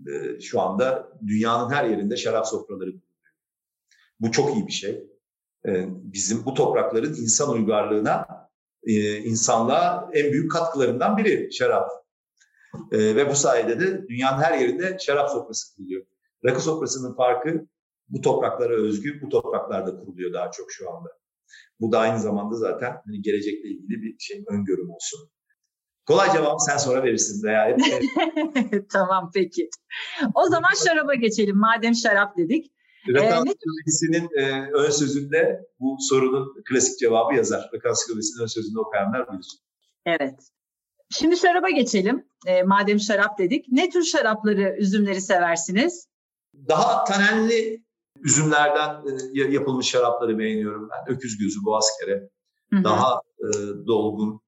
e, 0.08 0.40
şu 0.40 0.60
anda 0.60 1.12
dünyanın 1.26 1.70
her 1.70 1.84
yerinde 1.84 2.16
şarap 2.16 2.46
sofraları 2.46 2.90
kuruluyor. 2.90 3.02
Bu 4.20 4.32
çok 4.32 4.54
iyi 4.54 4.66
bir 4.66 4.72
şey. 4.72 5.10
E, 5.66 5.86
bizim 5.88 6.44
bu 6.44 6.54
toprakların 6.54 7.14
insan 7.14 7.50
uygarlığına, 7.50 8.26
e, 8.82 9.16
insanlığa 9.16 10.10
en 10.12 10.32
büyük 10.32 10.52
katkılarından 10.52 11.16
biri 11.16 11.52
şarap. 11.52 11.90
Ve 12.92 13.30
bu 13.30 13.34
sayede 13.34 13.80
de 13.80 14.08
dünyanın 14.08 14.42
her 14.42 14.58
yerinde 14.58 14.98
şarap 15.00 15.30
sofrası 15.30 15.76
kuruluyor. 15.76 16.06
Rakı 16.44 16.62
sofrasının 16.62 17.14
farkı 17.14 17.66
bu 18.08 18.20
topraklara 18.20 18.74
özgü, 18.74 19.20
bu 19.22 19.28
topraklarda 19.28 19.96
kuruluyor 20.00 20.32
daha 20.32 20.50
çok 20.50 20.72
şu 20.72 20.90
anda. 20.90 21.08
Bu 21.80 21.92
da 21.92 21.98
aynı 21.98 22.20
zamanda 22.20 22.56
zaten 22.56 22.96
hani 23.06 23.22
gelecekle 23.22 23.68
ilgili 23.68 24.02
bir 24.02 24.16
şey 24.18 24.44
öngörüm 24.48 24.90
olsun. 24.90 25.30
Kolay 26.06 26.32
cevabı 26.32 26.56
sen 26.66 26.76
sonra 26.76 27.02
verirsin 27.02 27.42
veya 27.42 27.66
hep. 27.66 27.80
tamam 28.92 29.30
peki. 29.34 29.70
O 30.34 30.44
zaman 30.48 30.70
şaraba 30.86 31.14
geçelim. 31.14 31.56
Madem 31.56 31.94
şarap 31.94 32.36
dedik. 32.36 32.72
Ee, 33.08 33.18
e, 34.36 34.70
ön 34.72 34.90
sözünde 34.90 35.60
bu 35.80 35.96
sorunun 36.00 36.62
klasik 36.68 36.98
cevabı 36.98 37.34
yazar. 37.34 37.70
Rakı 37.74 37.88
ansiklopedisinin 37.88 38.42
ön 38.42 38.46
sözünde 38.46 38.80
okuyanlar 38.80 39.32
bilir. 39.32 39.58
Evet. 40.06 40.34
Şimdi 41.10 41.36
şaraba 41.36 41.70
geçelim. 41.70 42.26
E, 42.46 42.62
madem 42.62 43.00
şarap 43.00 43.38
dedik. 43.38 43.66
Ne 43.68 43.90
tür 43.90 44.02
şarapları, 44.02 44.76
üzümleri 44.78 45.20
seversiniz? 45.20 46.08
Daha 46.68 47.04
tanenli 47.04 47.84
üzümlerden 48.20 49.04
e, 49.34 49.40
yapılmış 49.40 49.86
şarapları 49.86 50.38
beğeniyorum 50.38 50.88
ben. 50.90 51.14
Öküz 51.14 51.38
gözü, 51.38 51.64
boğaz 51.64 51.86
kere. 52.00 52.28
Daha 52.84 53.20
e, 53.38 53.48
dolgun. 53.86 54.40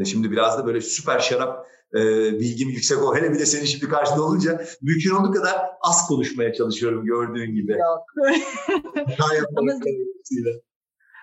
E, 0.00 0.04
şimdi 0.04 0.30
biraz 0.30 0.58
da 0.58 0.66
böyle 0.66 0.80
süper 0.80 1.20
şarap 1.20 1.66
e, 1.94 2.00
bilgim 2.32 2.68
yüksek 2.68 3.02
o. 3.02 3.16
Hele 3.16 3.32
bir 3.32 3.38
de 3.38 3.46
senin 3.46 3.64
şimdi 3.64 3.88
karşında 3.88 4.22
olunca 4.22 4.64
mümkün 4.82 5.10
olduğu 5.10 5.32
kadar 5.32 5.56
az 5.80 6.06
konuşmaya 6.08 6.54
çalışıyorum 6.54 7.04
gördüğün 7.04 7.54
gibi. 7.54 7.72
Yok. 7.72 8.02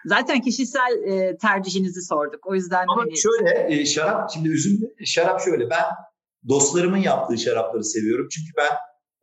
Zaten 0.05 0.41
kişisel 0.41 1.03
e, 1.05 1.37
tercihinizi 1.37 2.01
sorduk. 2.01 2.47
O 2.47 2.55
yüzden 2.55 2.85
Ama 2.87 3.01
hani... 3.01 3.17
şöyle 3.17 3.67
e, 3.69 3.85
şarap 3.85 4.31
şimdi 4.33 4.49
üzüm 4.49 4.79
şarap 5.05 5.41
şöyle 5.41 5.69
ben 5.69 5.85
dostlarımın 6.49 6.97
yaptığı 6.97 7.37
şarapları 7.37 7.83
seviyorum. 7.83 8.27
Çünkü 8.31 8.51
ben 8.57 8.69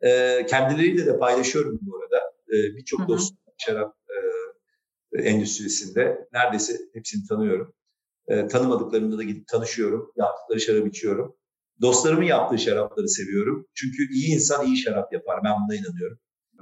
e, 0.00 0.46
kendileriyle 0.46 1.06
de 1.06 1.18
paylaşıyorum 1.18 1.78
bu 1.82 1.96
arada. 1.98 2.16
E, 2.48 2.76
Birçok 2.76 3.08
dost 3.08 3.34
şarap 3.58 3.96
e, 5.12 5.22
endüstrisinde 5.22 6.28
neredeyse 6.32 6.78
hepsini 6.94 7.26
tanıyorum. 7.28 7.74
E, 8.28 8.46
tanımadıklarımda 8.48 9.18
da 9.18 9.22
gidip 9.22 9.48
tanışıyorum. 9.48 10.12
Yaptıkları 10.16 10.60
şarap 10.60 10.86
içiyorum. 10.86 11.36
Dostlarımın 11.82 12.22
yaptığı 12.22 12.58
şarapları 12.58 13.08
seviyorum. 13.08 13.66
Çünkü 13.74 14.12
iyi 14.12 14.34
insan 14.34 14.66
iyi 14.66 14.76
şarap 14.76 15.12
yapar. 15.12 15.40
Ben 15.44 15.52
buna 15.52 15.76
inanıyorum. 15.76 16.18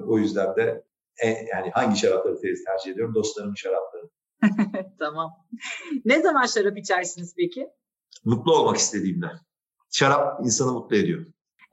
O 0.07 0.19
yüzden 0.19 0.57
de 0.57 0.85
e, 1.23 1.29
yani 1.29 1.71
hangi 1.75 1.99
şarapları 1.99 2.37
tercih 2.41 2.93
ediyorum? 2.93 3.15
Dostlarımın 3.15 3.55
şarapları. 3.55 4.09
tamam. 4.99 5.31
Ne 6.05 6.23
zaman 6.23 6.47
şarap 6.47 6.79
içersiniz 6.79 7.35
peki? 7.37 7.69
Mutlu 8.25 8.57
olmak 8.57 8.77
istediğimde. 8.77 9.27
Şarap 9.91 10.45
insanı 10.45 10.73
mutlu 10.73 10.97
ediyor. 10.97 11.27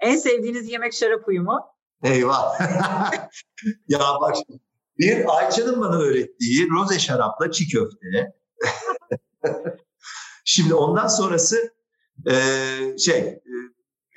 En 0.03 0.17
sevdiğiniz 0.17 0.69
yemek 0.69 0.93
şarap 0.93 1.27
uyumu? 1.27 1.59
Eyvah. 2.03 2.59
ya 3.87 3.99
bak 4.21 4.35
bir 4.99 5.37
Ayça'nın 5.37 5.81
bana 5.81 5.99
öğrettiği 5.99 6.69
roze 6.69 6.99
şarapla 6.99 7.51
çiğ 7.51 7.67
köfte. 7.67 8.33
Şimdi 10.45 10.73
ondan 10.73 11.07
sonrası 11.07 11.73
e, 12.27 12.33
şey 12.97 13.19
e, 13.19 13.41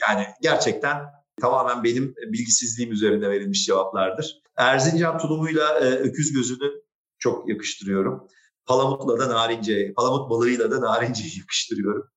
yani 0.09 0.26
gerçekten 0.43 1.05
tamamen 1.41 1.84
benim 1.84 2.14
bilgisizliğim 2.16 2.93
üzerinde 2.93 3.30
verilmiş 3.30 3.66
cevaplardır. 3.66 4.43
Erzincan 4.57 5.18
tulumuyla 5.18 5.78
e, 5.78 5.84
öküz 5.84 6.32
gözünü 6.32 6.72
çok 7.18 7.49
yakıştırıyorum. 7.49 8.28
Palamutla 8.66 9.18
da 9.18 9.28
narince, 9.28 9.93
palamut 9.97 10.30
balığıyla 10.30 10.70
da 10.70 10.80
narince 10.80 11.22
yakıştırıyorum. 11.39 12.11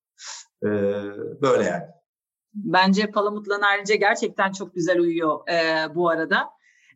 E, 0.64 0.70
böyle 1.42 1.64
yani. 1.64 1.99
Bence 2.54 3.12
palamutla 3.12 3.62
narince 3.62 3.96
gerçekten 3.96 4.52
çok 4.52 4.76
güzel 4.76 5.00
uyuyor 5.00 5.50
e, 5.50 5.88
bu 5.96 6.10
arada. 6.10 6.50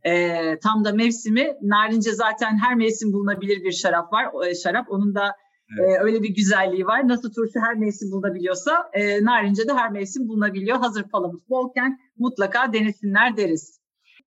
E, 0.04 0.60
tam 0.60 0.86
da 0.86 0.92
mevsimi. 0.92 1.56
Narince 1.62 2.12
zaten 2.12 2.58
her 2.58 2.76
mevsim 2.76 3.14
bulunabilir 3.14 3.64
bir 3.64 3.72
şarap 3.72 4.14
var. 4.14 4.30
O, 4.34 4.46
e, 4.46 4.56
şarap 4.56 4.86
onun 4.90 5.16
da 5.16 5.28
e, 5.28 5.32
evet. 5.80 6.00
e, 6.00 6.04
öyle 6.04 6.24
bir 6.24 6.30
güzelliği 6.30 6.86
var. 6.86 7.08
Nasıl 7.08 7.34
turşu 7.34 7.60
her 7.60 7.76
mevsim 7.76 8.12
bulunabiliyorsa 8.12 8.90
e, 8.94 9.24
narince 9.24 9.68
de 9.68 9.74
her 9.74 9.92
mevsim 9.92 10.28
bulunabiliyor. 10.28 10.78
Hazır 10.78 11.04
palamut 11.04 11.50
bolken 11.50 12.00
mutlaka 12.18 12.74
denesinler 12.74 13.38
deriz. 13.38 13.80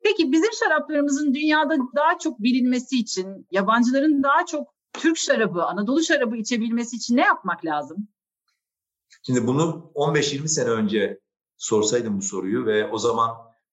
Peki 0.04 0.32
bizim 0.32 0.52
şaraplarımızın 0.52 1.34
dünyada 1.34 1.76
daha 1.96 2.18
çok 2.18 2.42
bilinmesi 2.42 2.98
için, 2.98 3.46
yabancıların 3.50 4.22
daha 4.22 4.46
çok 4.46 4.74
Türk 4.92 5.16
şarabı, 5.16 5.64
Anadolu 5.64 6.02
şarabı 6.02 6.36
içebilmesi 6.36 6.96
için 6.96 7.16
ne 7.16 7.20
yapmak 7.20 7.64
lazım? 7.64 8.08
Şimdi 9.26 9.46
bunu 9.46 9.92
15-20 9.94 10.48
sene 10.48 10.68
önce 10.68 11.20
sorsaydım 11.57 12.18
bu 12.18 12.22
soruyu 12.22 12.66
ve 12.66 12.90
o 12.90 12.98
zaman 12.98 13.30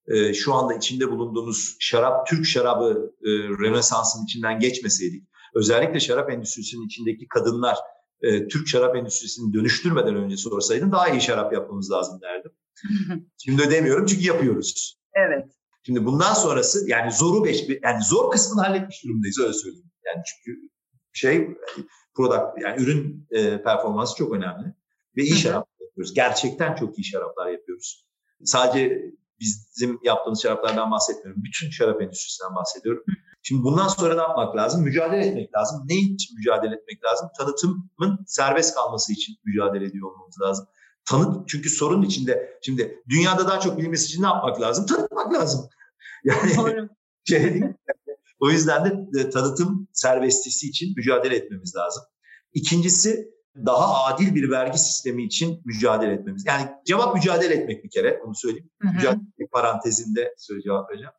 e, 0.08 0.34
şu 0.34 0.54
anda 0.54 0.74
içinde 0.74 1.12
bulunduğumuz 1.12 1.76
şarap, 1.80 2.28
Türk 2.28 2.46
şarabı 2.46 3.14
e, 3.22 3.30
Rönesans'ın 3.30 4.24
içinden 4.24 4.60
geçmeseydik, 4.60 5.24
özellikle 5.56 6.00
şarap 6.00 6.32
endüstrisinin 6.32 6.86
içindeki 6.86 7.28
kadınlar 7.28 7.78
e, 8.22 8.48
Türk 8.48 8.68
şarap 8.68 8.96
endüstrisini 8.96 9.54
dönüştürmeden 9.54 10.16
önce 10.16 10.38
sorsaydım 10.38 10.92
daha 10.92 11.10
iyi 11.10 11.22
şarap 11.22 11.54
yapmamız 11.54 11.92
lazım 11.92 12.20
derdim. 12.22 12.52
Şimdi 13.38 13.62
ödemiyorum 13.62 14.06
çünkü 14.06 14.28
yapıyoruz. 14.28 15.00
Evet. 15.14 15.46
Şimdi 15.86 16.06
bundan 16.06 16.34
sonrası 16.34 16.90
yani 16.90 17.12
zoru 17.12 17.46
beş, 17.46 17.64
yani 17.84 18.04
zor 18.04 18.32
kısmını 18.32 18.62
halletmiş 18.62 19.04
durumdayız 19.04 19.40
öyle 19.40 19.54
söyleyeyim. 19.54 19.92
Yani 20.06 20.24
çünkü 20.26 20.60
şey 21.14 21.58
product 22.16 22.62
yani 22.62 22.82
ürün 22.82 23.28
e, 23.32 23.64
performansı 23.64 24.16
çok 24.16 24.34
önemli 24.34 24.76
ve 25.18 25.24
iyi 25.24 25.36
şarap 25.36 25.68
yapıyoruz. 25.82 26.14
Gerçekten 26.14 26.76
çok 26.76 27.00
iyi 27.00 27.06
şaraplar 27.06 27.50
yapıyoruz. 27.50 28.08
Sadece 28.44 29.02
bizim 29.40 30.00
yaptığımız 30.04 30.42
şaraplardan 30.42 30.92
bahsetmiyorum. 30.92 31.44
Bütün 31.44 31.70
şarap 31.70 32.02
endüstrisinden 32.02 32.56
bahsediyorum. 32.56 33.04
Şimdi 33.42 33.64
bundan 33.64 33.88
sonra 33.88 34.16
ne 34.16 34.22
yapmak 34.22 34.56
lazım? 34.56 34.84
Mücadele 34.84 35.26
etmek 35.26 35.56
lazım. 35.56 35.86
Ne 35.90 35.96
için 35.96 36.38
mücadele 36.38 36.76
etmek 36.76 37.04
lazım? 37.04 37.30
Tanıtımın 37.38 38.20
serbest 38.28 38.76
kalması 38.76 39.14
için 39.14 39.36
mücadele 39.46 39.86
ediyor 39.86 40.12
olmamız 40.12 40.42
lazım. 40.42 40.68
Tanıt 41.06 41.50
çünkü 41.50 41.70
sorun 41.70 42.02
içinde 42.02 42.60
şimdi 42.62 43.04
dünyada 43.10 43.48
daha 43.48 43.60
çok 43.60 43.78
bilinmesi 43.78 44.06
için 44.06 44.22
ne 44.22 44.28
yapmak 44.28 44.62
lazım? 44.62 44.86
Tanıtmak 44.86 45.34
lazım. 45.34 45.70
Yani 46.26 46.58
Doğru. 46.58 46.90
şey 47.30 47.64
o 48.40 48.50
yüzden 48.50 49.10
de 49.14 49.30
tanıtım 49.30 49.88
serbestisi 49.94 50.68
için 50.68 50.94
mücadele 50.98 51.36
etmemiz 51.36 51.76
lazım. 51.76 52.04
İkincisi 52.54 53.34
daha 53.56 54.06
adil 54.06 54.36
bir 54.36 54.50
vergi 54.50 54.78
sistemi 54.78 55.24
için 55.24 55.62
mücadele 55.66 56.14
etmemiz. 56.14 56.46
Yani 56.48 56.70
cevap 56.86 57.16
mücadele 57.16 57.54
etmek 57.54 57.84
bir 57.84 57.90
kere 57.90 58.22
onu 58.26 58.36
söyleyeyim. 58.36 58.70
Hı 58.82 58.88
hı. 58.88 58.94
Mücadele 58.94 59.48
parantezinde 59.52 60.34
söyle 60.38 60.62
cevap 60.62 60.90
vereceğim. 60.90 61.14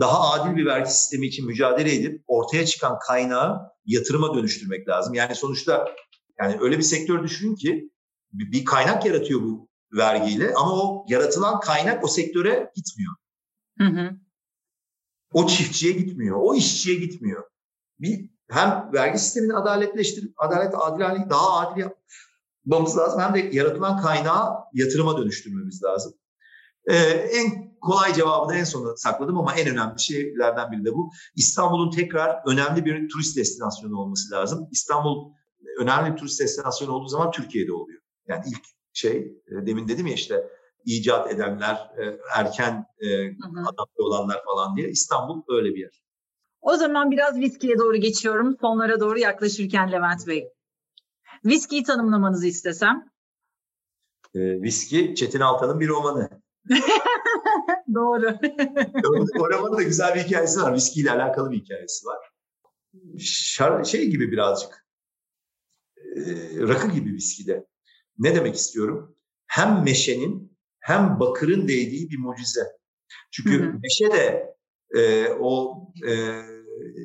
Daha 0.00 0.30
adil 0.30 0.56
bir 0.56 0.66
vergi 0.66 0.90
sistemi 0.90 1.26
için 1.26 1.46
mücadele 1.46 1.94
edip 1.94 2.24
ortaya 2.26 2.66
çıkan 2.66 2.98
kaynağı 2.98 3.60
yatırıma 3.84 4.34
dönüştürmek 4.34 4.88
lazım. 4.88 5.14
Yani 5.14 5.34
sonuçta 5.34 5.88
yani 6.40 6.56
öyle 6.60 6.78
bir 6.78 6.82
sektör 6.82 7.22
düşünün 7.22 7.54
ki 7.54 7.90
bir 8.32 8.64
kaynak 8.64 9.06
yaratıyor 9.06 9.42
bu 9.42 9.68
vergiyle 9.92 10.54
ama 10.54 10.82
o 10.82 11.06
yaratılan 11.08 11.60
kaynak 11.60 12.04
o 12.04 12.08
sektöre 12.08 12.70
gitmiyor. 12.74 13.14
Hı 13.78 13.84
hı. 13.84 14.16
O 15.32 15.46
çiftçiye 15.46 15.92
gitmiyor, 15.92 16.36
o 16.40 16.54
işçiye 16.54 16.96
gitmiyor. 16.96 17.44
Bir 18.00 18.30
hem 18.52 18.90
vergi 18.92 19.18
sistemini 19.18 19.54
adaletleştirip, 19.54 20.34
adalet 20.36 20.74
adil 20.74 21.04
hale 21.04 21.30
daha 21.30 21.58
adil 21.58 21.80
yap. 21.80 21.96
bulmamız 22.64 22.98
lazım 22.98 23.20
hem 23.20 23.34
de 23.34 23.56
yaratılan 23.56 24.02
kaynağı 24.02 24.54
yatırıma 24.72 25.18
dönüştürmemiz 25.18 25.82
lazım. 25.82 26.12
Ee, 26.86 26.96
en 27.32 27.72
kolay 27.80 28.14
cevabı 28.14 28.48
da 28.48 28.54
en 28.54 28.64
sona 28.64 28.96
sakladım 28.96 29.38
ama 29.38 29.54
en 29.54 29.68
önemli 29.68 30.00
şeylerden 30.00 30.72
biri 30.72 30.84
de 30.84 30.94
bu. 30.94 31.10
İstanbul'un 31.36 31.90
tekrar 31.90 32.42
önemli 32.46 32.84
bir 32.84 33.08
turist 33.08 33.36
destinasyonu 33.36 33.98
olması 33.98 34.34
lazım. 34.34 34.68
İstanbul 34.70 35.32
önemli 35.80 36.12
bir 36.12 36.16
turist 36.16 36.40
destinasyonu 36.40 36.92
olduğu 36.92 37.08
zaman 37.08 37.30
Türkiye'de 37.30 37.72
oluyor. 37.72 38.02
Yani 38.28 38.44
ilk 38.46 38.62
şey 38.92 39.16
e, 39.46 39.66
demin 39.66 39.88
dedim 39.88 40.06
ya 40.06 40.14
işte 40.14 40.48
icat 40.84 41.32
edenler, 41.32 41.74
e, 41.74 42.18
erken 42.36 42.86
e, 43.00 43.30
adapte 43.62 44.02
olanlar 44.02 44.42
falan 44.44 44.76
diye 44.76 44.88
İstanbul 44.88 45.42
öyle 45.48 45.68
bir 45.68 45.80
yer. 45.80 46.02
O 46.62 46.76
zaman 46.76 47.10
biraz 47.10 47.38
viskiye 47.38 47.78
doğru 47.78 47.96
geçiyorum. 47.96 48.56
Sonlara 48.60 49.00
doğru 49.00 49.18
yaklaşırken 49.18 49.92
Levent 49.92 50.26
Bey. 50.26 50.48
Viskiyi 51.44 51.82
tanımlamanızı 51.82 52.46
istesem. 52.46 53.12
E, 54.34 54.62
viski 54.62 55.14
Çetin 55.14 55.40
Altan'ın 55.40 55.80
bir 55.80 55.88
romanı. 55.88 56.28
Doğru. 57.94 58.38
o 59.38 59.50
romanın 59.50 59.76
da 59.76 59.82
güzel 59.82 60.14
bir 60.14 60.20
hikayesi 60.20 60.60
var. 60.60 60.74
Viski 60.74 61.00
ile 61.00 61.10
alakalı 61.10 61.50
bir 61.50 61.56
hikayesi 61.56 62.06
var. 62.06 62.18
Şar, 63.18 63.84
şey 63.84 64.10
gibi 64.10 64.32
birazcık. 64.32 64.86
E, 65.96 66.22
rakı 66.58 66.88
gibi 66.88 67.12
viskide. 67.12 67.66
Ne 68.18 68.34
demek 68.34 68.54
istiyorum? 68.54 69.16
Hem 69.46 69.84
meşenin 69.84 70.58
hem 70.80 71.20
bakırın 71.20 71.68
değdiği 71.68 72.10
bir 72.10 72.18
mucize. 72.18 72.66
Çünkü 73.30 73.60
hı 73.60 73.66
hı. 73.66 73.78
meşe 73.82 74.12
de 74.12 74.51
e, 74.96 75.28
o 75.40 75.82
e, 76.08 76.12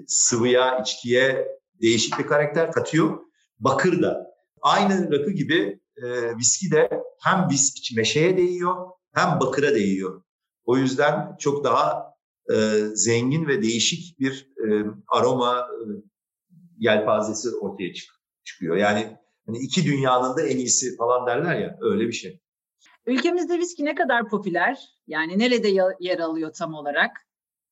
sıvıya, 0.08 0.80
içkiye 0.80 1.48
değişik 1.82 2.20
bir 2.20 2.28
karakter 2.28 2.72
katıyor. 2.72 3.20
Bakır 3.60 4.02
da. 4.02 4.28
Aynı 4.62 5.12
rakı 5.12 5.32
gibi 5.32 5.80
e, 6.04 6.38
viski 6.38 6.72
de 6.72 7.04
hem 7.24 7.50
viski 7.52 7.96
meşeye 7.96 8.38
değiyor 8.38 8.76
hem 9.14 9.40
bakıra 9.40 9.76
değiyor. 9.76 10.24
O 10.66 10.78
yüzden 10.78 11.36
çok 11.40 11.64
daha 11.64 12.14
e, 12.54 12.56
zengin 12.94 13.48
ve 13.48 13.62
değişik 13.62 14.20
bir 14.20 14.52
e, 14.58 14.86
aroma 15.08 15.60
e, 15.60 15.84
yelpazesi 16.78 17.50
ortaya 17.56 17.94
çık 17.94 18.14
çıkıyor. 18.44 18.76
Yani 18.76 19.18
hani 19.46 19.58
iki 19.58 19.86
dünyanın 19.86 20.38
da 20.38 20.42
en 20.42 20.58
iyisi 20.58 20.98
falan 20.98 21.28
derler 21.28 21.56
ya 21.60 21.78
öyle 21.82 22.08
bir 22.08 22.14
şey. 22.14 22.42
Ülkemizde 23.06 23.60
viski 23.60 23.86
ne 23.86 23.96
kadar 23.96 24.30
popüler? 24.30 24.80
Yani 25.08 25.40
nerede 25.40 25.68
yer 26.00 26.20
alıyor 26.20 26.54
tam 26.54 26.74
olarak? 26.74 27.27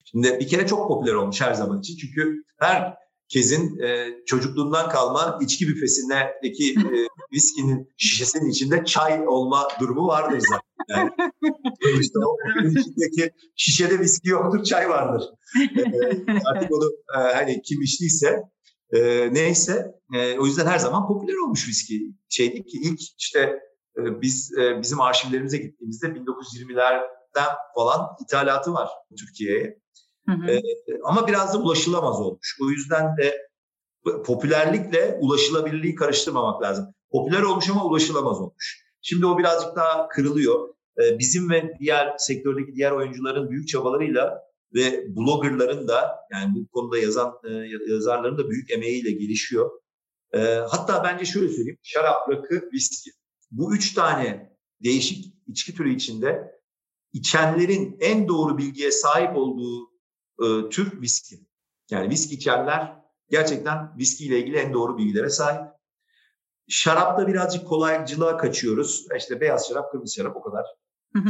Şimdi 0.06 0.38
bir 0.40 0.48
kere 0.48 0.68
çok 0.68 0.88
popüler 0.88 1.14
olmuş 1.14 1.42
her 1.42 1.54
zaman 1.54 1.80
için. 1.80 1.98
Çünkü 1.98 2.44
herkesin 2.60 3.80
e, 3.80 4.08
çocukluğundan 4.26 4.90
kalma 4.90 5.40
içki 5.42 5.68
büfesindeki 5.68 6.72
e, 6.72 7.08
viskinin 7.34 7.94
şişesinin 7.98 8.50
içinde 8.50 8.86
çay 8.86 9.28
olma 9.28 9.68
durumu 9.80 10.08
vardır 10.08 10.40
zaten. 10.40 10.66
Yani, 10.90 11.12
işte 12.02 12.20
o 12.20 12.38
içindeki 12.70 13.32
şişede 13.56 14.00
viski 14.00 14.30
yoktur, 14.30 14.64
çay 14.64 14.90
vardır. 14.90 15.24
E, 15.78 15.92
artık 16.46 16.72
onu 16.72 16.92
e, 17.16 17.34
hani 17.34 17.62
kim 17.62 17.82
içtiyse 17.82 18.44
e, 18.94 19.30
neyse 19.34 19.96
e, 20.14 20.40
o 20.40 20.46
yüzden 20.46 20.66
her 20.66 20.80
zaman 20.80 21.08
popüler 21.08 21.46
olmuş 21.46 21.68
viski. 21.68 22.02
Şeydi 22.30 22.66
ki 22.66 22.78
ilk 22.84 23.00
işte 23.18 23.40
e, 23.98 24.22
biz 24.22 24.52
e, 24.58 24.82
bizim 24.82 25.02
arşivlerimize 25.02 25.58
gittiğimizde 25.58 26.08
1920'lerden 26.08 27.50
falan 27.76 28.08
ithalatı 28.24 28.74
var 28.74 28.90
Türkiye'ye. 29.20 29.85
E, 30.30 30.62
ama 31.04 31.28
biraz 31.28 31.54
da 31.54 31.58
ulaşılamaz 31.58 32.22
olmuş. 32.22 32.58
O 32.64 32.70
yüzden 32.70 33.18
de 33.18 33.48
popülerlikle 34.26 35.18
ulaşılabilirliği 35.22 35.96
karıştırmamak 35.96 36.62
lazım. 36.62 36.94
Popüler 37.12 37.42
olmuş 37.42 37.70
ama 37.70 37.86
ulaşılamaz 37.86 38.42
olmuş. 38.42 38.86
Şimdi 39.02 39.26
o 39.26 39.38
birazcık 39.38 39.76
daha 39.76 40.08
kırılıyor. 40.08 40.76
Bizim 40.98 41.50
ve 41.50 41.74
diğer 41.80 42.18
sektördeki 42.18 42.76
diğer 42.76 42.92
oyuncuların 42.92 43.50
büyük 43.50 43.68
çabalarıyla 43.68 44.42
ve 44.74 45.16
bloggerların 45.16 45.88
da 45.88 46.20
yani 46.32 46.52
bu 46.56 46.68
konuda 46.68 46.98
yazan 46.98 47.34
yazarların 47.90 48.38
da 48.38 48.50
büyük 48.50 48.72
emeğiyle 48.72 49.12
gelişiyor. 49.12 49.72
Hatta 50.70 51.04
bence 51.04 51.26
şöyle 51.26 51.50
söyleyeyim. 51.50 51.78
Şarap, 51.84 52.30
rakı, 52.30 52.70
viski. 52.74 53.12
Bu 53.52 53.76
üç 53.76 53.94
tane 53.94 54.58
değişik 54.84 55.34
içki 55.48 55.76
türü 55.76 55.96
içinde 55.96 56.52
içenlerin 57.14 57.98
en 58.00 58.28
doğru 58.28 58.58
bilgiye 58.58 58.92
sahip 58.92 59.38
olduğu 59.38 59.95
e, 60.44 60.70
tür 60.70 61.02
viski. 61.02 61.40
Yani 61.92 62.10
viski 62.10 62.36
içenler 62.36 62.96
gerçekten 63.30 63.98
viski 63.98 64.26
ile 64.26 64.40
ilgili 64.40 64.58
en 64.58 64.74
doğru 64.74 64.98
bilgilere 64.98 65.30
sahip. 65.30 65.62
Şarapta 66.68 67.28
birazcık 67.28 67.68
kolaycılığa 67.68 68.38
kaçıyoruz. 68.38 69.08
İşte 69.18 69.42
beyaz 69.42 69.68
şarap, 69.68 69.92
kırmızı 69.92 70.16
şarap 70.16 70.36
o 70.36 70.42
kadar 70.42 70.66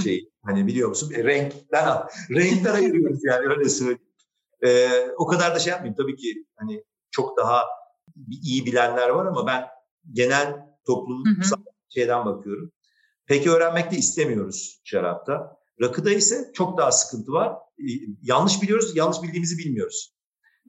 şey. 0.03 0.30
Hani 0.43 0.68
biliyor 0.68 0.89
musun? 0.89 1.12
E, 1.16 1.24
renkten 1.24 2.03
renkten 2.32 2.74
ayırıyoruz 2.74 3.20
yani 3.24 3.47
öyle 3.47 3.70
söyleyeyim. 3.70 4.01
E, 4.66 4.89
o 5.18 5.28
kadar 5.28 5.56
da 5.56 5.60
şey 5.60 5.72
yapmayayım. 5.72 5.95
Tabii 5.95 6.16
ki 6.16 6.45
hani 6.56 6.84
çok 7.12 7.38
daha 7.38 7.64
iyi 8.43 8.66
bilenler 8.66 9.10
var 9.10 9.26
ama 9.26 9.47
ben 9.47 9.68
genel 10.12 10.66
toplum 10.88 11.24
şeyden 11.89 12.26
bakıyorum. 12.26 12.72
Peki 13.26 13.51
öğrenmek 13.51 13.91
de 13.91 13.97
istemiyoruz 13.97 14.82
şarapta. 14.84 15.58
Rakıda 15.82 16.12
ise 16.12 16.51
çok 16.53 16.78
daha 16.78 16.91
sıkıntı 16.91 17.32
var. 17.32 17.56
Yanlış 18.22 18.62
biliyoruz, 18.62 18.96
yanlış 18.96 19.24
bildiğimizi 19.24 19.58
bilmiyoruz. 19.58 20.16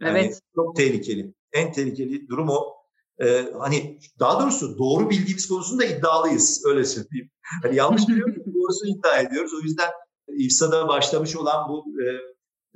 Yani 0.00 0.18
evet. 0.18 0.40
Çok 0.54 0.76
tehlikeli. 0.76 1.34
En 1.52 1.72
tehlikeli 1.72 2.28
durum 2.28 2.48
o. 2.48 2.76
Ee, 3.22 3.52
hani 3.58 3.98
daha 4.18 4.42
doğrusu 4.42 4.78
doğru 4.78 5.10
bildiğimiz 5.10 5.48
konusunda 5.48 5.84
iddialıyız. 5.84 6.62
Öyle 6.66 6.84
söyleyeyim. 6.84 7.30
Hani 7.62 7.76
yanlış 7.76 8.08
biliyoruz, 8.08 8.36
doğrusunu 8.46 8.90
iddia 8.98 9.20
ediyoruz. 9.20 9.52
O 9.54 9.60
yüzden 9.60 9.90
İFSA'da 10.28 10.88
başlamış 10.88 11.36
olan 11.36 11.68
bu 11.68 11.84
e, 12.02 12.06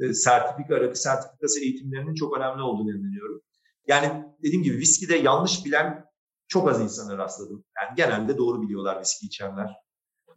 e, 0.07 0.15
sertifika, 0.15 0.81
rakı 0.81 1.01
sertifikası 1.01 1.61
eğitimlerinin 1.61 2.15
çok 2.15 2.39
önemli 2.39 2.63
olduğunu 2.63 2.91
inanıyorum. 2.91 3.43
Yani 3.87 4.25
dediğim 4.43 4.63
gibi 4.63 4.79
viskide 4.79 5.17
yanlış 5.17 5.65
bilen 5.65 6.05
çok 6.49 6.69
az 6.69 6.81
insana 6.81 7.19
rastladım. 7.19 7.65
Yani 7.77 7.97
genelde 7.97 8.39
doğru 8.39 8.63
biliyorlar 8.63 9.01
viski 9.01 9.27
içenler. 9.27 9.71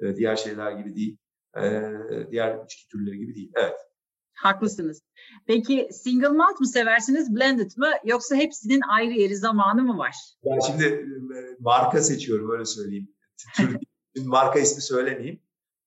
Ee, 0.02 0.16
diğer 0.16 0.36
şeyler 0.36 0.72
gibi 0.72 0.96
değil. 0.96 1.18
Diğer 2.32 2.66
içki 2.66 2.88
türleri 2.88 3.18
gibi 3.18 3.36
değil. 3.36 3.52
Evet. 3.56 3.76
Haklısınız. 4.34 5.02
Peki 5.48 5.88
single 5.92 6.28
malt 6.28 6.60
mı 6.60 6.68
seversiniz, 6.68 7.36
blended 7.36 7.72
mı 7.78 7.92
yoksa 8.04 8.36
hepsinin 8.36 8.82
ayrı 8.90 9.14
yeri 9.14 9.36
zamanı 9.36 9.84
mı 9.84 9.98
var? 9.98 10.16
Ben 10.46 10.60
şimdi 10.60 10.86
e, 11.38 11.58
marka 11.60 12.02
seçiyorum 12.02 12.52
öyle 12.52 12.66
söyleyeyim. 12.66 13.16
Türkiye 13.58 13.80
marka 14.26 14.60
ismi 14.60 14.82
söylemeyeyim. 14.82 15.40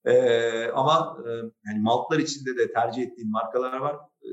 Ee, 0.04 0.70
ama 0.74 1.18
e, 1.26 1.30
yani 1.66 1.80
maltlar 1.80 2.18
içinde 2.18 2.56
de 2.56 2.72
tercih 2.72 3.02
ettiğim 3.02 3.30
markalar 3.30 3.76
var. 3.76 3.96
E, 4.22 4.28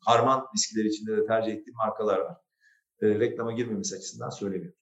harman 0.00 0.46
viskiler 0.54 0.84
içinde 0.84 1.16
de 1.16 1.26
tercih 1.26 1.52
ettiğim 1.52 1.76
markalar 1.76 2.18
var. 2.18 2.36
E, 3.02 3.06
reklama 3.06 3.52
girmemesi 3.52 3.96
açısından 3.96 4.30
söylemiyorum. 4.30 4.78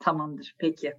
Tamamdır, 0.00 0.56
peki. 0.58 0.94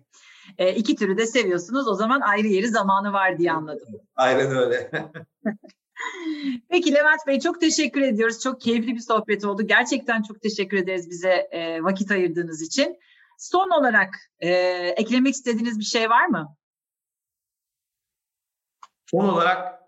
E, 0.58 0.76
iki 0.76 0.96
türü 0.96 1.18
de 1.18 1.28
seviyorsunuz. 1.28 1.88
O 1.88 1.94
zaman 1.94 2.22
ayrı 2.22 2.48
yeri 2.48 2.68
zamanı 2.68 3.14
var 3.14 3.38
diye 3.38 3.52
anladım. 3.52 3.88
Aynen 4.16 4.56
öyle. 4.56 4.92
Peki 6.70 6.94
Levent 6.94 7.28
Bey 7.28 7.40
çok 7.40 7.62
teşekkür 7.62 8.02
ediyoruz. 8.02 8.40
Çok 8.40 8.62
keyifli 8.62 8.96
bir 8.96 9.00
sohbet 9.00 9.46
oldu. 9.46 9.62
Gerçekten 9.68 10.22
çok 10.22 10.42
teşekkür 10.42 10.78
ederiz 10.78 11.10
bize 11.10 11.50
e, 11.52 11.84
vakit 11.84 12.12
ayırdığınız 12.12 12.62
için. 12.62 13.00
Son 13.38 13.70
olarak 13.70 14.16
e, 14.40 14.50
eklemek 14.98 15.34
istediğiniz 15.34 15.80
bir 15.80 15.84
şey 15.84 16.10
var 16.10 16.26
mı? 16.26 16.56
Son 19.06 19.30
olarak 19.30 19.80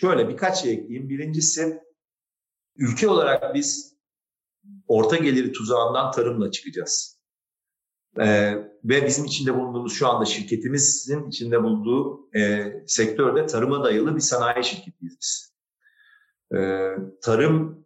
şöyle 0.00 0.28
birkaç 0.28 0.62
şey 0.62 0.72
ekleyeyim. 0.72 1.08
Birincisi 1.08 1.82
ülke 2.76 3.08
olarak 3.08 3.54
biz 3.54 3.96
orta 4.88 5.16
geliri 5.16 5.52
tuzağından 5.52 6.10
tarımla 6.10 6.50
çıkacağız. 6.50 7.21
Ee, 8.20 8.54
ve 8.84 9.06
bizim 9.06 9.24
içinde 9.24 9.54
bulunduğumuz 9.54 9.92
şu 9.92 10.08
anda 10.08 10.24
şirketimizin 10.24 11.28
içinde 11.28 11.62
bulunduğu 11.62 12.28
e, 12.36 12.72
sektörde 12.86 13.46
tarıma 13.46 13.84
dayalı 13.84 14.16
bir 14.16 14.20
sanayi 14.20 14.64
şirketiyiz 14.64 15.16
biz. 15.20 15.52
Ee, 16.54 16.88
tarım 17.22 17.84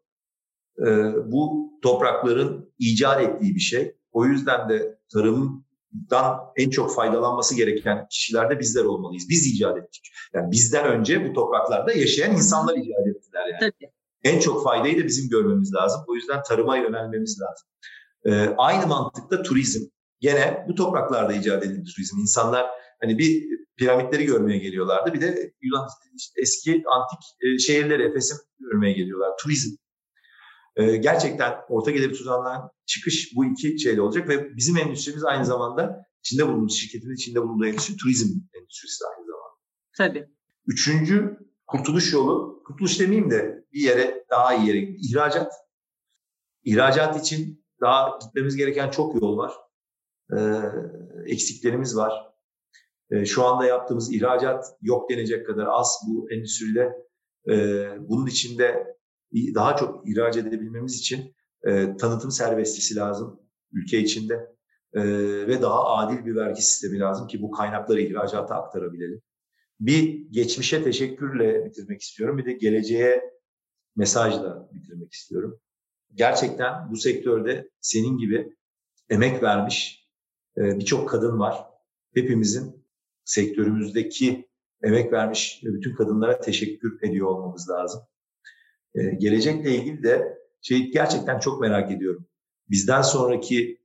e, 0.79 0.87
bu 1.33 1.71
toprakların 1.83 2.75
icat 2.79 3.23
ettiği 3.23 3.55
bir 3.55 3.61
şey. 3.61 3.97
O 4.13 4.25
yüzden 4.25 4.69
de 4.69 4.99
tarımdan 5.13 6.41
en 6.57 6.71
çok 6.71 6.95
faydalanması 6.95 7.57
gereken 7.57 8.07
kişiler 8.11 8.51
de 8.51 8.61
bizler 8.61 8.85
olmalıyız. 8.85 9.29
Biz 9.29 9.55
icat 9.55 9.79
ettik. 9.79 10.13
Yani 10.35 10.51
bizden 10.51 10.85
önce 10.85 11.29
bu 11.29 11.33
topraklarda 11.33 11.93
yaşayan 11.93 12.33
insanlar 12.33 12.75
icat 12.75 13.07
ettiler 13.07 13.47
yani. 13.47 13.61
Tabii. 13.61 13.91
En 14.23 14.41
çok 14.41 14.65
faydayı 14.65 15.03
da 15.03 15.07
bizim 15.07 15.29
görmemiz 15.29 15.75
lazım. 15.75 16.01
O 16.09 16.15
yüzden 16.15 16.43
tarıma 16.43 16.77
yönelmemiz 16.77 17.41
lazım. 17.41 17.69
Ee, 18.25 18.55
aynı 18.59 18.87
mantıkta 18.87 19.43
turizm. 19.43 19.85
Gene 20.21 20.65
bu 20.69 20.75
topraklarda 20.75 21.33
icat 21.33 21.65
edildi 21.65 21.85
turizm. 21.85 22.19
İnsanlar 22.19 22.67
hani 23.01 23.19
bir 23.19 23.47
piramitleri 23.77 24.25
görmeye 24.25 24.59
geliyorlardı. 24.59 25.15
Bir 25.15 25.21
de 25.21 25.53
Yunan 25.63 25.89
eski 26.37 26.71
antik 26.71 27.19
e, 27.41 27.59
şehirleri 27.59 28.03
Efes'i 28.03 28.35
görmeye 28.59 28.93
geliyorlar. 28.93 29.31
Turizm. 29.43 29.77
Ee, 30.77 30.97
gerçekten 30.97 31.55
orta 31.69 31.91
gelir 31.91 32.15
tuzağından 32.15 32.71
çıkış 32.87 33.33
bu 33.37 33.45
iki 33.45 33.79
şeyle 33.79 34.01
olacak 34.01 34.29
ve 34.29 34.57
bizim 34.57 34.77
endüstrimiz 34.77 35.25
aynı 35.25 35.45
zamanda 35.45 36.07
içinde 36.25 36.47
bulunduğumuz 36.47 36.79
şirketin 36.79 37.15
içinde 37.15 37.43
bulunduğu 37.43 37.67
endüstri 37.67 37.97
turizm 37.97 38.41
endüstrisi 38.55 39.05
aynı 39.17 39.27
zamanda. 39.27 39.57
Tabii. 39.97 40.29
Üçüncü 40.67 41.39
kurtuluş 41.67 42.13
yolu, 42.13 42.63
kurtuluş 42.67 43.01
demeyeyim 43.01 43.31
de 43.31 43.65
bir 43.73 43.81
yere 43.81 44.25
daha 44.31 44.55
iyi 44.55 44.69
yere 44.69 44.79
ihracat. 44.79 45.53
İhracat 46.65 47.21
için 47.21 47.65
daha 47.81 48.19
gitmemiz 48.23 48.57
gereken 48.57 48.91
çok 48.91 49.23
yol 49.23 49.37
var. 49.37 49.53
Ee, 50.33 50.63
eksiklerimiz 51.27 51.97
var. 51.97 52.13
Ee, 53.11 53.25
şu 53.25 53.45
anda 53.45 53.67
yaptığımız 53.67 54.15
ihracat 54.15 54.65
yok 54.83 55.11
denecek 55.11 55.47
kadar 55.47 55.67
az 55.69 55.99
bu 56.09 56.31
endüstride. 56.31 56.93
Ee, 57.49 57.89
bunun 58.01 58.27
içinde 58.27 58.97
daha 59.55 59.77
çok 59.77 60.09
ihraç 60.09 60.37
edebilmemiz 60.37 60.99
için 60.99 61.35
e, 61.67 61.97
tanıtım 61.97 62.31
serbestisi 62.31 62.97
lazım 62.97 63.41
ülke 63.73 63.99
içinde 63.99 64.57
e, 64.95 65.03
ve 65.47 65.63
daha 65.63 65.85
adil 65.85 66.27
bir 66.27 66.37
vergi 66.37 66.63
sistemi 66.63 66.99
lazım 66.99 67.27
ki 67.27 67.43
bu 67.43 67.51
kaynakları 67.51 68.01
ihracata 68.01 68.55
aktarabilelim. 68.55 69.23
Bir 69.81 70.31
geçmişe 70.31 70.83
teşekkürle 70.83 71.65
bitirmek 71.65 72.01
istiyorum. 72.01 72.39
Bir 72.39 72.45
de 72.45 72.53
geleceğe 72.53 73.23
mesajla 73.97 74.69
bitirmek 74.73 75.13
istiyorum. 75.13 75.61
Gerçekten 76.15 76.91
bu 76.91 76.97
sektörde 76.97 77.71
senin 77.81 78.19
gibi 78.19 78.57
emek 79.11 79.43
vermiş 79.43 80.06
e, 80.06 80.06
birçok 80.57 81.09
kadın 81.09 81.39
var. 81.39 81.67
Hepimizin 82.15 82.87
sektörümüzdeki 83.25 84.49
emek 84.83 85.13
vermiş 85.13 85.61
bütün 85.65 85.95
kadınlara 85.95 86.41
teşekkür 86.41 87.03
ediyor 87.03 87.27
olmamız 87.27 87.71
lazım. 87.71 88.03
E, 88.95 89.03
gelecekle 89.03 89.75
ilgili 89.75 90.03
de 90.03 90.39
şey 90.63 90.91
gerçekten 90.91 91.39
çok 91.39 91.61
merak 91.61 91.93
ediyorum. 91.93 92.27
Bizden 92.71 93.03
sonraki 93.03 93.81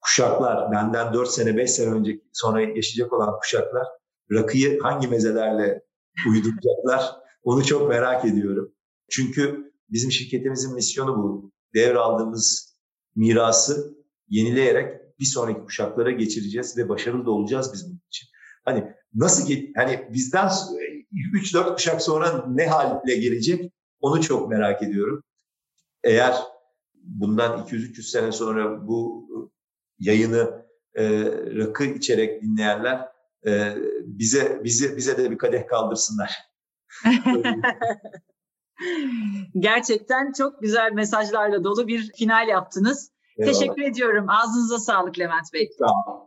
kuşaklar, 0.00 0.72
benden 0.72 1.12
4 1.12 1.28
sene, 1.28 1.56
5 1.56 1.70
sene 1.70 1.90
önce 1.90 2.20
sonra 2.32 2.60
yaşayacak 2.60 3.12
olan 3.12 3.38
kuşaklar 3.40 3.86
rakıyı 4.32 4.80
hangi 4.80 5.08
mezelerle 5.08 5.82
uyduracaklar 6.28 7.16
onu 7.42 7.64
çok 7.64 7.88
merak 7.88 8.24
ediyorum. 8.24 8.72
Çünkü 9.10 9.72
bizim 9.90 10.10
şirketimizin 10.10 10.74
misyonu 10.74 11.16
bu. 11.16 11.52
Devraldığımız 11.74 12.76
mirası 13.16 13.96
yenileyerek 14.28 15.00
bir 15.18 15.24
sonraki 15.24 15.60
kuşaklara 15.60 16.10
geçireceğiz 16.10 16.78
ve 16.78 16.88
başarılı 16.88 17.26
da 17.26 17.30
olacağız 17.30 17.70
biz 17.72 17.86
bunun 17.88 18.02
için. 18.08 18.28
Hani 18.64 18.92
nasıl 19.14 19.54
hani 19.76 20.08
bizden 20.12 20.48
3-4 21.34 21.74
kuşak 21.74 22.02
sonra 22.02 22.44
ne 22.48 22.66
hale 22.66 23.16
gelecek 23.16 23.72
onu 24.00 24.22
çok 24.22 24.48
merak 24.48 24.82
ediyorum. 24.82 25.22
Eğer 26.04 26.34
bundan 26.94 27.66
200-300 27.66 28.02
sene 28.02 28.32
sonra 28.32 28.86
bu 28.86 29.28
yayını 29.98 30.66
e, 30.94 31.24
rakı 31.56 31.84
içerek 31.84 32.42
dinleyenler 32.42 33.08
e, 33.46 33.74
bize 34.04 34.60
bize 34.64 34.96
bize 34.96 35.18
de 35.18 35.30
bir 35.30 35.38
kadeh 35.38 35.66
kaldırsınlar. 35.66 36.32
Gerçekten 39.58 40.32
çok 40.32 40.62
güzel 40.62 40.92
mesajlarla 40.92 41.64
dolu 41.64 41.88
bir 41.88 42.12
final 42.12 42.48
yaptınız. 42.48 43.10
Eyvallah. 43.38 43.52
Teşekkür 43.58 43.82
ediyorum. 43.82 44.26
Ağzınıza 44.30 44.78
sağlık 44.78 45.18
Levent 45.18 45.52
Bey. 45.52 45.70
Sağ 45.78 45.84
olun. 46.12 46.25